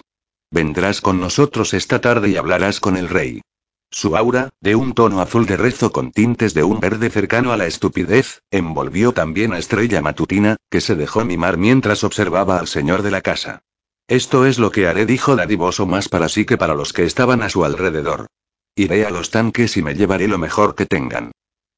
Vendrás 0.50 1.00
con 1.00 1.20
nosotros 1.20 1.74
esta 1.74 2.00
tarde 2.00 2.30
y 2.30 2.36
hablarás 2.36 2.80
con 2.80 2.96
el 2.96 3.08
rey. 3.08 3.42
Su 3.90 4.16
aura, 4.16 4.48
de 4.60 4.74
un 4.74 4.94
tono 4.94 5.20
azul 5.20 5.44
de 5.44 5.58
rezo 5.58 5.92
con 5.92 6.12
tintes 6.12 6.54
de 6.54 6.64
un 6.64 6.80
verde 6.80 7.10
cercano 7.10 7.52
a 7.52 7.58
la 7.58 7.66
estupidez, 7.66 8.40
envolvió 8.50 9.12
también 9.12 9.52
a 9.52 9.58
Estrella 9.58 10.00
Matutina, 10.00 10.56
que 10.70 10.80
se 10.80 10.94
dejó 10.94 11.26
mimar 11.26 11.58
mientras 11.58 12.04
observaba 12.04 12.58
al 12.58 12.68
señor 12.68 13.02
de 13.02 13.10
la 13.10 13.20
casa. 13.20 13.60
Esto 14.08 14.46
es 14.46 14.58
lo 14.58 14.70
que 14.70 14.86
haré, 14.86 15.04
dijo 15.04 15.36
dadivoso 15.36 15.84
más 15.84 16.08
para 16.08 16.30
sí 16.30 16.46
que 16.46 16.56
para 16.56 16.74
los 16.74 16.94
que 16.94 17.04
estaban 17.04 17.42
a 17.42 17.50
su 17.50 17.66
alrededor. 17.66 18.28
Iré 18.74 19.04
a 19.04 19.10
los 19.10 19.30
tanques 19.30 19.76
y 19.76 19.82
me 19.82 19.94
llevaré 19.94 20.26
lo 20.26 20.38
mejor 20.38 20.74
que 20.74 20.86
tengan. 20.86 21.32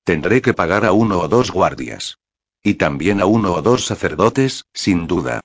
Tendré 0.05 0.41
que 0.41 0.55
pagar 0.55 0.85
a 0.85 0.93
uno 0.93 1.19
o 1.19 1.27
dos 1.27 1.51
guardias. 1.51 2.19
Y 2.63 2.75
también 2.75 3.21
a 3.21 3.27
uno 3.27 3.55
o 3.55 3.63
dos 3.63 3.87
sacerdotes, 3.87 4.67
sin 4.73 5.09
duda. 5.09 5.41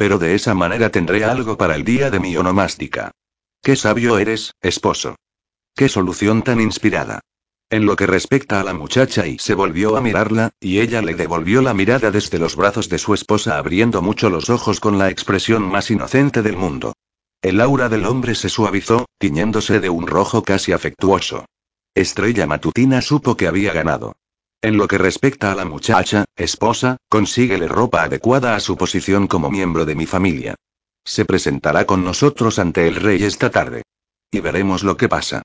Pero 0.00 0.18
de 0.18 0.34
esa 0.34 0.54
manera 0.54 0.88
tendré 0.88 1.24
algo 1.24 1.58
para 1.58 1.74
el 1.74 1.84
día 1.84 2.10
de 2.10 2.20
mi 2.20 2.34
onomástica. 2.34 3.10
Qué 3.62 3.76
sabio 3.76 4.16
eres, 4.16 4.54
esposo. 4.62 5.16
Qué 5.76 5.90
solución 5.90 6.40
tan 6.40 6.58
inspirada. 6.58 7.20
En 7.68 7.84
lo 7.84 7.96
que 7.96 8.06
respecta 8.06 8.62
a 8.62 8.64
la 8.64 8.72
muchacha 8.72 9.26
y 9.26 9.38
se 9.38 9.52
volvió 9.52 9.98
a 9.98 10.00
mirarla, 10.00 10.52
y 10.58 10.80
ella 10.80 11.02
le 11.02 11.12
devolvió 11.12 11.60
la 11.60 11.74
mirada 11.74 12.10
desde 12.10 12.38
los 12.38 12.56
brazos 12.56 12.88
de 12.88 12.96
su 12.96 13.12
esposa 13.12 13.58
abriendo 13.58 14.00
mucho 14.00 14.30
los 14.30 14.48
ojos 14.48 14.80
con 14.80 14.96
la 14.96 15.10
expresión 15.10 15.64
más 15.64 15.90
inocente 15.90 16.40
del 16.40 16.56
mundo. 16.56 16.94
El 17.42 17.60
aura 17.60 17.90
del 17.90 18.06
hombre 18.06 18.34
se 18.34 18.48
suavizó, 18.48 19.04
tiñéndose 19.18 19.80
de 19.80 19.90
un 19.90 20.06
rojo 20.06 20.42
casi 20.42 20.72
afectuoso. 20.72 21.44
Estrella 21.94 22.46
Matutina 22.46 23.02
supo 23.02 23.36
que 23.36 23.48
había 23.48 23.74
ganado. 23.74 24.14
En 24.62 24.76
lo 24.76 24.88
que 24.88 24.98
respecta 24.98 25.52
a 25.52 25.54
la 25.54 25.64
muchacha, 25.64 26.26
esposa, 26.36 26.98
consíguele 27.08 27.66
ropa 27.66 28.02
adecuada 28.02 28.54
a 28.54 28.60
su 28.60 28.76
posición 28.76 29.26
como 29.26 29.50
miembro 29.50 29.86
de 29.86 29.94
mi 29.94 30.04
familia. 30.04 30.54
Se 31.02 31.24
presentará 31.24 31.86
con 31.86 32.04
nosotros 32.04 32.58
ante 32.58 32.86
el 32.86 32.96
rey 32.96 33.22
esta 33.24 33.50
tarde. 33.50 33.82
Y 34.30 34.40
veremos 34.40 34.82
lo 34.82 34.98
que 34.98 35.08
pasa. 35.08 35.42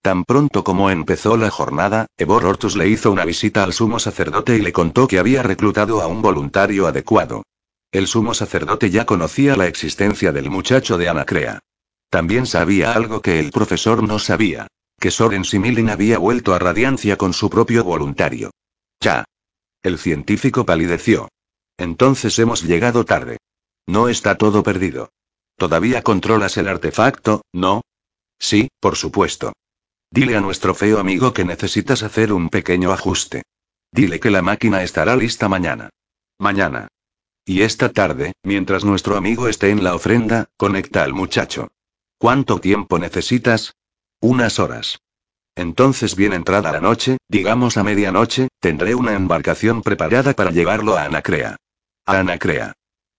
Tan 0.00 0.24
pronto 0.24 0.64
como 0.64 0.88
empezó 0.90 1.36
la 1.36 1.50
jornada, 1.50 2.06
Ebor 2.16 2.46
Hortus 2.46 2.76
le 2.76 2.88
hizo 2.88 3.12
una 3.12 3.24
visita 3.24 3.62
al 3.62 3.74
sumo 3.74 3.98
sacerdote 3.98 4.56
y 4.56 4.62
le 4.62 4.72
contó 4.72 5.06
que 5.06 5.18
había 5.18 5.42
reclutado 5.42 6.00
a 6.00 6.06
un 6.06 6.22
voluntario 6.22 6.86
adecuado. 6.86 7.42
El 7.92 8.06
sumo 8.06 8.32
sacerdote 8.32 8.90
ya 8.90 9.04
conocía 9.04 9.54
la 9.56 9.66
existencia 9.66 10.32
del 10.32 10.48
muchacho 10.48 10.96
de 10.96 11.08
Anacrea. 11.08 11.58
También 12.08 12.46
sabía 12.46 12.92
algo 12.92 13.20
que 13.20 13.38
el 13.38 13.50
profesor 13.50 14.02
no 14.02 14.18
sabía. 14.18 14.66
Que 14.98 15.10
Soren 15.10 15.44
Similin 15.44 15.90
había 15.90 16.18
vuelto 16.18 16.54
a 16.54 16.58
Radiancia 16.58 17.16
con 17.16 17.32
su 17.32 17.50
propio 17.50 17.84
voluntario. 17.84 18.50
Ya. 19.00 19.24
El 19.82 19.98
científico 19.98 20.64
palideció. 20.64 21.28
Entonces 21.76 22.38
hemos 22.38 22.62
llegado 22.62 23.04
tarde. 23.04 23.38
No 23.86 24.08
está 24.08 24.36
todo 24.36 24.62
perdido. 24.62 25.10
¿Todavía 25.56 26.02
controlas 26.02 26.56
el 26.56 26.68
artefacto, 26.68 27.42
no? 27.52 27.82
Sí, 28.38 28.68
por 28.80 28.96
supuesto. 28.96 29.52
Dile 30.10 30.36
a 30.36 30.40
nuestro 30.40 30.74
feo 30.74 30.98
amigo 30.98 31.32
que 31.32 31.44
necesitas 31.44 32.02
hacer 32.02 32.32
un 32.32 32.48
pequeño 32.48 32.92
ajuste. 32.92 33.42
Dile 33.92 34.20
que 34.20 34.30
la 34.30 34.42
máquina 34.42 34.82
estará 34.82 35.16
lista 35.16 35.48
mañana. 35.48 35.90
Mañana. 36.38 36.88
Y 37.44 37.62
esta 37.62 37.92
tarde, 37.92 38.32
mientras 38.42 38.84
nuestro 38.84 39.16
amigo 39.16 39.48
esté 39.48 39.70
en 39.70 39.84
la 39.84 39.94
ofrenda, 39.94 40.46
conecta 40.56 41.04
al 41.04 41.14
muchacho. 41.14 41.68
¿Cuánto 42.18 42.60
tiempo 42.60 42.98
necesitas? 42.98 43.74
Unas 44.20 44.58
horas. 44.58 44.98
Entonces 45.54 46.16
bien 46.16 46.32
entrada 46.32 46.72
la 46.72 46.80
noche, 46.80 47.18
digamos 47.28 47.76
a 47.76 47.84
medianoche, 47.84 48.48
tendré 48.60 48.94
una 48.94 49.14
embarcación 49.14 49.82
preparada 49.82 50.32
para 50.34 50.50
llevarlo 50.50 50.96
a 50.96 51.04
Anacrea. 51.04 51.56
A 52.06 52.18
Anacrea. 52.18 52.72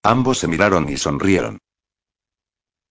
Ambos 0.03 0.39
se 0.39 0.47
miraron 0.47 0.89
y 0.89 0.97
sonrieron. 0.97 1.59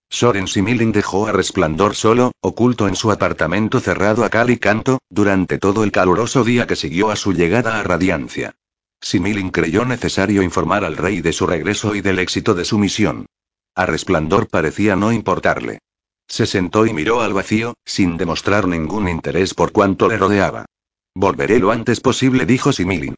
Soren 0.09 0.47
Similin 0.47 0.93
dejó 0.93 1.27
a 1.27 1.33
Resplandor 1.33 1.97
solo, 1.97 2.33
oculto 2.41 2.87
en 2.87 2.95
su 2.95 3.11
apartamento 3.11 3.81
cerrado 3.81 4.25
a 4.25 4.31
cal 4.31 4.51
y 4.51 4.59
canto, 4.59 5.01
durante 5.11 5.59
todo 5.59 5.83
el 5.83 5.91
caluroso 5.91 6.45
día 6.45 6.67
que 6.67 6.77
siguió 6.77 7.11
a 7.11 7.17
su 7.17 7.33
llegada 7.33 7.81
a 7.81 7.83
Radiancia. 7.83 8.55
Similin 9.01 9.51
creyó 9.51 9.85
necesario 9.85 10.43
informar 10.43 10.85
al 10.85 10.97
rey 10.97 11.21
de 11.21 11.33
su 11.33 11.47
regreso 11.47 11.95
y 11.95 12.01
del 12.03 12.19
éxito 12.19 12.55
de 12.55 12.65
su 12.65 12.79
misión. 12.79 13.27
A 13.75 13.85
Resplandor 13.85 14.49
parecía 14.49 14.97
no 14.97 15.13
importarle. 15.13 15.81
Se 16.29 16.47
sentó 16.47 16.87
y 16.87 16.93
miró 16.93 17.20
al 17.20 17.33
vacío, 17.33 17.74
sin 17.85 18.16
demostrar 18.16 18.66
ningún 18.66 19.09
interés 19.09 19.55
por 19.55 19.72
cuanto 19.72 20.09
le 20.09 20.16
rodeaba. 20.16 20.66
Volveré 21.14 21.59
lo 21.59 21.70
antes 21.70 22.01
posible, 22.01 22.47
dijo 22.47 22.72
Similin. 22.72 23.14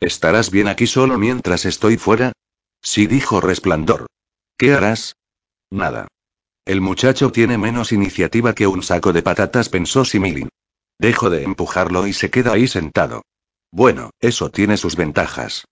¿Estarás 0.00 0.50
bien 0.50 0.68
aquí 0.68 0.86
solo 0.86 1.18
mientras 1.18 1.64
estoy 1.64 1.96
fuera? 1.96 2.32
Sí, 2.80 3.06
dijo 3.06 3.40
Resplandor. 3.40 4.06
¿Qué 4.56 4.74
harás? 4.74 5.16
Nada. 5.70 6.08
El 6.64 6.80
muchacho 6.80 7.32
tiene 7.32 7.58
menos 7.58 7.92
iniciativa 7.92 8.54
que 8.54 8.66
un 8.66 8.82
saco 8.82 9.12
de 9.12 9.22
patatas, 9.22 9.68
pensó 9.68 10.04
Similin. 10.04 10.48
Dejo 10.98 11.30
de 11.30 11.42
empujarlo 11.42 12.06
y 12.06 12.12
se 12.12 12.30
queda 12.30 12.52
ahí 12.52 12.68
sentado. 12.68 13.22
Bueno, 13.72 14.10
eso 14.20 14.50
tiene 14.50 14.76
sus 14.76 14.96
ventajas. 14.96 15.64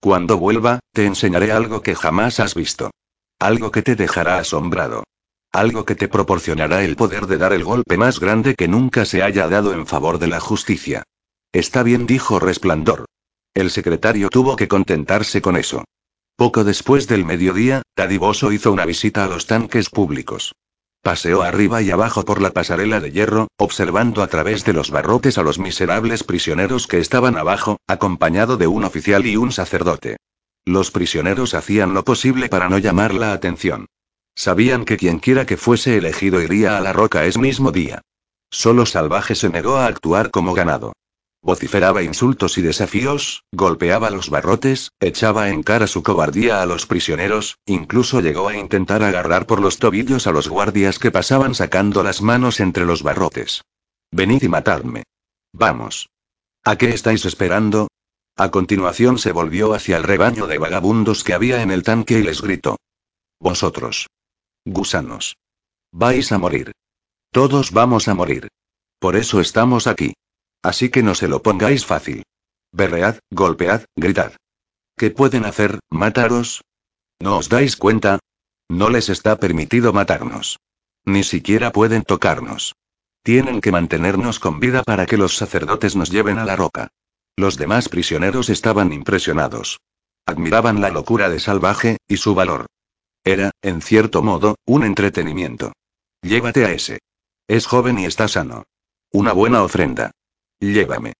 Cuando 0.00 0.38
vuelva, 0.38 0.80
te 0.92 1.04
enseñaré 1.04 1.52
algo 1.52 1.82
que 1.82 1.94
jamás 1.94 2.40
has 2.40 2.54
visto. 2.54 2.90
Algo 3.38 3.70
que 3.70 3.82
te 3.82 3.96
dejará 3.96 4.38
asombrado. 4.38 5.04
Algo 5.52 5.84
que 5.84 5.94
te 5.94 6.08
proporcionará 6.08 6.84
el 6.84 6.96
poder 6.96 7.26
de 7.26 7.38
dar 7.38 7.52
el 7.52 7.64
golpe 7.64 7.96
más 7.96 8.20
grande 8.20 8.54
que 8.54 8.68
nunca 8.68 9.04
se 9.04 9.22
haya 9.22 9.48
dado 9.48 9.72
en 9.72 9.86
favor 9.86 10.18
de 10.18 10.26
la 10.26 10.40
justicia. 10.40 11.04
Está 11.52 11.82
bien, 11.82 12.06
dijo 12.06 12.38
Resplandor. 12.38 13.06
El 13.54 13.70
secretario 13.70 14.28
tuvo 14.28 14.56
que 14.56 14.68
contentarse 14.68 15.40
con 15.40 15.56
eso. 15.56 15.84
Poco 16.36 16.62
después 16.62 17.08
del 17.08 17.24
mediodía, 17.24 17.82
Tadiboso 17.94 18.52
hizo 18.52 18.70
una 18.70 18.84
visita 18.84 19.24
a 19.24 19.28
los 19.28 19.46
tanques 19.46 19.90
públicos. 19.90 20.52
Paseó 21.02 21.42
arriba 21.42 21.80
y 21.80 21.90
abajo 21.90 22.24
por 22.24 22.42
la 22.42 22.50
pasarela 22.50 23.00
de 23.00 23.10
hierro, 23.10 23.48
observando 23.56 24.22
a 24.22 24.26
través 24.26 24.64
de 24.64 24.74
los 24.74 24.90
barrotes 24.90 25.38
a 25.38 25.42
los 25.42 25.58
miserables 25.58 26.22
prisioneros 26.22 26.86
que 26.86 26.98
estaban 26.98 27.36
abajo, 27.36 27.78
acompañado 27.86 28.56
de 28.56 28.66
un 28.66 28.84
oficial 28.84 29.26
y 29.26 29.36
un 29.36 29.50
sacerdote. 29.50 30.18
Los 30.64 30.90
prisioneros 30.90 31.54
hacían 31.54 31.94
lo 31.94 32.04
posible 32.04 32.48
para 32.48 32.68
no 32.68 32.78
llamar 32.78 33.14
la 33.14 33.32
atención. 33.32 33.86
Sabían 34.38 34.84
que 34.84 34.96
quienquiera 34.96 35.46
que 35.46 35.56
fuese 35.56 35.96
elegido 35.96 36.40
iría 36.40 36.78
a 36.78 36.80
la 36.80 36.92
roca 36.92 37.24
ese 37.24 37.40
mismo 37.40 37.72
día. 37.72 38.02
Solo 38.52 38.86
Salvaje 38.86 39.34
se 39.34 39.48
negó 39.48 39.78
a 39.78 39.86
actuar 39.86 40.30
como 40.30 40.54
ganado. 40.54 40.92
Vociferaba 41.42 42.04
insultos 42.04 42.56
y 42.56 42.62
desafíos, 42.62 43.42
golpeaba 43.50 44.10
los 44.10 44.30
barrotes, 44.30 44.92
echaba 45.00 45.50
en 45.50 45.64
cara 45.64 45.88
su 45.88 46.04
cobardía 46.04 46.62
a 46.62 46.66
los 46.66 46.86
prisioneros, 46.86 47.58
incluso 47.66 48.20
llegó 48.20 48.48
a 48.48 48.56
intentar 48.56 49.02
agarrar 49.02 49.44
por 49.44 49.60
los 49.60 49.78
tobillos 49.78 50.28
a 50.28 50.30
los 50.30 50.48
guardias 50.48 51.00
que 51.00 51.10
pasaban 51.10 51.56
sacando 51.56 52.04
las 52.04 52.22
manos 52.22 52.60
entre 52.60 52.84
los 52.84 53.02
barrotes. 53.02 53.62
Venid 54.12 54.44
y 54.44 54.48
matadme. 54.48 55.02
Vamos. 55.52 56.10
¿A 56.62 56.76
qué 56.76 56.90
estáis 56.90 57.24
esperando? 57.24 57.88
A 58.36 58.52
continuación 58.52 59.18
se 59.18 59.32
volvió 59.32 59.74
hacia 59.74 59.96
el 59.96 60.04
rebaño 60.04 60.46
de 60.46 60.58
vagabundos 60.58 61.24
que 61.24 61.34
había 61.34 61.60
en 61.60 61.72
el 61.72 61.82
tanque 61.82 62.20
y 62.20 62.22
les 62.22 62.40
gritó. 62.40 62.76
Vosotros. 63.40 64.06
Gusanos. 64.70 65.36
Vais 65.92 66.30
a 66.30 66.38
morir. 66.38 66.72
Todos 67.32 67.72
vamos 67.72 68.06
a 68.08 68.14
morir. 68.14 68.48
Por 68.98 69.16
eso 69.16 69.40
estamos 69.40 69.86
aquí. 69.86 70.12
Así 70.62 70.90
que 70.90 71.02
no 71.02 71.14
se 71.14 71.28
lo 71.28 71.42
pongáis 71.42 71.86
fácil. 71.86 72.24
Berread, 72.72 73.18
golpead, 73.30 73.84
gritad. 73.96 74.32
¿Qué 74.96 75.10
pueden 75.10 75.46
hacer, 75.46 75.78
mataros? 75.88 76.62
¿No 77.18 77.38
os 77.38 77.48
dais 77.48 77.76
cuenta? 77.76 78.18
No 78.68 78.90
les 78.90 79.08
está 79.08 79.38
permitido 79.38 79.92
matarnos. 79.92 80.58
Ni 81.06 81.24
siquiera 81.24 81.72
pueden 81.72 82.02
tocarnos. 82.02 82.74
Tienen 83.22 83.62
que 83.62 83.72
mantenernos 83.72 84.38
con 84.38 84.60
vida 84.60 84.82
para 84.82 85.06
que 85.06 85.16
los 85.16 85.36
sacerdotes 85.36 85.96
nos 85.96 86.10
lleven 86.10 86.38
a 86.38 86.44
la 86.44 86.56
roca. 86.56 86.88
Los 87.36 87.56
demás 87.56 87.88
prisioneros 87.88 88.50
estaban 88.50 88.92
impresionados. 88.92 89.80
Admiraban 90.26 90.82
la 90.82 90.90
locura 90.90 91.30
de 91.30 91.40
Salvaje, 91.40 91.96
y 92.06 92.18
su 92.18 92.34
valor. 92.34 92.66
Era, 93.24 93.50
en 93.62 93.82
cierto 93.82 94.22
modo, 94.22 94.56
un 94.66 94.84
entretenimiento. 94.84 95.72
Llévate 96.22 96.64
a 96.64 96.72
ese. 96.72 97.00
Es 97.46 97.66
joven 97.66 97.98
y 97.98 98.04
está 98.04 98.28
sano. 98.28 98.64
Una 99.12 99.32
buena 99.32 99.62
ofrenda. 99.62 100.10
Llévame. 100.60 101.14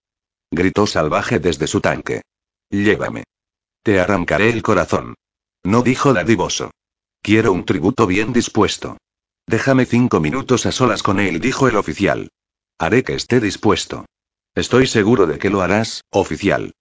Gritó 0.50 0.86
salvaje 0.86 1.38
desde 1.38 1.66
su 1.66 1.80
tanque. 1.80 2.22
Llévame. 2.70 3.24
Te 3.82 4.00
arrancaré 4.00 4.50
el 4.50 4.62
corazón. 4.62 5.14
No 5.64 5.82
dijo 5.82 6.12
dadivoso. 6.12 6.70
Quiero 7.22 7.52
un 7.52 7.64
tributo 7.64 8.06
bien 8.06 8.32
dispuesto. 8.32 8.96
Déjame 9.46 9.86
cinco 9.86 10.20
minutos 10.20 10.66
a 10.66 10.72
solas 10.72 11.02
con 11.02 11.20
él, 11.20 11.40
dijo 11.40 11.68
el 11.68 11.76
oficial. 11.76 12.30
Haré 12.78 13.02
que 13.02 13.14
esté 13.14 13.40
dispuesto. 13.40 14.04
Estoy 14.54 14.86
seguro 14.86 15.26
de 15.26 15.38
que 15.38 15.50
lo 15.50 15.62
harás, 15.62 16.02
oficial. 16.10 16.74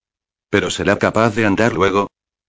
Pero 0.50 0.70
será 0.70 0.98
capaz 0.98 1.36
de 1.36 1.46
andar 1.46 1.74
luego. 1.74 2.08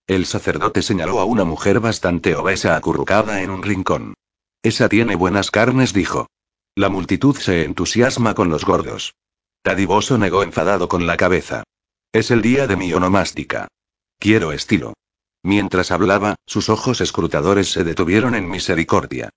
El 0.09 0.25
sacerdote 0.25 0.81
señaló 0.81 1.21
a 1.21 1.27
una 1.27 1.45
mujer 1.45 1.81
bastante 1.81 2.35
obesa 2.35 2.77
acurrucada 2.77 3.43
en 3.43 3.51
un 3.51 3.63
rincón. 3.63 4.15
Esa 4.63 4.89
tiene 4.89 5.17
buenas 5.17 5.51
carnes, 5.51 5.93
dijo. 5.93 6.29
La 6.75 6.89
multitud 6.89 7.37
se 7.37 7.65
entusiasma 7.65 8.35
con 8.35 8.49
los 8.49 8.65
gordos. 8.65 9.17
Tadiboso 9.63 10.17
negó 10.17 10.43
enfadado 10.43 10.89
con 10.89 11.07
la 11.07 11.19
cabeza. 11.19 11.65
Es 12.11 12.31
el 12.31 12.41
día 12.41 12.67
de 12.67 12.77
mi 12.77 12.91
onomástica. 12.95 13.69
Quiero 14.19 14.53
estilo. 14.53 14.95
Mientras 15.43 15.91
hablaba, 15.91 16.37
sus 16.47 16.71
ojos 16.71 17.03
escrutadores 17.03 17.71
se 17.71 17.85
detuvieron 17.85 18.35
en 18.35 18.49
misericordia. 18.49 19.29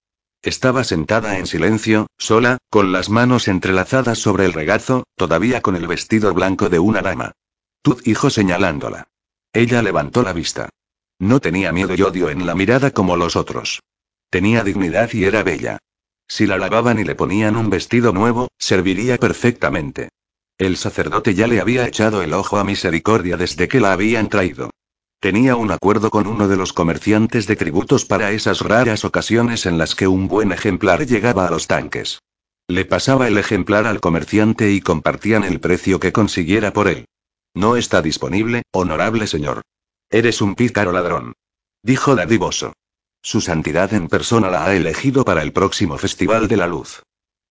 Estaba 0.42 0.86
sentada 0.86 1.38
en 1.38 1.48
silencio, 1.48 2.08
sola, 2.18 2.60
con 2.70 2.94
las 2.94 3.10
manos 3.10 3.50
entrelazadas 3.50 4.20
sobre 4.20 4.46
el 4.46 4.54
regazo, 4.54 5.04
todavía 5.18 5.62
con 5.62 5.76
el 5.76 5.86
vestido 5.86 6.34
blanco 6.34 6.70
de 6.70 6.80
una 6.80 7.02
dama. 7.02 7.34
Tud 7.82 8.02
hijo 8.06 8.30
señalándola. 8.30 9.11
Ella 9.54 9.82
levantó 9.82 10.24
la 10.24 10.34
vista. 10.34 10.70
No 11.20 11.40
tenía 11.40 11.72
miedo 11.72 11.94
y 11.94 12.02
odio 12.02 12.30
en 12.30 12.46
la 12.46 12.56
mirada 12.56 12.92
como 12.92 13.18
los 13.18 13.36
otros. 13.36 13.82
Tenía 14.30 14.64
dignidad 14.64 15.10
y 15.12 15.26
era 15.26 15.44
bella. 15.44 15.78
Si 16.28 16.48
la 16.48 16.58
lavaban 16.58 17.00
y 17.00 17.04
le 17.04 17.16
ponían 17.16 17.58
un 17.58 17.70
vestido 17.70 18.14
nuevo, 18.14 18.48
serviría 18.58 19.18
perfectamente. 19.18 20.10
El 20.58 20.78
sacerdote 20.78 21.34
ya 21.34 21.48
le 21.48 21.60
había 21.60 21.86
echado 21.86 22.22
el 22.22 22.34
ojo 22.34 22.58
a 22.58 22.64
misericordia 22.64 23.36
desde 23.36 23.68
que 23.68 23.82
la 23.82 23.92
habían 23.92 24.30
traído. 24.30 24.70
Tenía 25.20 25.56
un 25.58 25.72
acuerdo 25.72 26.10
con 26.10 26.28
uno 26.28 26.48
de 26.48 26.56
los 26.56 26.72
comerciantes 26.72 27.46
de 27.46 27.58
tributos 27.58 28.06
para 28.06 28.32
esas 28.32 28.62
raras 28.62 29.04
ocasiones 29.04 29.66
en 29.66 29.78
las 29.78 29.96
que 29.96 30.08
un 30.08 30.28
buen 30.30 30.52
ejemplar 30.52 31.06
llegaba 31.06 31.46
a 31.46 31.52
los 31.52 31.68
tanques. 31.68 32.22
Le 32.68 32.86
pasaba 32.86 33.28
el 33.28 33.38
ejemplar 33.38 33.86
al 33.86 34.00
comerciante 34.00 34.72
y 34.72 34.80
compartían 34.80 35.44
el 35.44 35.60
precio 35.60 36.00
que 36.00 36.14
consiguiera 36.14 36.72
por 36.72 36.88
él. 36.88 37.06
No 37.54 37.76
está 37.76 38.02
disponible, 38.02 38.64
honorable 38.72 39.28
señor. 39.28 39.62
Eres 40.10 40.42
un 40.42 40.56
pícaro 40.56 40.92
ladrón. 40.92 41.34
Dijo 41.84 42.16
dadivoso. 42.16 42.74
Su 43.22 43.42
santidad 43.42 43.94
en 43.94 44.08
persona 44.08 44.50
la 44.50 44.66
ha 44.66 44.76
elegido 44.76 45.26
para 45.26 45.42
el 45.42 45.52
próximo 45.52 45.98
Festival 45.98 46.48
de 46.48 46.58
la 46.58 46.68
Luz. 46.68 47.04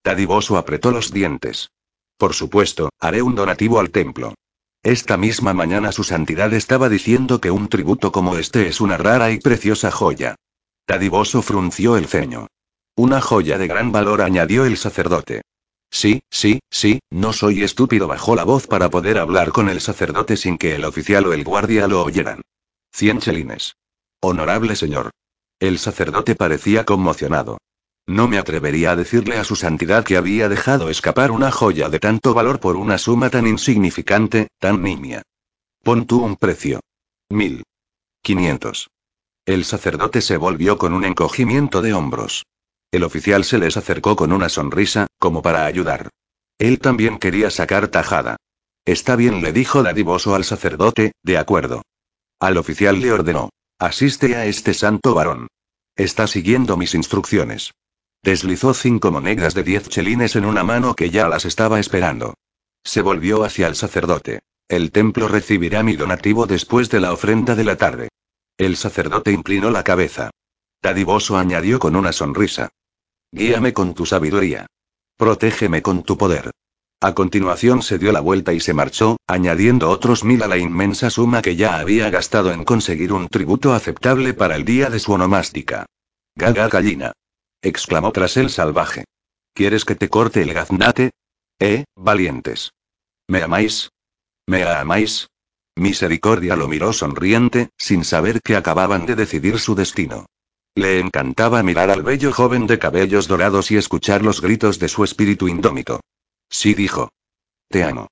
Tadiboso 0.03 0.57
apretó 0.57 0.91
los 0.91 1.13
dientes. 1.13 1.71
Por 2.17 2.35
supuesto, 2.35 2.91
haré 2.99 3.23
un 3.23 3.35
donativo 3.35 3.79
al 3.79 3.91
templo. 3.91 4.35
Esta 4.83 5.17
misma 5.17 5.53
mañana 5.53 5.93
su 5.93 6.05
santidad 6.05 6.53
estaba 6.55 6.89
diciendo 6.89 7.41
que 7.41 7.51
un 7.51 7.69
tributo 7.69 8.13
como 8.13 8.37
este 8.37 8.67
es 8.67 8.81
una 8.81 8.97
rara 8.97 9.31
y 9.31 9.39
preciosa 9.39 9.91
joya. 9.91 10.37
Tadiboso 10.87 11.43
frunció 11.43 11.97
el 11.97 12.07
ceño. 12.07 12.47
Una 12.97 13.21
joya 13.21 13.59
de 13.59 13.67
gran 13.67 13.93
valor, 13.93 14.23
añadió 14.23 14.65
el 14.65 14.77
sacerdote. 14.77 15.43
Sí, 15.91 16.23
sí, 16.31 16.61
sí, 16.71 17.01
no 17.11 17.33
soy 17.33 17.63
estúpido, 17.63 18.07
bajó 18.07 18.37
la 18.37 18.45
voz 18.45 18.67
para 18.67 18.91
poder 18.91 19.19
hablar 19.19 19.51
con 19.51 19.69
el 19.69 19.81
sacerdote 19.81 20.37
sin 20.37 20.57
que 20.57 20.77
el 20.77 20.85
oficial 20.85 21.27
o 21.27 21.33
el 21.33 21.45
guardia 21.45 21.89
lo 21.89 22.03
oyeran. 22.03 22.43
Cien 22.93 23.19
chelines. 23.21 23.75
Honorable 24.21 24.77
señor. 24.77 25.11
El 25.59 25.79
sacerdote 25.79 26.37
parecía 26.37 26.85
conmocionado. 26.85 27.59
No 28.07 28.29
me 28.29 28.39
atrevería 28.39 28.93
a 28.93 28.97
decirle 28.97 29.37
a 29.39 29.45
su 29.45 29.57
santidad 29.57 30.05
que 30.05 30.17
había 30.17 30.49
dejado 30.49 30.91
escapar 30.91 31.31
una 31.31 31.51
joya 31.51 31.89
de 31.89 32.01
tanto 32.01 32.35
valor 32.35 32.61
por 32.61 32.77
una 32.77 32.99
suma 32.99 33.31
tan 33.31 33.47
insignificante, 33.47 34.49
tan 34.59 34.83
nimia. 34.83 35.23
Pon 35.83 36.07
tú 36.07 36.23
un 36.25 36.37
precio. 36.37 36.81
Mil. 37.29 37.63
Quinientos. 38.23 38.91
El 39.47 39.65
sacerdote 39.65 40.21
se 40.21 40.37
volvió 40.37 40.79
con 40.79 40.93
un 40.93 41.05
encogimiento 41.05 41.83
de 41.83 41.95
hombros. 41.95 42.45
El 42.93 43.05
oficial 43.05 43.45
se 43.45 43.59
les 43.59 43.77
acercó 43.77 44.17
con 44.17 44.33
una 44.33 44.49
sonrisa, 44.49 45.07
como 45.19 45.43
para 45.43 45.65
ayudar. 45.65 46.11
Él 46.59 46.81
también 46.81 47.19
quería 47.19 47.51
sacar 47.51 47.89
tajada. 47.89 48.37
Está 48.85 49.15
bien, 49.15 49.43
le 49.43 49.53
dijo 49.53 49.83
dadivoso 49.83 50.35
al 50.35 50.45
sacerdote, 50.45 51.13
de 51.23 51.39
acuerdo. 51.39 51.83
Al 52.41 52.57
oficial 52.57 53.01
le 53.01 53.13
ordenó. 53.13 53.51
Asiste 53.79 54.35
a 54.37 54.47
este 54.47 54.75
santo 54.75 55.15
varón. 55.15 55.47
Está 55.97 56.27
siguiendo 56.27 56.77
mis 56.77 56.95
instrucciones. 56.95 57.73
Deslizó 58.23 58.75
cinco 58.75 59.11
monedas 59.11 59.55
de 59.55 59.63
diez 59.63 59.89
chelines 59.89 60.37
en 60.37 60.45
una 60.45 60.65
mano 60.65 60.95
que 60.95 61.11
ya 61.11 61.29
las 61.29 61.45
estaba 61.45 61.81
esperando. 61.81 62.35
Se 62.83 63.01
volvió 63.01 63.45
hacia 63.45 63.67
el 63.69 63.77
sacerdote. 63.77 64.41
El 64.69 64.93
templo 64.93 65.29
recibirá 65.29 65.83
mi 65.83 65.97
donativo 65.97 66.47
después 66.47 66.91
de 66.91 67.01
la 67.01 67.13
ofrenda 67.13 67.55
de 67.55 67.65
la 67.65 67.77
tarde. 67.77 68.09
El 68.59 68.77
sacerdote 68.77 69.33
inclinó 69.33 69.71
la 69.71 69.85
cabeza. 69.85 70.31
Tadiboso 70.81 71.39
añadió 71.39 71.79
con 71.79 71.97
una 71.97 72.13
sonrisa. 72.13 72.71
Guíame 73.33 73.73
con 73.73 73.95
tu 73.95 74.07
sabiduría. 74.07 74.67
Protégeme 75.17 75.83
con 75.83 76.03
tu 76.03 76.19
poder. 76.19 76.51
A 77.01 77.15
continuación 77.15 77.83
se 77.83 77.99
dio 77.99 78.13
la 78.13 78.21
vuelta 78.21 78.53
y 78.53 78.61
se 78.61 78.75
marchó, 78.75 79.17
añadiendo 79.27 79.89
otros 79.89 80.25
mil 80.25 80.43
a 80.43 80.49
la 80.49 80.59
inmensa 80.59 81.09
suma 81.09 81.41
que 81.41 81.57
ya 81.57 81.79
había 81.79 82.11
gastado 82.11 82.53
en 82.53 82.65
conseguir 82.65 83.13
un 83.13 83.29
tributo 83.29 83.73
aceptable 83.73 84.35
para 84.35 84.57
el 84.57 84.65
día 84.65 84.91
de 84.91 84.99
su 84.99 85.13
onomástica. 85.13 85.87
Gaga 86.35 86.69
gallina. 86.69 87.13
exclamó 87.63 88.13
tras 88.13 88.37
él 88.37 88.51
salvaje. 88.51 89.05
¿Quieres 89.55 89.85
que 89.85 89.95
te 89.95 90.09
corte 90.09 90.43
el 90.43 90.53
gaznate? 90.53 91.11
Eh, 91.59 91.85
valientes. 91.97 92.73
¿Me 93.29 93.43
amáis? 93.43 93.91
¿Me 94.47 94.65
amáis? 94.65 95.29
Misericordia 95.77 96.57
lo 96.57 96.69
miró 96.69 96.93
sonriente, 96.93 97.71
sin 97.79 98.05
saber 98.05 98.41
que 98.43 98.57
acababan 98.57 99.07
de 99.07 99.15
decidir 99.15 99.59
su 99.59 99.75
destino. 99.75 100.27
Le 100.75 101.01
encantaba 101.01 101.63
mirar 101.63 101.91
al 101.91 102.03
bello 102.03 102.33
joven 102.33 102.67
de 102.67 102.79
cabellos 102.79 103.27
dorados 103.27 103.71
y 103.71 103.77
escuchar 103.77 104.23
los 104.23 104.41
gritos 104.41 104.79
de 104.79 104.89
su 104.89 105.03
espíritu 105.05 105.49
indómito. 105.49 106.01
Sí 106.49 106.75
dijo. 106.75 107.11
Te 107.69 107.85
amo. 107.85 108.09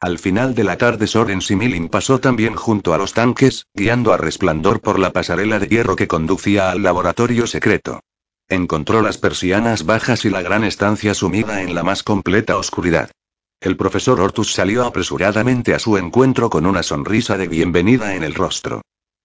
Al 0.00 0.18
final 0.18 0.54
de 0.54 0.64
la 0.64 0.78
tarde 0.78 1.06
Soren 1.06 1.42
Similin 1.42 1.88
pasó 1.88 2.18
también 2.18 2.56
junto 2.56 2.92
a 2.92 2.98
los 2.98 3.12
tanques, 3.12 3.66
guiando 3.72 4.12
a 4.12 4.16
resplandor 4.16 4.80
por 4.80 4.98
la 4.98 5.12
pasarela 5.12 5.58
de 5.60 5.68
hierro 5.68 5.94
que 5.94 6.08
conducía 6.08 6.70
al 6.70 6.82
laboratorio 6.82 7.46
secreto. 7.46 8.00
Encontró 8.48 9.00
las 9.00 9.18
persianas 9.18 9.86
bajas 9.86 10.24
y 10.24 10.30
la 10.30 10.42
gran 10.42 10.64
estancia 10.64 11.14
sumida 11.14 11.62
en 11.62 11.74
la 11.74 11.84
más 11.84 12.02
completa 12.02 12.56
oscuridad. 12.56 13.12
El 13.60 13.76
profesor 13.76 14.20
Ortus 14.20 14.52
salió 14.52 14.84
apresuradamente 14.84 15.72
a 15.72 15.78
su 15.78 15.96
encuentro 15.96 16.50
con 16.50 16.66
una 16.66 16.82
sonrisa 16.82 17.38
de 17.38 17.46
bienvenida 17.46 18.16
en 18.16 18.24
el 18.24 18.34
rostro. 18.34 18.82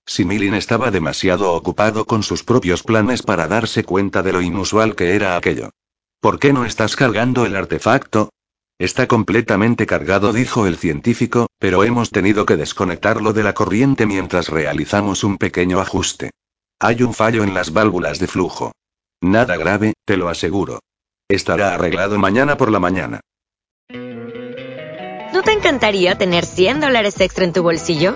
Similin 0.08 0.54
estaba 0.54 0.90
demasiado 0.90 1.54
ocupado 1.54 2.06
con 2.06 2.24
sus 2.24 2.44
propios 2.44 2.82
planes 2.82 3.22
para 3.22 3.48
darse 3.48 3.84
cuenta 3.84 4.24
de 4.24 4.32
lo 4.32 4.42
inusual 4.42 4.96
que 4.96 5.16
era 5.16 5.36
aquello. 5.36 5.72
¿Por 6.22 6.40
qué 6.40 6.54
no 6.54 6.64
estás 6.64 6.96
cargando 6.96 7.46
el 7.46 7.58
artefacto? 7.58 8.30
Está 8.80 9.08
completamente 9.08 9.86
cargado, 9.86 10.32
dijo 10.32 10.66
el 10.66 10.78
científico, 10.78 11.48
pero 11.60 11.84
hemos 11.84 12.10
tenido 12.12 12.46
que 12.46 12.56
desconectarlo 12.56 13.34
de 13.34 13.44
la 13.44 13.54
corriente 13.54 14.06
mientras 14.06 14.48
realizamos 14.48 15.26
un 15.26 15.38
pequeño 15.38 15.82
ajuste. 15.82 16.32
Hay 16.80 17.04
un 17.04 17.14
fallo 17.14 17.44
en 17.44 17.54
las 17.54 17.74
válvulas 17.74 18.20
de 18.20 18.28
flujo. 18.28 18.72
Nada 19.22 19.58
grave, 19.58 19.94
te 20.06 20.16
lo 20.16 20.30
aseguro. 20.30 20.80
Estará 21.28 21.74
arreglado 21.74 22.18
mañana 22.18 22.56
por 22.56 22.72
la 22.72 22.80
mañana. 22.80 23.20
¿No 25.34 25.44
te 25.44 25.52
encantaría 25.52 26.18
tener 26.18 26.46
100 26.46 26.80
dólares 26.80 27.20
extra 27.20 27.44
en 27.44 27.52
tu 27.52 27.62
bolsillo? 27.62 28.16